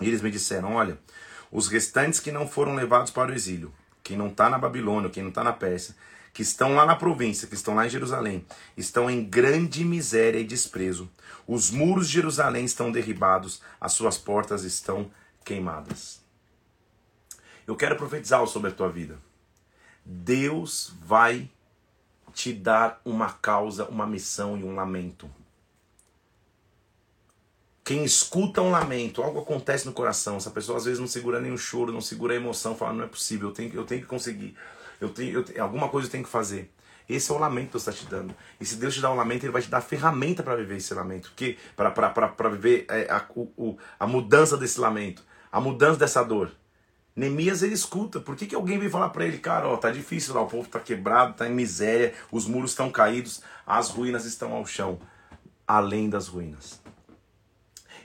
E 0.01 0.07
eles 0.07 0.23
me 0.23 0.31
disseram: 0.31 0.75
olha, 0.75 0.97
os 1.51 1.67
restantes 1.67 2.21
que 2.21 2.31
não 2.31 2.47
foram 2.47 2.77
levados 2.77 3.11
para 3.11 3.33
o 3.33 3.35
exílio, 3.35 3.75
quem 4.05 4.17
não 4.17 4.29
está 4.29 4.49
na 4.49 4.57
Babilônia, 4.57 5.11
quem 5.11 5.25
não 5.25 5.31
está 5.31 5.43
na 5.43 5.53
Pérsia, 5.53 5.97
que 6.33 6.41
estão 6.41 6.77
lá 6.77 6.87
na 6.87 6.95
província, 6.95 7.49
que 7.49 7.57
estão 7.57 7.75
lá 7.75 7.87
em 7.87 7.91
Jerusalém, 7.91 8.47
estão 8.77 9.11
em 9.11 9.25
grande 9.25 9.85
miséria 9.85 10.39
e 10.39 10.45
desprezo. 10.45 11.11
Os 11.45 11.73
muros 11.73 12.07
de 12.07 12.15
Jerusalém 12.15 12.65
estão 12.65 12.93
derribados, 12.93 13.61
as 13.81 13.93
suas 13.95 14.17
portas 14.17 14.63
estão 14.63 15.11
queimadas. 15.45 16.21
Eu 17.67 17.75
quero 17.75 17.97
profetizar 17.97 18.47
sobre 18.47 18.71
a 18.71 18.73
tua 18.73 18.89
vida. 18.89 19.19
Deus 20.05 20.95
vai 21.03 21.51
te 22.33 22.53
dar 22.53 23.01
uma 23.05 23.33
causa, 23.33 23.87
uma 23.87 24.07
missão 24.07 24.57
e 24.57 24.63
um 24.63 24.77
lamento. 24.77 25.29
Quem 27.89 28.05
escuta 28.05 28.61
um 28.61 28.71
lamento, 28.71 29.23
algo 29.23 29.41
acontece 29.41 29.87
no 29.87 29.95
coração, 29.95 30.37
essa 30.37 30.51
pessoa 30.51 30.77
às 30.77 30.85
vezes 30.85 31.01
não 31.01 31.07
segura 31.07 31.41
o 31.41 31.57
choro, 31.57 31.91
não 31.91 32.03
segura 32.03 32.35
a 32.35 32.37
emoção, 32.37 32.77
fala, 32.77 32.93
não 32.93 33.05
é 33.05 33.07
possível, 33.07 33.49
eu 33.49 33.55
tenho, 33.55 33.75
eu 33.75 33.85
tenho 33.87 34.03
que 34.03 34.07
conseguir, 34.07 34.55
eu 35.01 35.09
tenho, 35.09 35.43
eu, 35.55 35.65
alguma 35.65 35.89
coisa 35.89 36.07
eu 36.07 36.13
tenho 36.13 36.23
que 36.23 36.29
fazer. 36.29 36.71
Esse 37.09 37.31
é 37.31 37.35
o 37.35 37.39
lamento 37.39 37.69
que 37.69 37.73
Deus 37.73 37.89
está 37.89 37.93
te 37.93 38.05
dando. 38.05 38.35
E 38.61 38.67
se 38.67 38.77
Deus 38.77 38.93
te 38.93 39.01
dá 39.01 39.11
um 39.11 39.17
lamento, 39.17 39.47
Ele 39.47 39.53
vai 39.53 39.63
te 39.63 39.71
dar 39.71 39.81
ferramenta 39.81 40.43
para 40.43 40.55
viver 40.55 40.77
esse 40.77 40.93
lamento. 40.93 41.33
Para 41.75 42.49
viver 42.51 42.85
é, 42.91 43.11
a, 43.11 43.25
o, 43.35 43.79
a 43.99 44.07
mudança 44.07 44.59
desse 44.59 44.79
lamento, 44.79 45.25
a 45.51 45.59
mudança 45.59 45.99
dessa 45.99 46.23
dor. 46.23 46.53
Neemias 47.17 47.63
ele 47.63 47.73
escuta. 47.73 48.21
Por 48.21 48.37
que, 48.37 48.47
que 48.47 48.55
alguém 48.55 48.79
vem 48.79 48.91
falar 48.91 49.09
para 49.09 49.25
ele, 49.25 49.39
cara, 49.39 49.67
ó, 49.67 49.79
tá 49.79 49.91
difícil 49.91 50.35
lá, 50.35 50.43
o 50.43 50.47
povo 50.47 50.69
tá 50.69 50.79
quebrado, 50.79 51.33
tá 51.33 51.49
em 51.49 51.55
miséria, 51.55 52.13
os 52.31 52.47
muros 52.47 52.73
estão 52.73 52.91
caídos, 52.91 53.41
as 53.67 53.89
ruínas 53.89 54.27
estão 54.27 54.53
ao 54.53 54.67
chão. 54.67 55.01
Além 55.67 56.11
das 56.11 56.29
ruínas. 56.29 56.87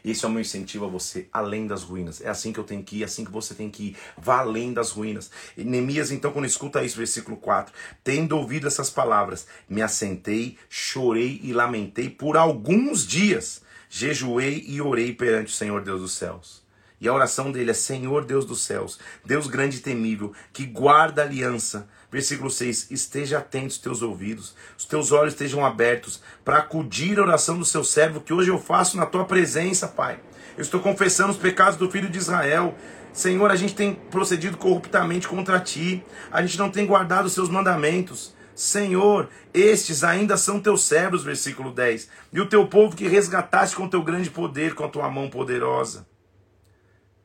Esse 0.04 0.26
é 0.26 0.28
o 0.28 0.32
meu 0.32 0.42
incentivo 0.42 0.86
a 0.86 0.88
você, 0.90 1.28
além 1.32 1.66
das 1.66 1.84
ruínas. 1.84 2.20
É 2.20 2.30
assim 2.30 2.52
que 2.52 2.60
eu 2.60 2.64
tenho 2.64 2.84
que 2.84 2.98
ir, 2.98 3.02
é 3.04 3.06
assim 3.06 3.24
que 3.24 3.32
você 3.32 3.54
tem 3.54 3.70
que 3.70 3.84
ir. 3.84 3.98
Vá 4.18 4.40
além 4.40 4.74
das 4.74 4.92
ruínas. 4.92 5.32
E 5.58 5.64
Neemias, 5.64 6.12
então, 6.12 6.32
quando 6.32 6.46
escuta 6.46 6.84
isso, 6.84 6.98
versículo 6.98 7.38
4, 7.38 7.74
tendo 8.04 8.38
ouvido 8.38 8.68
essas 8.68 8.90
palavras, 8.90 9.48
me 9.70 9.82
assentei, 9.82 10.58
chorei 10.70 11.40
e 11.42 11.54
lamentei 11.54 12.10
por 12.10 12.36
alguns 12.36 13.08
dias. 13.08 13.62
Jejuei 13.90 14.66
e 14.68 14.82
orei 14.82 15.14
perante 15.14 15.54
o 15.54 15.56
Senhor 15.56 15.82
Deus 15.84 16.02
dos 16.02 16.14
céus. 16.14 16.64
E 17.00 17.08
a 17.08 17.14
oração 17.14 17.52
dele 17.52 17.72
é: 17.72 17.74
Senhor 17.74 18.26
Deus 18.26 18.46
dos 18.46 18.62
céus, 18.62 18.98
Deus 19.26 19.46
grande 19.46 19.78
e 19.78 19.82
temível, 19.82 20.34
que 20.52 20.66
guarda 20.66 21.22
a 21.22 21.26
aliança 21.26 21.88
Versículo 22.14 22.52
6: 22.52 22.92
Esteja 22.92 23.40
atento 23.40 23.70
os 23.70 23.80
teus 23.80 24.04
ouvidos, 24.04 24.54
os 24.78 24.86
teus 24.86 25.12
olhos 25.12 25.34
estejam 25.34 25.66
abertos 25.66 26.22
para 26.46 26.60
acudir 26.60 27.18
a 27.18 27.24
oração 27.24 27.58
do 27.58 27.66
seu 27.66 27.84
servo, 27.84 28.22
que 28.22 28.32
hoje 28.32 28.52
eu 28.52 28.60
faço 28.60 28.96
na 28.96 29.08
tua 29.08 29.26
presença, 29.26 29.88
Pai. 29.88 30.20
Eu 30.56 30.62
estou 30.62 30.80
confessando 30.80 31.32
os 31.32 31.38
pecados 31.38 31.76
do 31.76 31.90
filho 31.90 32.08
de 32.08 32.20
Israel. 32.20 32.76
Senhor, 33.12 33.50
a 33.50 33.56
gente 33.56 33.74
tem 33.74 33.96
procedido 34.12 34.58
corruptamente 34.58 35.28
contra 35.28 35.60
ti, 35.60 36.04
a 36.32 36.40
gente 36.44 36.60
não 36.60 36.70
tem 36.70 36.86
guardado 36.86 37.26
os 37.26 37.34
seus 37.34 37.50
mandamentos. 37.50 38.36
Senhor, 38.54 39.28
estes 39.52 40.04
ainda 40.04 40.38
são 40.38 40.60
teus 40.60 40.84
servos, 40.84 41.24
versículo 41.24 41.72
10, 41.72 42.10
e 42.32 42.40
o 42.40 42.46
teu 42.46 42.68
povo 42.68 42.96
que 42.96 43.08
resgataste 43.08 43.76
com 43.76 43.90
teu 43.90 44.04
grande 44.04 44.30
poder, 44.30 44.76
com 44.76 44.86
a 44.86 44.90
tua 44.90 45.10
mão 45.10 45.32
poderosa. 45.32 46.06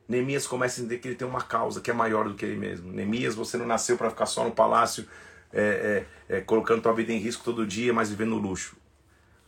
Neemias 0.09 0.47
começa 0.47 0.81
a 0.81 0.83
entender 0.83 0.97
que 0.97 1.07
ele 1.07 1.15
tem 1.15 1.27
uma 1.27 1.41
causa 1.41 1.79
que 1.79 1.91
é 1.91 1.93
maior 1.93 2.27
do 2.27 2.33
que 2.33 2.43
ele 2.43 2.57
mesmo. 2.57 2.91
Neemias, 2.91 3.35
você 3.35 3.57
não 3.57 3.67
nasceu 3.67 3.95
para 3.95 4.09
ficar 4.09 4.25
só 4.25 4.43
no 4.43 4.51
palácio, 4.51 5.07
é, 5.53 6.05
é, 6.29 6.37
é, 6.37 6.41
colocando 6.41 6.81
tua 6.81 6.93
vida 6.93 7.13
em 7.13 7.19
risco 7.19 7.43
todo 7.43 7.65
dia, 7.65 7.93
mas 7.93 8.09
vivendo 8.09 8.31
no 8.31 8.37
luxo. 8.37 8.75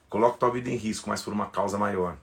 Coloca 0.08 0.38
tua 0.38 0.52
vida 0.52 0.70
em 0.70 0.76
risco, 0.76 1.10
mas 1.10 1.24
por 1.24 1.34
uma 1.34 1.48
causa 1.48 1.80
maior. 1.80 2.16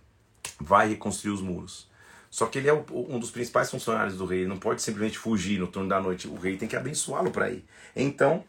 Vai 0.60 0.88
reconstruir 0.88 1.32
os 1.32 1.40
muros. 1.40 1.88
Só 2.30 2.46
que 2.46 2.58
ele 2.58 2.68
é 2.68 2.72
um 2.72 3.18
dos 3.18 3.30
principais 3.30 3.70
funcionários 3.70 4.16
do 4.16 4.24
rei. 4.24 4.40
Ele 4.40 4.48
não 4.48 4.58
pode 4.58 4.82
simplesmente 4.82 5.18
fugir 5.18 5.58
no 5.58 5.66
turno 5.66 5.88
da 5.88 6.00
noite. 6.00 6.28
O 6.28 6.36
rei 6.36 6.56
tem 6.56 6.68
que 6.68 6.76
abençoá-lo 6.76 7.30
para 7.30 7.50
ir. 7.50 7.64
Então, 7.96 8.44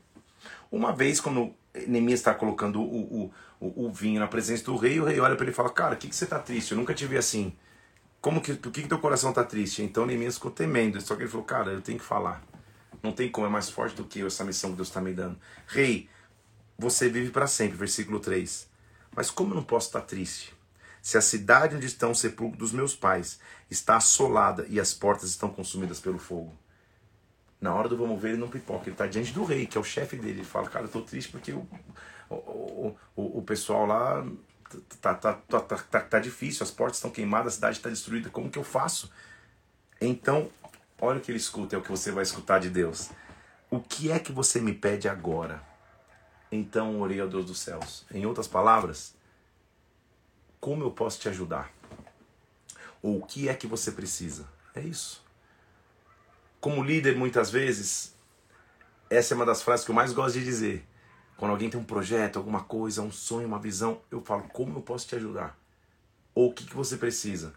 uma 0.71 0.91
vez 0.91 1.19
quando 1.19 1.51
Neemias 1.87 2.19
está 2.19 2.33
colocando 2.33 2.81
o, 2.81 2.83
o, 3.23 3.33
o, 3.59 3.85
o, 3.85 3.91
vinho 3.91 4.19
na 4.19 4.27
presença 4.27 4.65
do 4.65 4.75
rei, 4.75 4.99
o 4.99 5.05
rei 5.05 5.19
olha 5.19 5.35
para 5.35 5.45
ele 5.45 5.51
e 5.51 5.55
fala: 5.55 5.69
Cara, 5.69 5.95
o 5.95 5.97
que, 5.97 6.09
que 6.09 6.15
você 6.15 6.25
está 6.25 6.37
triste? 6.37 6.73
Eu 6.73 6.77
nunca 6.77 6.93
te 6.93 7.05
vi 7.05 7.17
assim. 7.17 7.53
Como 8.21 8.41
que, 8.41 8.53
por 8.53 8.71
que, 8.71 8.81
que 8.81 8.87
teu 8.89 8.99
coração 8.99 9.31
tá 9.31 9.43
triste? 9.43 9.81
Então 9.81 10.05
Neemias 10.05 10.35
ficou 10.35 10.51
temendo. 10.51 10.99
Só 11.01 11.15
que 11.15 11.23
ele 11.23 11.29
falou, 11.29 11.45
cara, 11.45 11.71
eu 11.71 11.81
tenho 11.81 11.97
que 11.97 12.05
falar. 12.05 12.43
Não 13.01 13.11
tem 13.11 13.31
como, 13.31 13.47
é 13.47 13.49
mais 13.49 13.69
forte 13.69 13.95
do 13.95 14.03
que 14.03 14.19
eu 14.19 14.27
essa 14.27 14.43
missão 14.43 14.71
que 14.71 14.75
Deus 14.75 14.89
está 14.89 14.99
me 14.99 15.13
dando. 15.13 15.39
Rei, 15.67 16.09
você 16.77 17.09
vive 17.09 17.31
para 17.31 17.47
sempre, 17.47 17.77
versículo 17.77 18.19
3. 18.19 18.69
Mas 19.15 19.31
como 19.31 19.51
eu 19.51 19.55
não 19.55 19.63
posso 19.63 19.87
estar 19.87 20.01
triste? 20.01 20.53
Se 21.01 21.17
a 21.17 21.21
cidade 21.21 21.75
onde 21.75 21.85
estão 21.85 22.11
o 22.11 22.15
sepulcro 22.15 22.57
dos 22.57 22.73
meus 22.73 22.93
pais 22.93 23.39
está 23.71 23.95
assolada 23.95 24.65
e 24.67 24.79
as 24.79 24.93
portas 24.93 25.29
estão 25.29 25.49
consumidas 25.49 25.99
pelo 25.99 26.19
fogo. 26.19 26.53
Na 27.61 27.73
hora 27.73 27.87
do 27.87 27.97
vamos 27.97 28.21
ver, 28.21 28.29
ele 28.29 28.37
não 28.37 28.49
pipoca. 28.49 28.85
Ele 28.85 28.91
está 28.91 29.07
diante 29.07 29.33
do 29.33 29.43
rei, 29.43 29.65
que 29.65 29.77
é 29.77 29.81
o 29.81 29.83
chefe 29.83 30.17
dele. 30.17 30.39
Ele 30.39 30.43
fala, 30.43 30.69
cara, 30.69 30.83
eu 30.83 30.87
estou 30.87 31.01
triste 31.01 31.31
porque 31.31 31.53
o, 31.53 31.67
o, 32.29 32.95
o, 33.15 33.39
o 33.39 33.41
pessoal 33.41 33.85
lá 33.85 34.25
tá, 35.01 35.13
tá, 35.15 35.33
tá, 35.33 35.59
tá, 35.59 36.01
tá 36.01 36.19
difícil, 36.19 36.63
as 36.63 36.71
portas 36.71 36.97
estão 36.97 37.11
queimadas, 37.11 37.53
a 37.53 37.55
cidade 37.55 37.77
está 37.77 37.89
destruída, 37.89 38.29
como 38.29 38.49
que 38.49 38.59
eu 38.59 38.63
faço? 38.63 39.11
Então, 39.99 40.49
olha 40.99 41.19
o 41.19 41.21
que 41.21 41.31
ele 41.31 41.37
escuta, 41.37 41.75
é 41.75 41.79
o 41.79 41.81
que 41.81 41.91
você 41.91 42.11
vai 42.11 42.23
escutar 42.23 42.59
de 42.59 42.69
Deus. 42.69 43.09
O 43.69 43.79
que 43.79 44.11
é 44.11 44.19
que 44.19 44.31
você 44.31 44.59
me 44.59 44.73
pede 44.73 45.07
agora? 45.07 45.61
Então 46.51 46.99
orei 46.99 47.19
ao 47.19 47.27
Deus 47.27 47.45
dos 47.45 47.59
céus. 47.59 48.05
Em 48.11 48.25
outras 48.25 48.47
palavras, 48.47 49.13
como 50.59 50.83
eu 50.83 50.91
posso 50.91 51.19
te 51.19 51.29
ajudar? 51.29 51.71
Ou 53.01 53.19
o 53.19 53.25
que 53.25 53.47
é 53.47 53.53
que 53.53 53.67
você 53.67 53.91
precisa? 53.91 54.47
É 54.73 54.81
isso. 54.81 55.23
Como 56.59 56.83
líder, 56.83 57.15
muitas 57.15 57.49
vezes, 57.49 58.15
essa 59.09 59.33
é 59.33 59.35
uma 59.35 59.45
das 59.45 59.61
frases 59.61 59.85
que 59.85 59.91
eu 59.91 59.95
mais 59.95 60.11
gosto 60.11 60.39
de 60.39 60.43
dizer. 60.43 60.85
Quando 61.39 61.51
alguém 61.51 61.69
tem 61.69 61.79
um 61.79 61.85
projeto, 61.85 62.35
alguma 62.35 62.61
coisa, 62.61 63.01
um 63.01 63.09
sonho, 63.09 63.47
uma 63.47 63.57
visão, 63.57 64.01
eu 64.11 64.19
falo, 64.19 64.43
como 64.51 64.77
eu 64.77 64.81
posso 64.81 65.07
te 65.07 65.15
ajudar? 65.15 65.57
Ou 66.35 66.49
o 66.49 66.53
que, 66.53 66.65
que 66.65 66.75
você 66.75 66.97
precisa? 66.97 67.53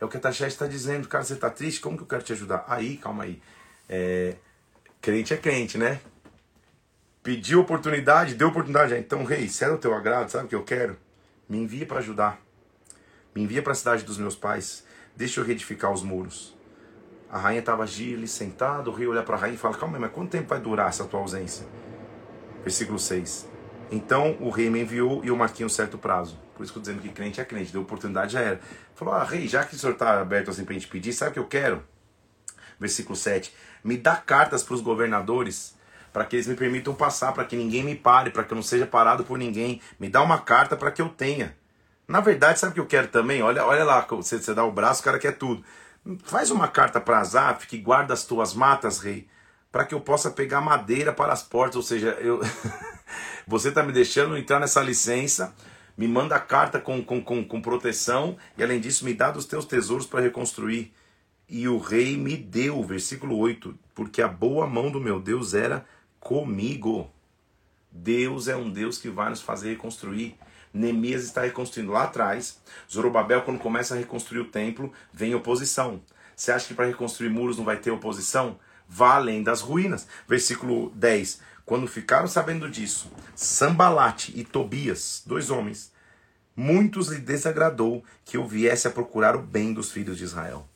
É 0.00 0.04
o 0.04 0.08
que 0.08 0.16
a 0.16 0.20
Tachete 0.20 0.50
está 0.50 0.66
dizendo, 0.66 1.06
cara, 1.06 1.22
você 1.22 1.34
está 1.34 1.48
triste, 1.48 1.80
como 1.80 1.96
que 1.96 2.02
eu 2.02 2.06
quero 2.08 2.24
te 2.24 2.32
ajudar? 2.32 2.64
Aí, 2.66 2.96
calma 2.96 3.22
aí. 3.22 3.40
É, 3.88 4.34
crente 5.00 5.32
é 5.32 5.36
crente, 5.36 5.78
né? 5.78 6.00
Pediu 7.22 7.60
oportunidade, 7.60 8.34
deu 8.34 8.48
oportunidade. 8.48 8.96
Então, 8.96 9.22
rei, 9.22 9.48
se 9.48 9.64
é 9.64 9.70
do 9.70 9.78
teu 9.78 9.94
agrado, 9.94 10.28
sabe 10.28 10.46
o 10.46 10.48
que 10.48 10.56
eu 10.56 10.64
quero? 10.64 10.96
Me 11.48 11.58
envia 11.58 11.86
para 11.86 12.00
ajudar. 12.00 12.40
Me 13.32 13.42
envia 13.44 13.62
para 13.62 13.70
a 13.70 13.76
cidade 13.76 14.02
dos 14.02 14.18
meus 14.18 14.34
pais. 14.34 14.84
Deixa 15.14 15.38
eu 15.38 15.44
reedificar 15.44 15.92
os 15.92 16.02
muros. 16.02 16.56
A 17.30 17.38
rainha 17.38 17.60
estava 17.60 17.84
ali 17.84 18.26
sentada, 18.26 18.90
o 18.90 18.92
rei 18.92 19.06
olha 19.06 19.22
para 19.22 19.36
a 19.36 19.38
rainha 19.38 19.54
e 19.54 19.58
fala: 19.58 19.78
Calma 19.78 19.96
aí, 19.96 20.00
mas 20.00 20.10
quanto 20.10 20.32
tempo 20.32 20.48
vai 20.48 20.58
durar 20.58 20.88
essa 20.88 21.04
tua 21.04 21.20
ausência? 21.20 21.64
Versículo 22.62 22.98
6. 22.98 23.48
Então 23.90 24.36
o 24.40 24.50
rei 24.50 24.70
me 24.70 24.80
enviou 24.80 25.22
e 25.24 25.28
eu 25.28 25.36
marquei 25.36 25.66
um 25.66 25.68
certo 25.68 25.98
prazo. 25.98 26.38
Por 26.54 26.62
isso 26.62 26.72
que 26.72 26.78
eu 26.78 26.82
estou 26.82 26.94
dizendo 26.94 27.02
que 27.02 27.14
crente 27.14 27.40
é 27.40 27.44
crente, 27.44 27.72
deu 27.72 27.82
oportunidade 27.82 28.32
já 28.32 28.40
era. 28.40 28.60
Falou: 28.94 29.14
Ah, 29.14 29.24
rei, 29.24 29.46
já 29.46 29.64
que 29.64 29.74
o 29.74 29.78
senhor 29.78 29.92
está 29.92 30.20
aberto 30.20 30.50
assim 30.50 30.64
para 30.64 30.74
a 30.74 30.78
gente 30.78 30.88
pedir, 30.88 31.12
sabe 31.12 31.30
o 31.30 31.34
que 31.34 31.38
eu 31.40 31.46
quero? 31.46 31.82
Versículo 32.80 33.16
7. 33.16 33.54
Me 33.84 33.96
dá 33.96 34.16
cartas 34.16 34.62
para 34.62 34.74
os 34.74 34.80
governadores 34.80 35.74
para 36.12 36.24
que 36.24 36.36
eles 36.36 36.46
me 36.46 36.54
permitam 36.54 36.94
passar, 36.94 37.32
para 37.32 37.44
que 37.44 37.56
ninguém 37.56 37.82
me 37.82 37.94
pare, 37.94 38.30
para 38.30 38.44
que 38.44 38.52
eu 38.52 38.56
não 38.56 38.62
seja 38.62 38.86
parado 38.86 39.24
por 39.24 39.38
ninguém. 39.38 39.80
Me 39.98 40.08
dá 40.08 40.22
uma 40.22 40.38
carta 40.38 40.76
para 40.76 40.90
que 40.90 41.00
eu 41.00 41.08
tenha. 41.08 41.56
Na 42.06 42.20
verdade, 42.20 42.58
sabe 42.58 42.72
o 42.72 42.74
que 42.74 42.80
eu 42.80 42.86
quero 42.86 43.08
também? 43.08 43.42
Olha, 43.42 43.64
olha 43.64 43.84
lá, 43.84 44.06
você, 44.10 44.38
você 44.38 44.52
dá 44.52 44.64
o 44.64 44.72
braço, 44.72 45.00
o 45.00 45.04
cara 45.04 45.18
quer 45.18 45.32
tudo. 45.32 45.64
Faz 46.24 46.50
uma 46.50 46.68
carta 46.68 47.00
para 47.00 47.20
Azaf 47.20 47.66
que 47.66 47.78
guarda 47.78 48.12
as 48.12 48.24
tuas 48.24 48.52
matas, 48.52 48.98
rei, 48.98 49.26
para 49.72 49.86
que 49.86 49.94
eu 49.94 50.00
possa 50.00 50.30
pegar 50.30 50.60
madeira 50.60 51.12
para 51.12 51.32
as 51.32 51.42
portas. 51.42 51.76
Ou 51.76 51.82
seja, 51.82 52.10
eu 52.20 52.40
você 53.48 53.70
está 53.70 53.82
me 53.82 53.90
deixando 53.90 54.36
entrar 54.36 54.60
nessa 54.60 54.82
licença, 54.82 55.54
me 55.96 56.06
manda 56.06 56.36
a 56.36 56.40
carta 56.40 56.78
com, 56.78 57.02
com, 57.02 57.22
com, 57.22 57.42
com 57.42 57.62
proteção 57.62 58.36
e, 58.56 58.62
além 58.62 58.78
disso, 58.78 59.04
me 59.04 59.14
dá 59.14 59.30
dos 59.30 59.46
teus 59.46 59.64
tesouros 59.64 60.06
para 60.06 60.20
reconstruir. 60.20 60.92
E 61.48 61.66
o 61.66 61.78
rei 61.78 62.16
me 62.16 62.36
deu, 62.36 62.82
versículo 62.82 63.36
8, 63.38 63.76
porque 63.94 64.22
a 64.22 64.28
boa 64.28 64.66
mão 64.66 64.90
do 64.90 65.00
meu 65.00 65.18
Deus 65.18 65.54
era 65.54 65.84
comigo. 66.20 67.10
Deus 67.90 68.48
é 68.48 68.56
um 68.56 68.70
Deus 68.70 68.96
que 68.98 69.10
vai 69.10 69.28
nos 69.30 69.42
fazer 69.42 69.70
reconstruir. 69.70 70.36
Neemias 70.72 71.24
está 71.24 71.42
reconstruindo 71.42 71.92
lá 71.92 72.04
atrás. 72.04 72.58
Zorobabel, 72.90 73.42
quando 73.42 73.58
começa 73.58 73.94
a 73.94 73.98
reconstruir 73.98 74.40
o 74.40 74.46
templo, 74.46 74.90
vem 75.12 75.34
oposição. 75.34 76.00
Você 76.34 76.50
acha 76.50 76.66
que 76.66 76.74
para 76.74 76.86
reconstruir 76.86 77.28
muros 77.28 77.58
não 77.58 77.64
vai 77.64 77.76
ter 77.76 77.90
oposição? 77.90 78.58
Vá 78.92 79.16
além 79.16 79.42
das 79.42 79.60
ruínas. 79.60 80.06
Versículo 80.28 80.90
10. 80.90 81.40
Quando 81.64 81.86
ficaram 81.86 82.26
sabendo 82.26 82.68
disso, 82.68 83.10
Sambalate 83.34 84.32
e 84.34 84.44
Tobias, 84.44 85.22
dois 85.24 85.50
homens, 85.50 85.92
muitos 86.54 87.08
lhe 87.08 87.18
desagradou 87.18 88.04
que 88.24 88.36
eu 88.36 88.46
viesse 88.46 88.86
a 88.86 88.90
procurar 88.90 89.36
o 89.36 89.42
bem 89.42 89.72
dos 89.72 89.90
filhos 89.90 90.18
de 90.18 90.24
Israel. 90.24 90.68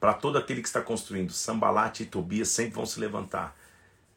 Para 0.00 0.12
todo 0.12 0.36
aquele 0.36 0.60
que 0.60 0.68
está 0.68 0.82
construindo, 0.82 1.32
Sambalate 1.32 2.02
e 2.02 2.06
Tobias 2.06 2.48
sempre 2.48 2.74
vão 2.74 2.84
se 2.84 3.00
levantar 3.00 3.56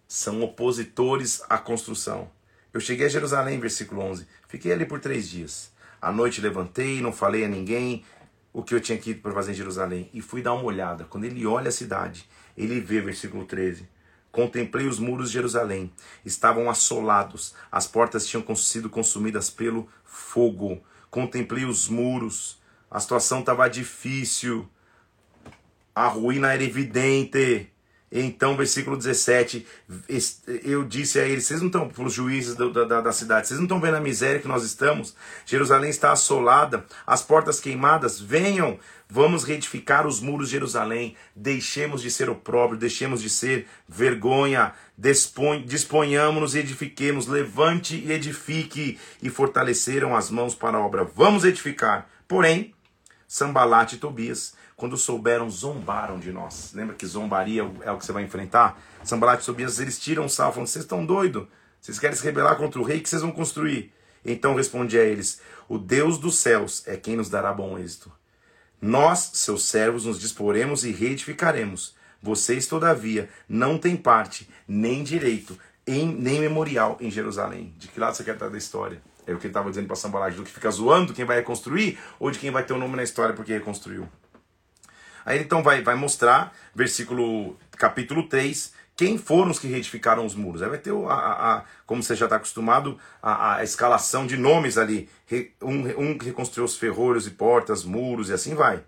são 0.09 0.41
opositores 0.41 1.43
à 1.47 1.59
construção. 1.59 2.31
Eu 2.73 2.79
cheguei 2.79 3.05
a 3.05 3.09
Jerusalém, 3.09 3.59
versículo 3.59 4.01
11. 4.01 4.25
Fiquei 4.47 4.71
ali 4.73 4.83
por 4.83 4.99
três 4.99 5.29
dias. 5.29 5.71
À 6.01 6.11
noite 6.11 6.41
levantei, 6.41 6.99
não 6.99 7.13
falei 7.13 7.45
a 7.45 7.47
ninguém 7.47 8.03
o 8.51 8.63
que 8.63 8.73
eu 8.73 8.81
tinha 8.81 8.97
que 8.97 9.11
ir 9.11 9.15
para 9.15 9.31
fazer 9.31 9.51
em 9.51 9.55
Jerusalém. 9.55 10.09
E 10.11 10.19
fui 10.19 10.41
dar 10.41 10.53
uma 10.53 10.63
olhada. 10.63 11.05
Quando 11.05 11.25
ele 11.25 11.45
olha 11.45 11.69
a 11.69 11.71
cidade, 11.71 12.27
ele 12.59 12.81
vê, 12.81 12.99
versículo 12.99 13.45
13. 13.45 13.87
Contemplei 14.31 14.87
os 14.87 14.99
muros 14.99 15.29
de 15.29 15.35
Jerusalém. 15.35 15.91
Estavam 16.25 16.69
assolados. 16.69 17.55
As 17.71 17.87
portas 17.87 18.27
tinham 18.27 18.55
sido 18.55 18.89
consumidas 18.89 19.49
pelo 19.49 19.87
fogo. 20.03 20.83
Contemplei 21.09 21.65
os 21.65 21.87
muros. 21.87 22.61
A 22.91 22.99
situação 22.99 23.39
estava 23.39 23.67
difícil. 23.69 24.69
A 25.95 26.07
ruína 26.07 26.53
era 26.53 26.63
evidente. 26.63 27.71
Então, 28.11 28.57
versículo 28.57 28.97
17, 28.97 29.65
eu 30.63 30.83
disse 30.83 31.19
a 31.19 31.27
eles: 31.27 31.45
vocês 31.45 31.59
não 31.59 31.67
estão, 31.67 31.87
para 31.87 32.03
os 32.03 32.13
juízes 32.13 32.55
da, 32.55 32.67
da, 32.67 33.01
da, 33.01 33.11
cidade, 33.11 33.47
vocês 33.47 33.59
não 33.59 33.65
estão 33.65 33.79
vendo 33.79 33.95
a 33.95 34.01
miséria 34.01 34.39
que 34.39 34.47
nós 34.47 34.63
estamos? 34.63 35.15
Jerusalém 35.45 35.91
está 35.91 36.11
assolada, 36.11 36.85
as 37.05 37.21
portas 37.21 37.59
queimadas, 37.59 38.19
venham, 38.19 38.79
vamos 39.07 39.43
reedificar 39.43 40.07
os 40.07 40.19
muros 40.19 40.47
de 40.47 40.53
Jerusalém, 40.53 41.15
deixemos 41.35 42.01
de 42.01 42.09
ser 42.09 42.31
opróbrio, 42.31 42.79
deixemos 42.79 43.21
de 43.21 43.29
ser 43.29 43.67
vergonha, 43.87 44.73
disponhamos-nos 45.65 46.55
e 46.55 46.59
edifiquemos, 46.59 47.27
levante 47.27 47.95
e 47.95 48.11
edifique, 48.11 48.97
e 49.21 49.29
fortaleceram 49.29 50.15
as 50.15 50.31
mãos 50.31 50.55
para 50.55 50.77
a 50.77 50.81
obra. 50.81 51.03
Vamos 51.03 51.45
edificar. 51.45 52.09
Porém, 52.27 52.73
Sambalate 53.27 53.95
e 53.95 53.99
Tobias 53.99 54.57
quando 54.79 54.95
souberam, 54.95 55.49
zombaram 55.49 56.17
de 56.17 56.31
nós. 56.31 56.71
Lembra 56.73 56.95
que 56.95 57.05
zombaria 57.05 57.69
é 57.81 57.91
o 57.91 57.97
que 57.97 58.05
você 58.05 58.13
vai 58.13 58.23
enfrentar? 58.23 58.81
Sambalat 59.03 59.43
e 59.43 59.45
Tobias, 59.45 59.77
eles 59.77 59.99
tiram 59.99 60.25
o 60.25 60.29
sal, 60.29 60.53
falando, 60.53 60.67
vocês 60.67 60.85
estão 60.85 61.05
doidos? 61.05 61.47
Vocês 61.81 61.99
querem 61.99 62.15
se 62.15 62.23
rebelar 62.23 62.55
contra 62.55 62.79
o 62.79 62.83
rei, 62.83 63.01
que 63.01 63.09
vocês 63.09 63.21
vão 63.21 63.31
construir? 63.31 63.91
Então 64.25 64.55
respondi 64.55 64.97
a 64.97 65.03
eles, 65.03 65.41
o 65.67 65.77
Deus 65.77 66.17
dos 66.17 66.37
céus 66.37 66.83
é 66.87 66.95
quem 66.95 67.17
nos 67.17 67.29
dará 67.29 67.53
bom 67.53 67.77
êxito. 67.77 68.11
Nós, 68.81 69.31
seus 69.33 69.65
servos, 69.65 70.05
nos 70.05 70.17
disporemos 70.17 70.85
e 70.85 70.91
reedificaremos. 70.91 71.93
Vocês, 72.21 72.65
todavia, 72.65 73.29
não 73.47 73.77
têm 73.77 73.97
parte, 73.97 74.49
nem 74.65 75.03
direito, 75.03 75.57
em, 75.85 76.07
nem 76.07 76.39
memorial 76.39 76.97
em 77.01 77.11
Jerusalém. 77.11 77.73
De 77.77 77.89
que 77.89 77.99
lado 77.99 78.15
você 78.15 78.23
quer 78.23 78.35
estar 78.35 78.47
da 78.47 78.57
história? 78.57 79.01
É 79.27 79.33
o 79.33 79.37
que 79.37 79.47
ele 79.47 79.51
estava 79.51 79.69
dizendo 79.69 79.87
para 79.87 79.97
Sambalat, 79.97 80.35
do 80.35 80.43
que 80.43 80.51
fica 80.51 80.71
zoando 80.71 81.13
quem 81.13 81.25
vai 81.25 81.37
reconstruir, 81.37 81.99
ou 82.17 82.31
de 82.31 82.39
quem 82.39 82.49
vai 82.49 82.63
ter 82.63 82.71
o 82.71 82.77
um 82.77 82.79
nome 82.79 82.95
na 82.95 83.03
história 83.03 83.35
porque 83.35 83.51
reconstruiu? 83.51 84.07
Aí 85.25 85.39
então 85.39 85.61
vai, 85.61 85.81
vai 85.81 85.95
mostrar, 85.95 86.53
versículo, 86.73 87.57
capítulo 87.71 88.27
3, 88.27 88.73
quem 88.95 89.17
foram 89.17 89.51
os 89.51 89.59
que 89.59 89.67
reedificaram 89.67 90.25
os 90.25 90.35
muros. 90.35 90.61
Aí 90.61 90.69
vai 90.69 90.77
ter, 90.77 90.91
a, 90.91 91.13
a, 91.13 91.57
a 91.57 91.63
como 91.85 92.03
você 92.03 92.15
já 92.15 92.25
está 92.25 92.35
acostumado, 92.35 92.97
a, 93.21 93.55
a, 93.55 93.63
escalação 93.63 94.27
de 94.27 94.35
nomes 94.35 94.77
ali. 94.77 95.09
Um, 95.61 96.09
um 96.09 96.17
que 96.17 96.25
reconstruiu 96.25 96.65
os 96.65 96.77
ferrolhos 96.77 97.25
e 97.25 97.31
portas, 97.31 97.85
muros 97.85 98.29
e 98.29 98.33
assim 98.33 98.55
vai. 98.55 98.83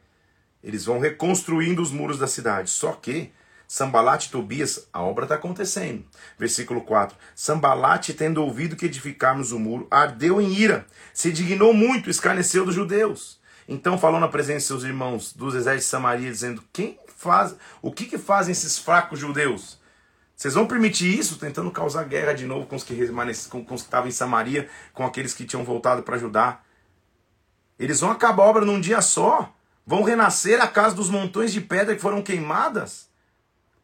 Eles 0.63 0.85
vão 0.85 0.99
reconstruindo 0.99 1.81
os 1.81 1.91
muros 1.91 2.19
da 2.19 2.27
cidade. 2.27 2.69
Só 2.69 2.91
que 2.91 3.31
Sambalate 3.71 4.27
e 4.27 4.31
Tobias, 4.31 4.85
a 4.91 5.01
obra 5.01 5.23
está 5.23 5.35
acontecendo. 5.35 6.03
Versículo 6.37 6.81
4. 6.81 7.17
Sambalate, 7.33 8.13
tendo 8.13 8.43
ouvido 8.43 8.75
que 8.75 8.87
edificáramos 8.87 9.53
o 9.53 9.59
muro, 9.59 9.87
ardeu 9.89 10.41
em 10.41 10.51
ira, 10.53 10.85
se 11.13 11.31
dignou 11.31 11.73
muito, 11.73 12.09
escarneceu 12.09 12.65
dos 12.65 12.75
judeus. 12.75 13.39
Então 13.67 13.97
falou 13.97 14.19
na 14.19 14.27
presença 14.27 14.59
de 14.59 14.65
seus 14.65 14.83
irmãos 14.83 15.33
dos 15.33 15.55
exércitos 15.55 15.85
de 15.85 15.89
Samaria, 15.91 16.31
dizendo: 16.31 16.63
Quem 16.73 16.99
faz, 17.07 17.55
o 17.81 17.91
que, 17.91 18.05
que 18.05 18.17
fazem 18.17 18.51
esses 18.51 18.77
fracos 18.77 19.19
judeus? 19.19 19.79
Vocês 20.35 20.55
vão 20.55 20.65
permitir 20.65 21.19
isso, 21.19 21.37
tentando 21.37 21.69
causar 21.69 22.03
guerra 22.05 22.33
de 22.33 22.47
novo 22.47 22.65
com 22.65 22.75
os 22.75 22.83
que, 22.83 22.95
com, 23.49 23.63
com 23.63 23.75
os 23.75 23.81
que 23.81 23.87
estavam 23.87 24.09
em 24.09 24.11
Samaria, 24.11 24.67
com 24.91 25.05
aqueles 25.05 25.35
que 25.35 25.45
tinham 25.45 25.63
voltado 25.63 26.01
para 26.01 26.15
ajudar? 26.15 26.65
Eles 27.77 27.99
vão 27.99 28.09
acabar 28.09 28.43
a 28.43 28.47
obra 28.47 28.65
num 28.65 28.81
dia 28.81 29.01
só. 29.01 29.53
Vão 29.85 30.03
renascer 30.03 30.61
a 30.61 30.67
casa 30.67 30.95
dos 30.95 31.09
montões 31.09 31.51
de 31.53 31.61
pedra 31.61 31.95
que 31.95 32.01
foram 32.01 32.21
queimadas. 32.21 33.09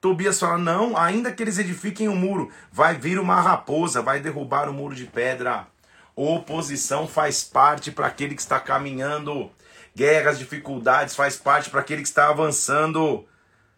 Tobias 0.01 0.39
fala: 0.39 0.57
Não, 0.57 0.95
ainda 0.95 1.31
que 1.31 1.43
eles 1.43 1.57
edifiquem 1.57 2.07
o 2.07 2.11
um 2.11 2.15
muro, 2.15 2.51
vai 2.71 2.95
vir 2.95 3.19
uma 3.19 3.41
raposa, 3.41 4.01
vai 4.01 4.19
derrubar 4.19 4.69
o 4.69 4.73
muro 4.73 4.95
de 4.95 5.05
pedra. 5.05 5.67
Oposição 6.15 7.07
faz 7.07 7.43
parte 7.43 7.91
para 7.91 8.07
aquele 8.07 8.33
que 8.33 8.41
está 8.41 8.59
caminhando 8.59 9.51
guerras, 9.97 10.37
dificuldades, 10.37 11.15
faz 11.15 11.35
parte 11.35 11.71
para 11.71 11.79
aquele 11.79 12.03
que 12.03 12.07
está 12.07 12.29
avançando. 12.29 13.25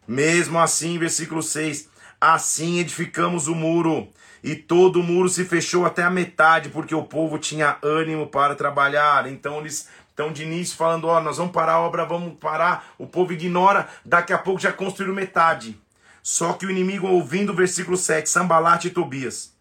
Mesmo 0.06 0.58
assim, 0.58 0.98
versículo 0.98 1.42
6: 1.42 1.88
Assim 2.20 2.78
edificamos 2.78 3.48
o 3.48 3.54
muro, 3.54 4.06
e 4.44 4.54
todo 4.54 5.00
o 5.00 5.02
muro 5.02 5.30
se 5.30 5.46
fechou 5.46 5.86
até 5.86 6.02
a 6.02 6.10
metade, 6.10 6.68
porque 6.68 6.94
o 6.94 7.04
povo 7.04 7.38
tinha 7.38 7.78
ânimo 7.82 8.26
para 8.26 8.54
trabalhar. 8.54 9.26
Então 9.26 9.60
eles 9.60 9.88
estão 10.10 10.30
de 10.30 10.42
início 10.42 10.76
falando: 10.76 11.06
Ó, 11.06 11.22
nós 11.22 11.38
vamos 11.38 11.52
parar 11.52 11.74
a 11.74 11.80
obra, 11.80 12.04
vamos 12.04 12.38
parar. 12.38 12.92
O 12.98 13.06
povo 13.06 13.32
ignora, 13.32 13.88
daqui 14.04 14.34
a 14.34 14.38
pouco 14.38 14.60
já 14.60 14.72
construíram 14.72 15.14
metade. 15.14 15.80
Só 16.22 16.52
que 16.52 16.66
o 16.66 16.70
inimigo, 16.70 17.06
ouvindo 17.06 17.50
o 17.50 17.56
versículo 17.56 17.96
7, 17.96 18.28
Sambalate 18.28 18.88
e 18.88 18.90
Tobias, 18.90 19.54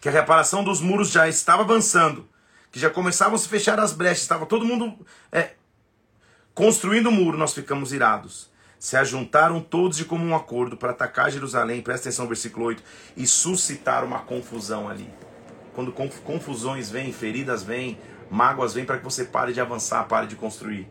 que 0.00 0.08
a 0.08 0.12
reparação 0.12 0.64
dos 0.64 0.80
muros 0.80 1.12
já 1.12 1.28
estava 1.28 1.62
avançando, 1.62 2.28
que 2.72 2.80
já 2.80 2.90
começavam 2.90 3.36
a 3.36 3.38
se 3.38 3.48
fechar 3.48 3.78
as 3.78 3.92
brechas, 3.92 4.22
estava 4.22 4.46
todo 4.46 4.66
mundo 4.66 4.98
é, 5.30 5.50
Construindo 6.54 7.08
o 7.08 7.12
muro, 7.12 7.38
nós 7.38 7.52
ficamos 7.52 7.92
irados. 7.92 8.50
Se 8.78 8.96
ajuntaram 8.96 9.60
todos 9.60 9.96
de 9.96 10.04
comum 10.04 10.34
acordo 10.34 10.76
para 10.76 10.92
atacar 10.92 11.30
Jerusalém, 11.30 11.82
presta 11.82 12.08
atenção 12.08 12.26
versículo 12.26 12.66
8, 12.66 12.82
e 13.16 13.26
suscitar 13.26 14.04
uma 14.04 14.20
confusão 14.20 14.88
ali. 14.88 15.08
Quando 15.74 15.92
confusões 15.92 16.90
vêm, 16.90 17.12
feridas 17.12 17.62
vêm, 17.62 17.98
mágoas 18.30 18.74
vêm 18.74 18.84
para 18.84 18.98
que 18.98 19.04
você 19.04 19.24
pare 19.24 19.52
de 19.52 19.60
avançar, 19.60 20.04
pare 20.08 20.26
de 20.26 20.34
construir. 20.34 20.90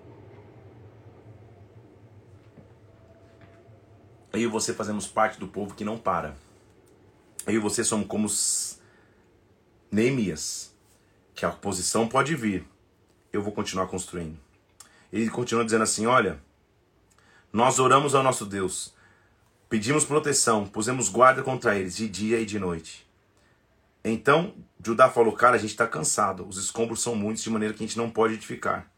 Eu 4.31 4.41
e 4.41 4.47
você 4.47 4.73
fazemos 4.73 5.07
parte 5.07 5.39
do 5.39 5.47
povo 5.47 5.73
que 5.73 5.83
não 5.83 5.97
para. 5.97 6.35
Eu 7.47 7.53
e 7.55 7.57
você 7.57 7.83
somos 7.83 8.07
como 8.07 8.27
Neemias, 9.91 10.71
que 11.33 11.43
a 11.43 11.49
oposição 11.49 12.07
pode 12.07 12.35
vir, 12.35 12.67
eu 13.33 13.41
vou 13.41 13.51
continuar 13.51 13.87
construindo. 13.87 14.37
Ele 15.11 15.29
continua 15.29 15.65
dizendo 15.65 15.83
assim: 15.83 16.05
Olha, 16.05 16.39
nós 17.51 17.79
oramos 17.79 18.13
ao 18.13 18.23
nosso 18.23 18.45
Deus, 18.45 18.93
pedimos 19.67 20.05
proteção, 20.05 20.65
pusemos 20.65 21.09
guarda 21.09 21.41
contra 21.41 21.77
eles 21.77 21.95
de 21.95 22.07
dia 22.07 22.39
e 22.39 22.45
de 22.45 22.59
noite. 22.59 23.07
Então 24.03 24.53
Judá 24.83 25.09
falou: 25.09 25.33
Cara, 25.33 25.55
a 25.55 25.59
gente 25.59 25.71
está 25.71 25.87
cansado, 25.87 26.47
os 26.47 26.57
escombros 26.57 27.01
são 27.01 27.15
muitos, 27.15 27.43
de 27.43 27.49
maneira 27.49 27.73
que 27.73 27.83
a 27.83 27.87
gente 27.87 27.97
não 27.97 28.09
pode 28.09 28.35
edificar. 28.35 28.89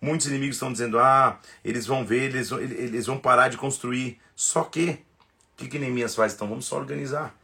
Muitos 0.00 0.26
inimigos 0.26 0.56
estão 0.56 0.70
dizendo: 0.70 0.98
Ah, 0.98 1.38
eles 1.64 1.86
vão 1.86 2.04
ver, 2.04 2.34
eles, 2.34 2.50
eles 2.52 3.06
vão 3.06 3.18
parar 3.18 3.48
de 3.48 3.56
construir. 3.56 4.20
Só 4.34 4.62
que, 4.62 4.90
o 4.90 5.56
que, 5.56 5.68
que 5.68 5.78
Neemias 5.78 6.14
faz? 6.14 6.34
Então 6.34 6.48
vamos 6.48 6.66
só 6.66 6.76
organizar. 6.76 7.34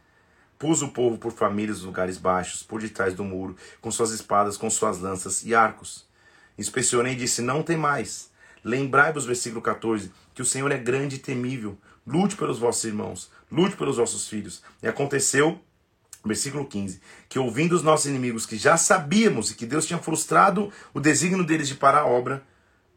Pus 0.57 0.81
o 0.81 0.89
povo 0.89 1.17
por 1.17 1.33
famílias 1.33 1.81
lugares 1.81 2.17
baixos, 2.17 2.63
por 2.63 2.79
detrás 2.79 3.13
do 3.13 3.23
muro, 3.23 3.57
com 3.81 3.91
suas 3.91 4.11
espadas, 4.11 4.55
com 4.55 4.69
suas 4.69 4.99
lanças 4.99 5.43
e 5.43 5.53
arcos. 5.53 6.07
Inspecionei 6.57 7.13
e 7.13 7.17
disse: 7.17 7.41
Não 7.41 7.63
tem 7.63 7.77
mais. 7.77 8.31
Lembrai-vos, 8.63 9.25
versículo 9.25 9.61
14, 9.61 10.11
que 10.33 10.41
o 10.41 10.45
Senhor 10.45 10.71
é 10.71 10.77
grande 10.77 11.17
e 11.17 11.19
temível. 11.19 11.77
Lute 12.05 12.35
pelos 12.35 12.59
vossos 12.59 12.83
irmãos, 12.83 13.31
lute 13.51 13.75
pelos 13.75 13.97
vossos 13.97 14.27
filhos. 14.27 14.61
E 14.81 14.87
aconteceu, 14.87 15.59
versículo 16.25 16.65
15, 16.65 17.01
que 17.29 17.39
ouvindo 17.39 17.73
os 17.73 17.83
nossos 17.83 18.05
inimigos, 18.05 18.45
que 18.45 18.57
já 18.57 18.77
sabíamos 18.77 19.51
e 19.51 19.55
que 19.55 19.65
Deus 19.65 19.85
tinha 19.85 19.99
frustrado 19.99 20.71
o 20.93 20.99
desígnio 20.99 21.45
deles 21.45 21.67
de 21.67 21.75
parar 21.75 22.01
a 22.01 22.05
obra, 22.05 22.43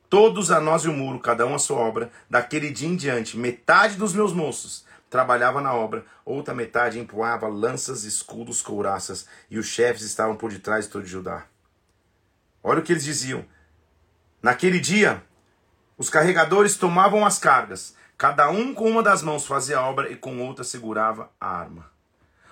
todos 0.09 0.51
a 0.51 0.61
nós 0.61 0.85
e 0.85 0.89
o 0.89 0.93
muro, 0.93 1.21
cada 1.21 1.47
um 1.47 1.55
a 1.55 1.59
sua 1.59 1.79
obra, 1.79 2.11
daquele 2.29 2.71
dia 2.71 2.89
em 2.89 2.97
diante, 2.97 3.37
metade 3.37 3.97
dos 3.97 4.13
meus 4.13 4.33
moços 4.33 4.85
trabalhava 5.09 5.61
na 5.61 5.73
obra, 5.73 6.05
outra 6.25 6.55
metade 6.55 6.99
empunhava 6.99 7.49
lanças, 7.49 8.05
escudos, 8.05 8.61
couraças, 8.61 9.27
e 9.51 9.59
os 9.59 9.67
chefes 9.67 10.03
estavam 10.03 10.37
por 10.37 10.51
detrás 10.51 10.87
de 10.87 10.91
todo 10.91 11.07
Judá. 11.07 11.47
Olha 12.69 12.81
o 12.81 12.83
que 12.83 12.93
eles 12.93 13.05
diziam. 13.05 13.45
Naquele 14.43 14.81
dia, 14.81 15.23
os 15.97 16.11
carregadores 16.11 16.77
tomavam 16.77 17.25
as 17.25 17.39
cargas, 17.39 17.95
cada 18.19 18.51
um 18.51 18.75
com 18.75 18.91
uma 18.91 19.05
das 19.05 19.23
mãos 19.23 19.47
fazia 19.47 19.79
a 19.79 19.89
obra 19.89 20.11
e 20.11 20.17
com 20.17 20.45
outra 20.45 20.65
segurava 20.65 21.31
a 21.41 21.47
arma. 21.47 21.89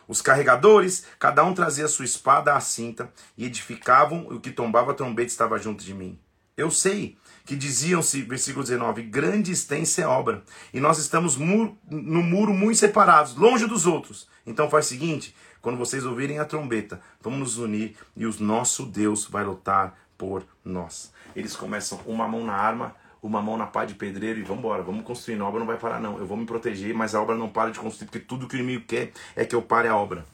Os 0.07 0.23
carregadores, 0.23 1.05
cada 1.19 1.43
um 1.43 1.53
trazia 1.53 1.89
sua 1.89 2.05
espada 2.05 2.55
à 2.55 2.61
cinta 2.61 3.12
e 3.37 3.45
edificavam, 3.45 4.29
e 4.31 4.35
o 4.35 4.41
que 4.41 4.53
tombava 4.53 4.93
a 4.93 4.95
trombeta 4.95 5.33
estava 5.33 5.59
junto 5.59 5.83
de 5.83 5.93
mim. 5.93 6.17
Eu 6.57 6.71
sei 6.71 7.19
que 7.45 7.57
diziam-se, 7.57 8.23
versículo 8.23 8.62
19, 8.62 9.03
grande 9.03 9.51
extensa 9.51 10.03
é 10.03 10.07
obra, 10.07 10.45
e 10.73 10.79
nós 10.79 10.99
estamos 10.99 11.37
no 11.37 12.23
muro 12.23 12.55
muito 12.55 12.79
separados, 12.79 13.35
longe 13.35 13.67
dos 13.67 13.85
outros. 13.85 14.29
Então 14.47 14.71
faz 14.71 14.87
o 14.87 14.89
seguinte, 14.91 15.35
quando 15.61 15.79
vocês 15.79 16.05
ouvirem 16.05 16.39
a 16.39 16.45
trombeta, 16.45 17.01
vamos 17.21 17.41
nos 17.41 17.59
unir 17.59 17.97
e 18.15 18.27
o 18.27 18.43
nosso 18.43 18.85
Deus 18.85 19.25
vai 19.25 19.43
lutar 19.43 19.99
por 20.17 20.45
nós. 20.65 21.12
Eles 21.35 21.57
começam 21.57 22.01
uma 22.07 22.27
mão 22.29 22.45
na 22.45 22.55
arma, 22.55 22.95
uma 23.23 23.41
mão 23.41 23.57
na 23.57 23.67
pá 23.67 23.85
de 23.85 23.95
pedreiro 23.95 24.39
e 24.39 24.43
vamos 24.43 24.59
embora, 24.59 24.83
vamos 24.83 25.05
construir. 25.05 25.41
A 25.41 25.45
obra 25.45 25.61
não 25.61 25.67
vai 25.67 25.79
parar, 25.79 26.01
não. 26.01 26.19
Eu 26.19 26.27
vou 26.27 26.37
me 26.37 26.47
proteger, 26.47 26.95
mas 26.95 27.15
a 27.15 27.23
obra 27.23 27.35
não 27.35 27.49
para 27.49 27.71
de 27.71 27.79
construir, 27.79 28.07
porque 28.07 28.21
tudo 28.21 28.47
que 28.47 28.57
o 28.57 28.59
inimigo 28.59 28.85
quer 28.87 29.12
é 29.35 29.45
que 29.45 29.55
eu 29.55 29.62
pare 29.62 29.89
a 29.89 29.97
obra. 29.97 30.25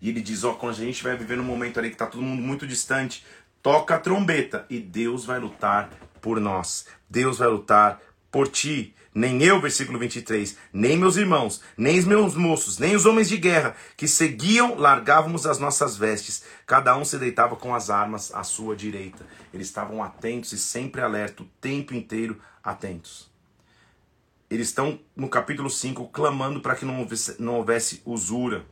E 0.00 0.08
ele 0.08 0.20
diz: 0.20 0.44
Ó, 0.44 0.54
quando 0.54 0.72
a 0.72 0.76
gente 0.76 1.02
vai 1.02 1.16
viver 1.16 1.36
num 1.36 1.44
momento 1.44 1.78
ali 1.78 1.88
que 1.88 1.94
está 1.94 2.06
todo 2.06 2.22
mundo 2.22 2.42
muito 2.42 2.66
distante, 2.66 3.24
toca 3.62 3.94
a 3.94 3.98
trombeta 3.98 4.66
e 4.68 4.78
Deus 4.78 5.24
vai 5.24 5.38
lutar 5.38 5.90
por 6.20 6.40
nós. 6.40 6.86
Deus 7.08 7.38
vai 7.38 7.48
lutar 7.48 8.00
por 8.30 8.48
ti. 8.48 8.94
Nem 9.12 9.42
eu, 9.42 9.60
versículo 9.60 9.98
23, 9.98 10.56
nem 10.72 10.96
meus 10.96 11.16
irmãos, 11.16 11.60
nem 11.76 11.98
os 11.98 12.04
meus 12.04 12.36
moços, 12.36 12.78
nem 12.78 12.94
os 12.94 13.06
homens 13.06 13.28
de 13.28 13.36
guerra 13.36 13.74
que 13.96 14.06
seguiam, 14.06 14.76
largávamos 14.76 15.46
as 15.46 15.58
nossas 15.58 15.96
vestes. 15.96 16.44
Cada 16.64 16.96
um 16.96 17.04
se 17.04 17.18
deitava 17.18 17.56
com 17.56 17.74
as 17.74 17.90
armas 17.90 18.32
à 18.32 18.44
sua 18.44 18.76
direita. 18.76 19.26
Eles 19.52 19.66
estavam 19.66 20.00
atentos 20.00 20.52
e 20.52 20.58
sempre 20.58 21.00
alerta, 21.00 21.42
o 21.42 21.46
tempo 21.60 21.92
inteiro 21.92 22.40
atentos. 22.62 23.28
Eles 24.48 24.68
estão 24.68 25.00
no 25.16 25.28
capítulo 25.28 25.68
5 25.68 26.08
clamando 26.08 26.60
para 26.60 26.76
que 26.76 26.84
não 26.84 27.00
houvesse, 27.00 27.40
não 27.42 27.56
houvesse 27.56 28.02
usura, 28.04 28.64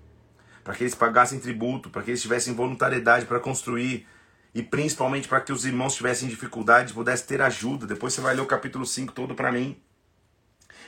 para 0.62 0.74
que 0.74 0.84
eles 0.84 0.94
pagassem 0.94 1.40
tributo, 1.40 1.90
para 1.90 2.02
que 2.02 2.12
eles 2.12 2.22
tivessem 2.22 2.54
voluntariedade 2.54 3.26
para 3.26 3.40
construir 3.40 4.06
e 4.54 4.62
principalmente 4.62 5.26
para 5.26 5.40
que 5.40 5.52
os 5.52 5.64
irmãos 5.64 5.94
tivessem 5.94 6.28
dificuldade, 6.28 6.94
pudessem 6.94 7.26
ter 7.26 7.42
ajuda. 7.42 7.86
Depois 7.86 8.14
você 8.14 8.20
vai 8.20 8.34
ler 8.34 8.42
o 8.42 8.46
capítulo 8.46 8.86
5 8.86 9.12
todo 9.12 9.34
para 9.34 9.50
mim. 9.50 9.80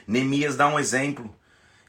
Neemias 0.06 0.56
dá 0.56 0.66
um 0.68 0.78
exemplo. 0.78 1.34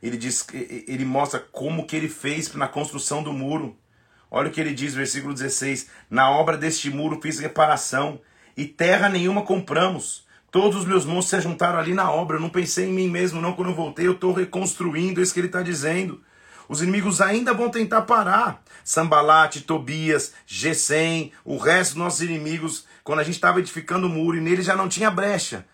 Ele 0.01 0.17
diz, 0.17 0.45
ele 0.53 1.05
mostra 1.05 1.39
como 1.39 1.85
que 1.85 1.95
ele 1.95 2.09
fez 2.09 2.53
na 2.53 2.67
construção 2.67 3.21
do 3.21 3.31
muro. 3.31 3.77
Olha 4.29 4.49
o 4.49 4.51
que 4.51 4.59
ele 4.59 4.73
diz, 4.73 4.93
versículo 4.93 5.33
16: 5.33 5.89
Na 6.09 6.31
obra 6.31 6.57
deste 6.57 6.89
muro 6.89 7.19
fiz 7.21 7.39
reparação, 7.39 8.19
e 8.55 8.65
terra 8.65 9.09
nenhuma 9.09 9.43
compramos. 9.43 10.25
Todos 10.49 10.81
os 10.81 10.85
meus 10.85 11.05
moços 11.05 11.29
se 11.29 11.39
juntaram 11.41 11.79
ali 11.79 11.93
na 11.93 12.11
obra. 12.11 12.37
Eu 12.37 12.41
não 12.41 12.49
pensei 12.49 12.89
em 12.89 12.93
mim 12.93 13.09
mesmo, 13.09 13.39
não. 13.39 13.53
Quando 13.53 13.69
eu 13.69 13.75
voltei, 13.75 14.07
eu 14.07 14.13
estou 14.13 14.33
reconstruindo. 14.33 15.19
É 15.19 15.23
isso 15.23 15.33
que 15.33 15.39
ele 15.39 15.47
está 15.47 15.61
dizendo. 15.61 16.21
Os 16.67 16.81
inimigos 16.81 17.21
ainda 17.21 17.53
vão 17.53 17.69
tentar 17.69 18.01
parar. 18.01 18.61
Sambalate, 18.83 19.61
Tobias, 19.61 20.33
Gesem, 20.45 21.31
o 21.45 21.57
resto 21.57 21.93
dos 21.93 22.03
nossos 22.03 22.21
inimigos, 22.21 22.85
quando 23.03 23.19
a 23.19 23.23
gente 23.23 23.35
estava 23.35 23.59
edificando 23.59 24.07
o 24.07 24.09
muro 24.09 24.37
e 24.37 24.41
nele 24.41 24.61
já 24.61 24.75
não 24.75 24.89
tinha 24.89 25.11
brecha. 25.11 25.65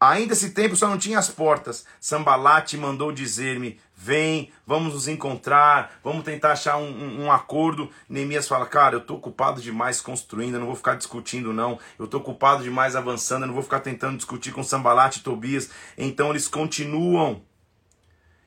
Ainda 0.00 0.32
esse 0.34 0.50
tempo 0.50 0.76
só 0.76 0.88
não 0.88 0.98
tinha 0.98 1.18
as 1.18 1.28
portas. 1.28 1.86
Sambalate 2.00 2.76
mandou 2.76 3.12
dizer-me: 3.12 3.80
Vem, 3.96 4.50
vamos 4.66 4.92
nos 4.92 5.08
encontrar, 5.08 5.98
vamos 6.02 6.24
tentar 6.24 6.52
achar 6.52 6.76
um, 6.76 6.90
um, 6.90 7.24
um 7.24 7.32
acordo. 7.32 7.90
Neemias 8.08 8.46
fala: 8.46 8.66
Cara, 8.66 8.96
eu 8.96 9.00
estou 9.00 9.16
ocupado 9.16 9.62
demais 9.62 10.00
construindo, 10.00 10.54
eu 10.54 10.60
não 10.60 10.66
vou 10.66 10.76
ficar 10.76 10.94
discutindo, 10.94 11.52
não. 11.52 11.78
Eu 11.98 12.04
estou 12.04 12.20
ocupado 12.20 12.62
demais 12.62 12.96
avançando, 12.96 13.42
eu 13.42 13.46
não 13.46 13.54
vou 13.54 13.62
ficar 13.62 13.80
tentando 13.80 14.16
discutir 14.16 14.52
com 14.52 14.62
Sambalate 14.62 15.20
e 15.20 15.22
Tobias. 15.22 15.70
Então 15.96 16.30
eles 16.30 16.48
continuam 16.48 17.42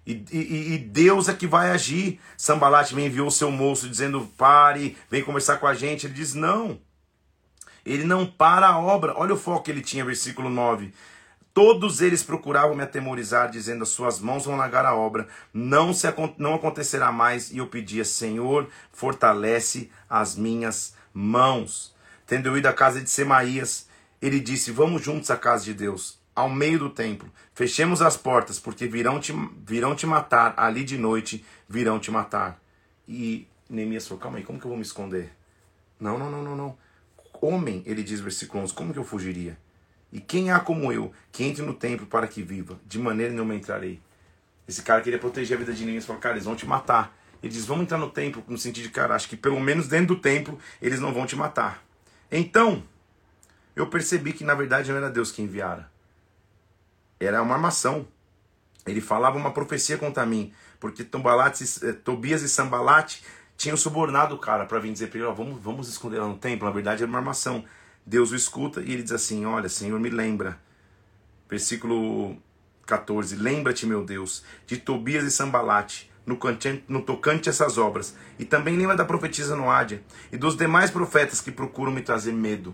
e, 0.08 0.24
e, 0.32 0.74
e, 0.74 0.78
Deus 0.78 1.28
é 1.28 1.34
que 1.34 1.46
vai 1.46 1.70
agir. 1.70 2.18
Sambalat 2.38 2.94
me 2.94 3.06
enviou 3.06 3.30
seu 3.30 3.52
moço 3.52 3.90
dizendo: 3.90 4.26
pare, 4.38 4.96
vem 5.12 5.22
conversar 5.22 5.58
com 5.58 5.68
a 5.68 5.74
gente. 5.74 6.08
Ele 6.08 6.14
diz: 6.14 6.34
não. 6.34 6.80
Ele 7.86 8.06
não 8.06 8.26
para 8.26 8.68
a 8.68 8.80
obra. 8.80 9.14
Olha 9.18 9.34
o 9.34 9.38
foco 9.38 9.64
que 9.64 9.72
ele 9.72 9.82
tinha, 9.82 10.06
versículo 10.06 10.50
9. 10.50 10.94
Todos 11.58 12.02
eles 12.02 12.22
procuravam 12.22 12.76
me 12.76 12.84
atemorizar, 12.84 13.50
dizendo: 13.50 13.82
As 13.82 13.90
suas 13.90 14.20
mãos 14.20 14.46
vão 14.46 14.56
largar 14.56 14.86
a 14.86 14.94
obra, 14.94 15.28
não, 15.52 15.92
se, 15.92 16.06
não 16.38 16.54
acontecerá 16.54 17.12
mais. 17.12 17.50
E 17.50 17.58
eu 17.58 17.66
pedia: 17.66 18.06
Senhor, 18.06 18.70
fortalece 18.92 19.90
as 20.08 20.36
minhas 20.36 20.94
mãos. 21.12 21.96
Tendo 22.28 22.50
eu 22.50 22.58
ido 22.60 22.68
à 22.68 22.74
casa 22.74 23.02
de 23.02 23.10
Semaías, 23.10 23.90
ele 24.22 24.40
disse: 24.40 24.70
Vamos 24.70 25.02
juntos 25.02 25.32
à 25.32 25.36
casa 25.36 25.64
de 25.64 25.74
Deus 25.74 26.20
ao 26.36 26.48
meio 26.48 26.78
do 26.78 26.92
templo. 26.92 27.28
Fechemos 27.56 28.04
as 28.04 28.16
portas, 28.16 28.60
porque 28.60 28.86
virão 28.86 29.20
te, 29.20 29.34
virão 29.66 29.96
te 29.96 30.06
matar 30.06 30.54
ali 30.58 30.84
de 30.84 30.96
noite, 30.96 31.44
virão 31.68 31.98
te 31.98 32.12
matar. 32.12 32.62
E 33.08 33.48
Neemias 33.68 34.08
falou: 34.08 34.22
calma 34.22 34.38
aí, 34.38 34.44
como 34.44 34.60
que 34.60 34.66
eu 34.66 34.70
vou 34.70 34.78
me 34.78 34.86
esconder? 34.86 35.32
Não, 36.00 36.20
não, 36.20 36.30
não, 36.30 36.44
não, 36.44 36.56
não. 36.56 36.78
Homem, 37.42 37.82
ele 37.88 38.04
diz, 38.04 38.20
versículo 38.20 38.62
11, 38.62 38.76
como 38.76 38.94
que 38.94 39.00
eu 39.00 39.04
fugiria? 39.04 39.58
E 40.12 40.20
quem 40.20 40.52
há 40.52 40.60
como 40.60 40.92
eu, 40.92 41.12
que 41.32 41.44
entre 41.44 41.64
no 41.64 41.74
templo 41.74 42.08
para 42.08 42.28
que 42.28 42.42
viva? 42.42 42.80
De 42.86 42.98
maneira 42.98 43.34
nenhuma 43.34 43.56
entrarei. 43.56 44.02
Esse 44.68 44.82
cara 44.82 45.02
queria 45.02 45.20
proteger 45.20 45.58
a 45.58 45.60
vida 45.60 45.74
de 45.74 45.84
Neemias, 45.84 46.06
falou, 46.06 46.22
cara, 46.22 46.36
eles 46.36 46.46
vão 46.46 46.56
te 46.56 46.66
matar. 46.66 47.16
Ele 47.42 47.52
diz, 47.52 47.66
vamos 47.66 47.84
entrar 47.84 47.98
no 47.98 48.10
templo, 48.10 48.44
no 48.48 48.58
sentido 48.58 48.84
de, 48.84 48.90
cara, 48.90 49.16
acho 49.16 49.30
que 49.30 49.38
pelo 49.38 49.60
menos 49.60 49.88
dentro 49.88 50.16
do 50.16 50.22
templo 50.22 50.58
eles 50.82 51.00
não 51.00 51.14
vão 51.14 51.26
te 51.26 51.36
matar. 51.36 51.84
Então, 52.32 52.84
eu 53.76 53.88
percebi 53.88 54.34
que 54.34 54.44
na 54.44 54.56
verdade 54.56 54.90
não 54.90 54.98
era 54.98 55.10
Deus 55.10 55.32
que 55.32 55.42
enviara 55.42 55.90
era 57.20 57.42
uma 57.42 57.56
armação. 57.56 58.08
Ele 58.86 59.02
falava 59.02 59.38
uma 59.38 59.52
profecia 59.52 59.98
contra 59.98 60.26
mim, 60.26 60.54
porque 60.80 61.04
Tombalate, 61.04 61.64
eh, 61.84 61.94
Tobias 61.94 62.42
e 62.42 62.50
Sambalate 62.50 63.24
tinham 63.58 63.76
subornado 63.76 64.36
o 64.36 64.38
cara 64.38 64.66
para 64.66 64.80
vir 64.80 64.94
dizer 64.94 65.08
para 65.08 65.20
ele: 65.20 65.32
vamos, 65.34 65.62
vamos 65.62 65.90
esconder 65.90 66.20
lá 66.20 66.28
no 66.28 66.38
templo. 66.38 66.68
Na 66.68 66.74
verdade, 66.74 67.04
era 67.04 67.10
uma 67.10 67.20
armação. 67.20 67.66
Deus 68.08 68.32
o 68.32 68.36
escuta 68.36 68.82
e 68.82 68.92
ele 68.92 69.04
diz 69.04 69.12
assim: 69.12 69.46
Olha, 69.46 69.70
Senhor, 69.70 70.00
me 70.00 70.10
lembra. 70.10 70.60
Versículo 71.48 72.36
14: 72.88 73.36
Lembra-te, 73.36 73.86
meu 73.86 74.04
Deus, 74.04 74.44
de 74.66 74.78
Tobias 74.78 75.24
e 75.24 75.30
Sambalate, 75.30 76.10
no, 76.26 76.40
no 76.88 77.02
tocante 77.04 77.50
a 77.50 77.52
essas 77.52 77.78
obras, 77.78 78.16
e 78.40 78.46
também 78.46 78.76
lembra 78.76 78.96
da 78.96 79.06
profetisa 79.06 79.56
Noádia 79.56 80.02
e 80.32 80.38
dos 80.38 80.58
demais 80.58 80.90
profetas 80.90 81.40
que 81.40 81.52
procuram 81.52 81.92
me 81.92 82.02
trazer 82.02 82.32
medo. 82.32 82.74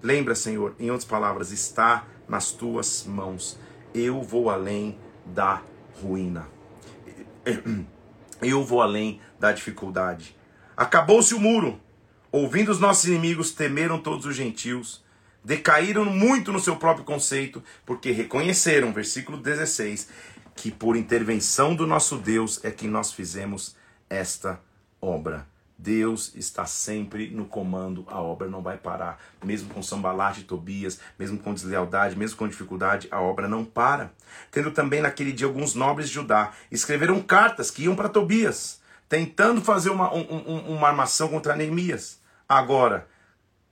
Lembra, 0.00 0.36
Senhor, 0.36 0.76
em 0.78 0.90
outras 0.90 1.08
palavras, 1.08 1.50
está 1.50 2.06
nas 2.28 2.52
tuas 2.52 3.04
mãos 3.04 3.58
eu 3.94 4.20
vou 4.20 4.50
além 4.50 4.98
da 5.24 5.62
ruína. 6.02 6.48
Eu 8.42 8.62
vou 8.62 8.82
além 8.82 9.20
da 9.38 9.52
dificuldade. 9.52 10.36
Acabou-se 10.76 11.32
o 11.32 11.40
muro. 11.40 11.80
Ouvindo 12.36 12.72
os 12.72 12.80
nossos 12.80 13.04
inimigos, 13.04 13.52
temeram 13.52 13.96
todos 13.96 14.26
os 14.26 14.34
gentios. 14.34 15.04
Decaíram 15.44 16.04
muito 16.04 16.50
no 16.50 16.58
seu 16.58 16.74
próprio 16.74 17.04
conceito, 17.04 17.62
porque 17.86 18.10
reconheceram, 18.10 18.92
versículo 18.92 19.38
16, 19.38 20.08
que 20.56 20.72
por 20.72 20.96
intervenção 20.96 21.76
do 21.76 21.86
nosso 21.86 22.16
Deus 22.16 22.58
é 22.64 22.72
que 22.72 22.88
nós 22.88 23.12
fizemos 23.12 23.76
esta 24.10 24.58
obra. 25.00 25.46
Deus 25.78 26.34
está 26.34 26.66
sempre 26.66 27.30
no 27.30 27.44
comando, 27.44 28.04
a 28.08 28.20
obra 28.20 28.48
não 28.48 28.60
vai 28.60 28.78
parar. 28.78 29.22
Mesmo 29.44 29.72
com 29.72 29.80
Sambalate 29.80 30.40
e 30.40 30.44
Tobias, 30.44 30.98
mesmo 31.16 31.38
com 31.38 31.54
deslealdade, 31.54 32.18
mesmo 32.18 32.36
com 32.36 32.48
dificuldade, 32.48 33.06
a 33.12 33.20
obra 33.20 33.46
não 33.46 33.64
para. 33.64 34.10
Tendo 34.50 34.72
também 34.72 35.00
naquele 35.00 35.30
dia 35.30 35.46
alguns 35.46 35.76
nobres 35.76 36.08
de 36.08 36.14
Judá, 36.14 36.52
escreveram 36.68 37.22
cartas 37.22 37.70
que 37.70 37.84
iam 37.84 37.94
para 37.94 38.08
Tobias, 38.08 38.80
tentando 39.08 39.60
fazer 39.60 39.90
uma, 39.90 40.12
um, 40.12 40.74
uma 40.74 40.88
armação 40.88 41.28
contra 41.28 41.54
Neemias. 41.54 42.23
Agora, 42.46 43.08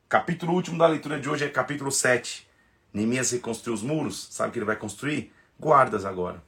capítulo 0.08 0.54
último 0.54 0.78
da 0.78 0.86
leitura 0.86 1.20
de 1.20 1.28
hoje 1.28 1.44
é 1.44 1.48
capítulo 1.48 1.92
7. 1.92 2.48
Neemias 2.90 3.30
reconstruiu 3.30 3.74
os 3.74 3.82
muros, 3.82 4.28
sabe 4.30 4.48
o 4.48 4.52
que 4.52 4.58
ele 4.60 4.64
vai 4.64 4.76
construir? 4.76 5.30
Guardas 5.60 6.06
agora. 6.06 6.42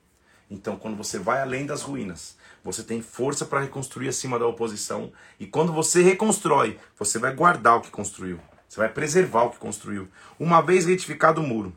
Então, 0.50 0.78
quando 0.78 0.96
você 0.96 1.18
vai 1.18 1.42
além 1.42 1.66
das 1.66 1.82
ruínas, 1.82 2.38
você 2.62 2.82
tem 2.82 3.02
força 3.02 3.44
para 3.44 3.60
reconstruir 3.60 4.08
acima 4.08 4.38
da 4.38 4.46
oposição. 4.46 5.12
E 5.38 5.46
quando 5.46 5.70
você 5.70 6.02
reconstrói, 6.02 6.78
você 6.98 7.18
vai 7.18 7.34
guardar 7.34 7.76
o 7.76 7.82
que 7.82 7.90
construiu. 7.90 8.40
Você 8.66 8.80
vai 8.80 8.88
preservar 8.88 9.42
o 9.42 9.50
que 9.50 9.58
construiu. 9.58 10.08
Uma 10.40 10.62
vez 10.62 10.86
retificado 10.86 11.42
o 11.42 11.46
muro, 11.46 11.76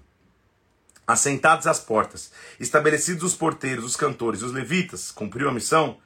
assentados 1.06 1.68
as 1.68 1.82
portas, 1.82 2.32
estabelecidos 2.58 3.24
os 3.24 3.36
porteiros, 3.36 3.84
os 3.84 3.98
cantores, 3.98 4.42
os 4.42 4.54
levitas, 4.54 5.12
cumpriu 5.12 5.50
a 5.50 5.54
missão, 5.54 5.98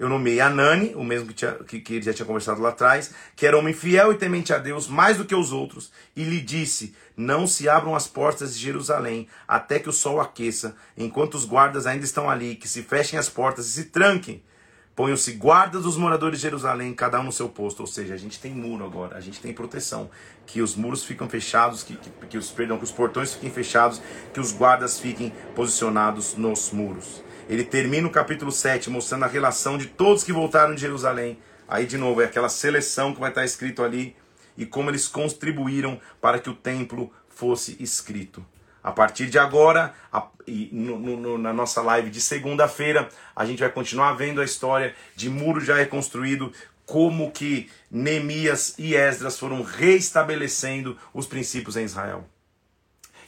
eu 0.00 0.08
nomeei 0.08 0.40
Anani, 0.40 0.94
o 0.94 1.04
mesmo 1.04 1.28
que, 1.28 1.34
tinha, 1.34 1.52
que, 1.52 1.78
que 1.78 1.94
ele 1.96 2.02
já 2.02 2.14
tinha 2.14 2.24
conversado 2.24 2.62
lá 2.62 2.70
atrás, 2.70 3.12
que 3.36 3.46
era 3.46 3.58
homem 3.58 3.74
fiel 3.74 4.10
e 4.10 4.16
temente 4.16 4.50
a 4.50 4.56
Deus 4.56 4.88
mais 4.88 5.18
do 5.18 5.26
que 5.26 5.34
os 5.34 5.52
outros, 5.52 5.92
e 6.16 6.24
lhe 6.24 6.40
disse: 6.40 6.96
Não 7.14 7.46
se 7.46 7.68
abram 7.68 7.94
as 7.94 8.08
portas 8.08 8.54
de 8.54 8.64
Jerusalém 8.64 9.28
até 9.46 9.78
que 9.78 9.90
o 9.90 9.92
sol 9.92 10.18
aqueça, 10.18 10.74
enquanto 10.96 11.34
os 11.34 11.44
guardas 11.44 11.86
ainda 11.86 12.06
estão 12.06 12.30
ali, 12.30 12.56
que 12.56 12.66
se 12.66 12.82
fechem 12.82 13.18
as 13.18 13.28
portas 13.28 13.66
e 13.66 13.72
se 13.72 13.84
tranquem. 13.90 14.42
Ponham-se 15.00 15.32
guardas 15.32 15.84
dos 15.84 15.96
moradores 15.96 16.40
de 16.40 16.42
Jerusalém, 16.42 16.92
cada 16.92 17.18
um 17.18 17.22
no 17.22 17.32
seu 17.32 17.48
posto. 17.48 17.80
Ou 17.80 17.86
seja, 17.86 18.12
a 18.12 18.18
gente 18.18 18.38
tem 18.38 18.52
muro 18.52 18.84
agora, 18.84 19.16
a 19.16 19.20
gente 19.22 19.40
tem 19.40 19.50
proteção. 19.50 20.10
Que 20.44 20.60
os 20.60 20.76
muros 20.76 21.02
ficam 21.02 21.26
fechados, 21.26 21.82
que, 21.82 21.96
que, 21.96 22.10
que 22.26 22.36
os, 22.36 22.50
perdão, 22.50 22.76
que 22.76 22.84
os 22.84 22.90
portões 22.90 23.32
fiquem 23.32 23.50
fechados, 23.50 24.02
que 24.34 24.38
os 24.38 24.52
guardas 24.52 25.00
fiquem 25.00 25.32
posicionados 25.54 26.34
nos 26.34 26.70
muros. 26.70 27.24
Ele 27.48 27.64
termina 27.64 28.06
o 28.06 28.10
capítulo 28.10 28.52
7 28.52 28.90
mostrando 28.90 29.24
a 29.24 29.26
relação 29.26 29.78
de 29.78 29.86
todos 29.86 30.22
que 30.22 30.34
voltaram 30.34 30.74
de 30.74 30.82
Jerusalém. 30.82 31.38
Aí, 31.66 31.86
de 31.86 31.96
novo, 31.96 32.20
é 32.20 32.26
aquela 32.26 32.50
seleção 32.50 33.14
que 33.14 33.20
vai 33.20 33.30
estar 33.30 33.42
escrito 33.42 33.82
ali 33.82 34.14
e 34.54 34.66
como 34.66 34.90
eles 34.90 35.08
contribuíram 35.08 35.98
para 36.20 36.38
que 36.38 36.50
o 36.50 36.54
templo 36.54 37.10
fosse 37.30 37.74
escrito. 37.80 38.44
A 38.82 38.92
partir 38.92 39.28
de 39.28 39.38
agora, 39.38 39.94
a, 40.12 40.26
no, 40.72 40.98
no, 40.98 41.38
na 41.38 41.52
nossa 41.52 41.82
live 41.82 42.10
de 42.10 42.20
segunda-feira, 42.20 43.08
a 43.36 43.44
gente 43.44 43.60
vai 43.60 43.70
continuar 43.70 44.14
vendo 44.14 44.40
a 44.40 44.44
história 44.44 44.94
de 45.14 45.28
muro 45.28 45.60
já 45.60 45.76
reconstruído, 45.76 46.52
como 46.86 47.30
que 47.30 47.70
Neemias 47.90 48.74
e 48.78 48.96
Esdras 48.96 49.38
foram 49.38 49.62
reestabelecendo 49.62 50.98
os 51.14 51.26
princípios 51.26 51.76
em 51.76 51.84
Israel. 51.84 52.24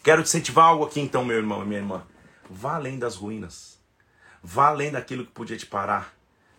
Quero 0.03 0.23
te 0.23 0.27
incentivar 0.27 0.67
algo 0.67 0.85
aqui 0.85 1.01
então, 1.01 1.25
meu 1.25 1.37
irmão 1.37 1.63
e 1.63 1.67
minha 1.67 1.79
irmã. 1.79 2.03
Vá 2.51 2.75
além 2.75 2.99
das 2.99 3.15
ruínas. 3.15 3.79
Vá 4.43 4.67
além 4.67 4.91
daquilo 4.91 5.25
que 5.25 5.31
podia 5.31 5.57
te 5.57 5.67
parar. 5.67 6.13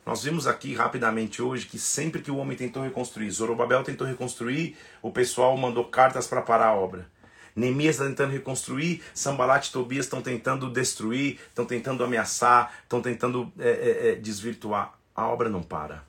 Nós 0.06 0.24
vimos 0.24 0.48
aqui 0.48 0.74
rapidamente 0.74 1.42
hoje 1.42 1.66
que 1.66 1.78
sempre 1.78 2.22
que 2.22 2.32
o 2.32 2.38
homem 2.38 2.58
tentou 2.58 2.84
reconstruir, 2.84 3.30
Zorobabel 3.32 3.84
tentou 3.84 4.06
reconstruir, 4.06 4.78
o 5.02 5.12
pessoal 5.12 5.56
mandou 5.58 5.86
cartas 5.86 6.28
para 6.28 6.42
parar 6.42 6.68
a 6.68 6.76
obra. 6.76 7.08
Neemias 7.56 7.96
está 7.96 8.08
tentando 8.08 8.32
reconstruir, 8.32 9.04
Sambalat 9.14 9.68
e 9.68 9.72
Tobias 9.72 10.06
estão 10.06 10.22
tentando 10.22 10.70
destruir, 10.70 11.40
estão 11.50 11.66
tentando 11.66 12.04
ameaçar, 12.04 12.74
estão 12.84 13.02
tentando 13.02 13.52
é, 13.60 13.70
é, 13.70 14.10
é, 14.10 14.16
desvirtuar. 14.16 14.98
A 15.16 15.28
obra 15.28 15.50
não 15.50 15.62
para. 15.62 16.04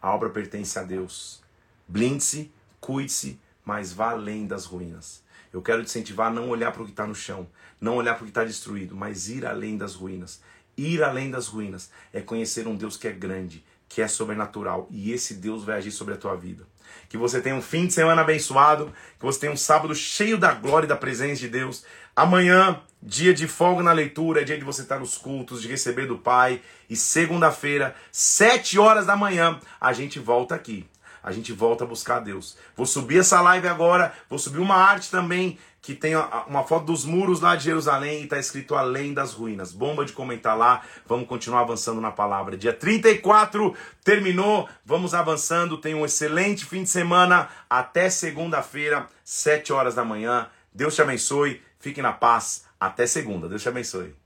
A 0.00 0.14
obra 0.14 0.30
pertence 0.30 0.78
a 0.78 0.82
Deus. 0.82 1.42
Blinde-se, 1.88 2.52
cuide-se, 2.80 3.40
mas 3.64 3.92
vá 3.92 4.10
além 4.10 4.46
das 4.46 4.64
ruínas. 4.64 5.24
Eu 5.52 5.62
quero 5.62 5.82
te 5.82 5.86
incentivar 5.86 6.28
a 6.28 6.34
não 6.34 6.48
olhar 6.50 6.70
para 6.70 6.82
o 6.82 6.84
que 6.84 6.92
está 6.92 7.06
no 7.06 7.14
chão, 7.14 7.48
não 7.80 7.96
olhar 7.96 8.14
para 8.14 8.22
o 8.22 8.26
que 8.26 8.30
está 8.30 8.44
destruído, 8.44 8.94
mas 8.94 9.28
ir 9.28 9.44
além 9.44 9.76
das 9.76 9.94
ruínas. 9.94 10.40
Ir 10.76 11.02
além 11.02 11.30
das 11.30 11.48
ruínas 11.48 11.90
é 12.12 12.20
conhecer 12.20 12.68
um 12.68 12.76
Deus 12.76 12.96
que 12.96 13.08
é 13.08 13.12
grande, 13.12 13.64
que 13.88 14.02
é 14.02 14.08
sobrenatural 14.08 14.86
e 14.90 15.12
esse 15.12 15.34
Deus 15.34 15.64
vai 15.64 15.78
agir 15.78 15.90
sobre 15.90 16.14
a 16.14 16.16
tua 16.16 16.36
vida. 16.36 16.66
Que 17.08 17.16
você 17.16 17.40
tenha 17.40 17.54
um 17.54 17.62
fim 17.62 17.86
de 17.86 17.92
semana 17.92 18.22
abençoado, 18.22 18.92
que 19.18 19.24
você 19.24 19.40
tenha 19.40 19.52
um 19.52 19.56
sábado 19.56 19.94
cheio 19.94 20.38
da 20.38 20.52
glória 20.52 20.86
e 20.86 20.88
da 20.88 20.96
presença 20.96 21.40
de 21.40 21.48
Deus. 21.48 21.84
Amanhã, 22.14 22.80
dia 23.02 23.34
de 23.34 23.46
folga 23.46 23.82
na 23.82 23.92
leitura, 23.92 24.40
é 24.40 24.44
dia 24.44 24.58
de 24.58 24.64
você 24.64 24.82
estar 24.82 24.98
nos 24.98 25.18
cultos, 25.18 25.62
de 25.62 25.68
receber 25.68 26.06
do 26.06 26.18
Pai. 26.18 26.60
E 26.88 26.96
segunda-feira, 26.96 27.94
sete 28.10 28.78
horas 28.78 29.06
da 29.06 29.16
manhã, 29.16 29.60
a 29.80 29.92
gente 29.92 30.18
volta 30.18 30.54
aqui. 30.54 30.86
A 31.22 31.32
gente 31.32 31.52
volta 31.52 31.82
a 31.82 31.86
buscar 31.86 32.20
Deus. 32.20 32.56
Vou 32.76 32.86
subir 32.86 33.18
essa 33.18 33.40
live 33.40 33.66
agora, 33.66 34.14
vou 34.30 34.38
subir 34.38 34.60
uma 34.60 34.76
arte 34.76 35.10
também 35.10 35.58
que 35.86 35.94
tem 35.94 36.16
uma 36.48 36.64
foto 36.64 36.86
dos 36.86 37.04
muros 37.04 37.40
lá 37.40 37.54
de 37.54 37.62
Jerusalém 37.62 38.22
e 38.22 38.24
está 38.24 38.40
escrito 38.40 38.74
além 38.74 39.14
das 39.14 39.32
ruínas. 39.32 39.70
Bomba 39.70 40.04
de 40.04 40.12
comentar 40.12 40.58
lá, 40.58 40.82
vamos 41.06 41.28
continuar 41.28 41.60
avançando 41.60 42.00
na 42.00 42.10
palavra. 42.10 42.56
Dia 42.56 42.72
34 42.72 43.72
terminou, 44.02 44.68
vamos 44.84 45.14
avançando. 45.14 45.78
Tenha 45.78 45.96
um 45.96 46.04
excelente 46.04 46.64
fim 46.64 46.82
de 46.82 46.90
semana. 46.90 47.48
Até 47.70 48.10
segunda-feira, 48.10 49.06
7 49.22 49.72
horas 49.72 49.94
da 49.94 50.04
manhã. 50.04 50.48
Deus 50.74 50.96
te 50.96 51.02
abençoe, 51.02 51.62
fique 51.78 52.02
na 52.02 52.12
paz. 52.12 52.64
Até 52.80 53.06
segunda. 53.06 53.48
Deus 53.48 53.62
te 53.62 53.68
abençoe. 53.68 54.25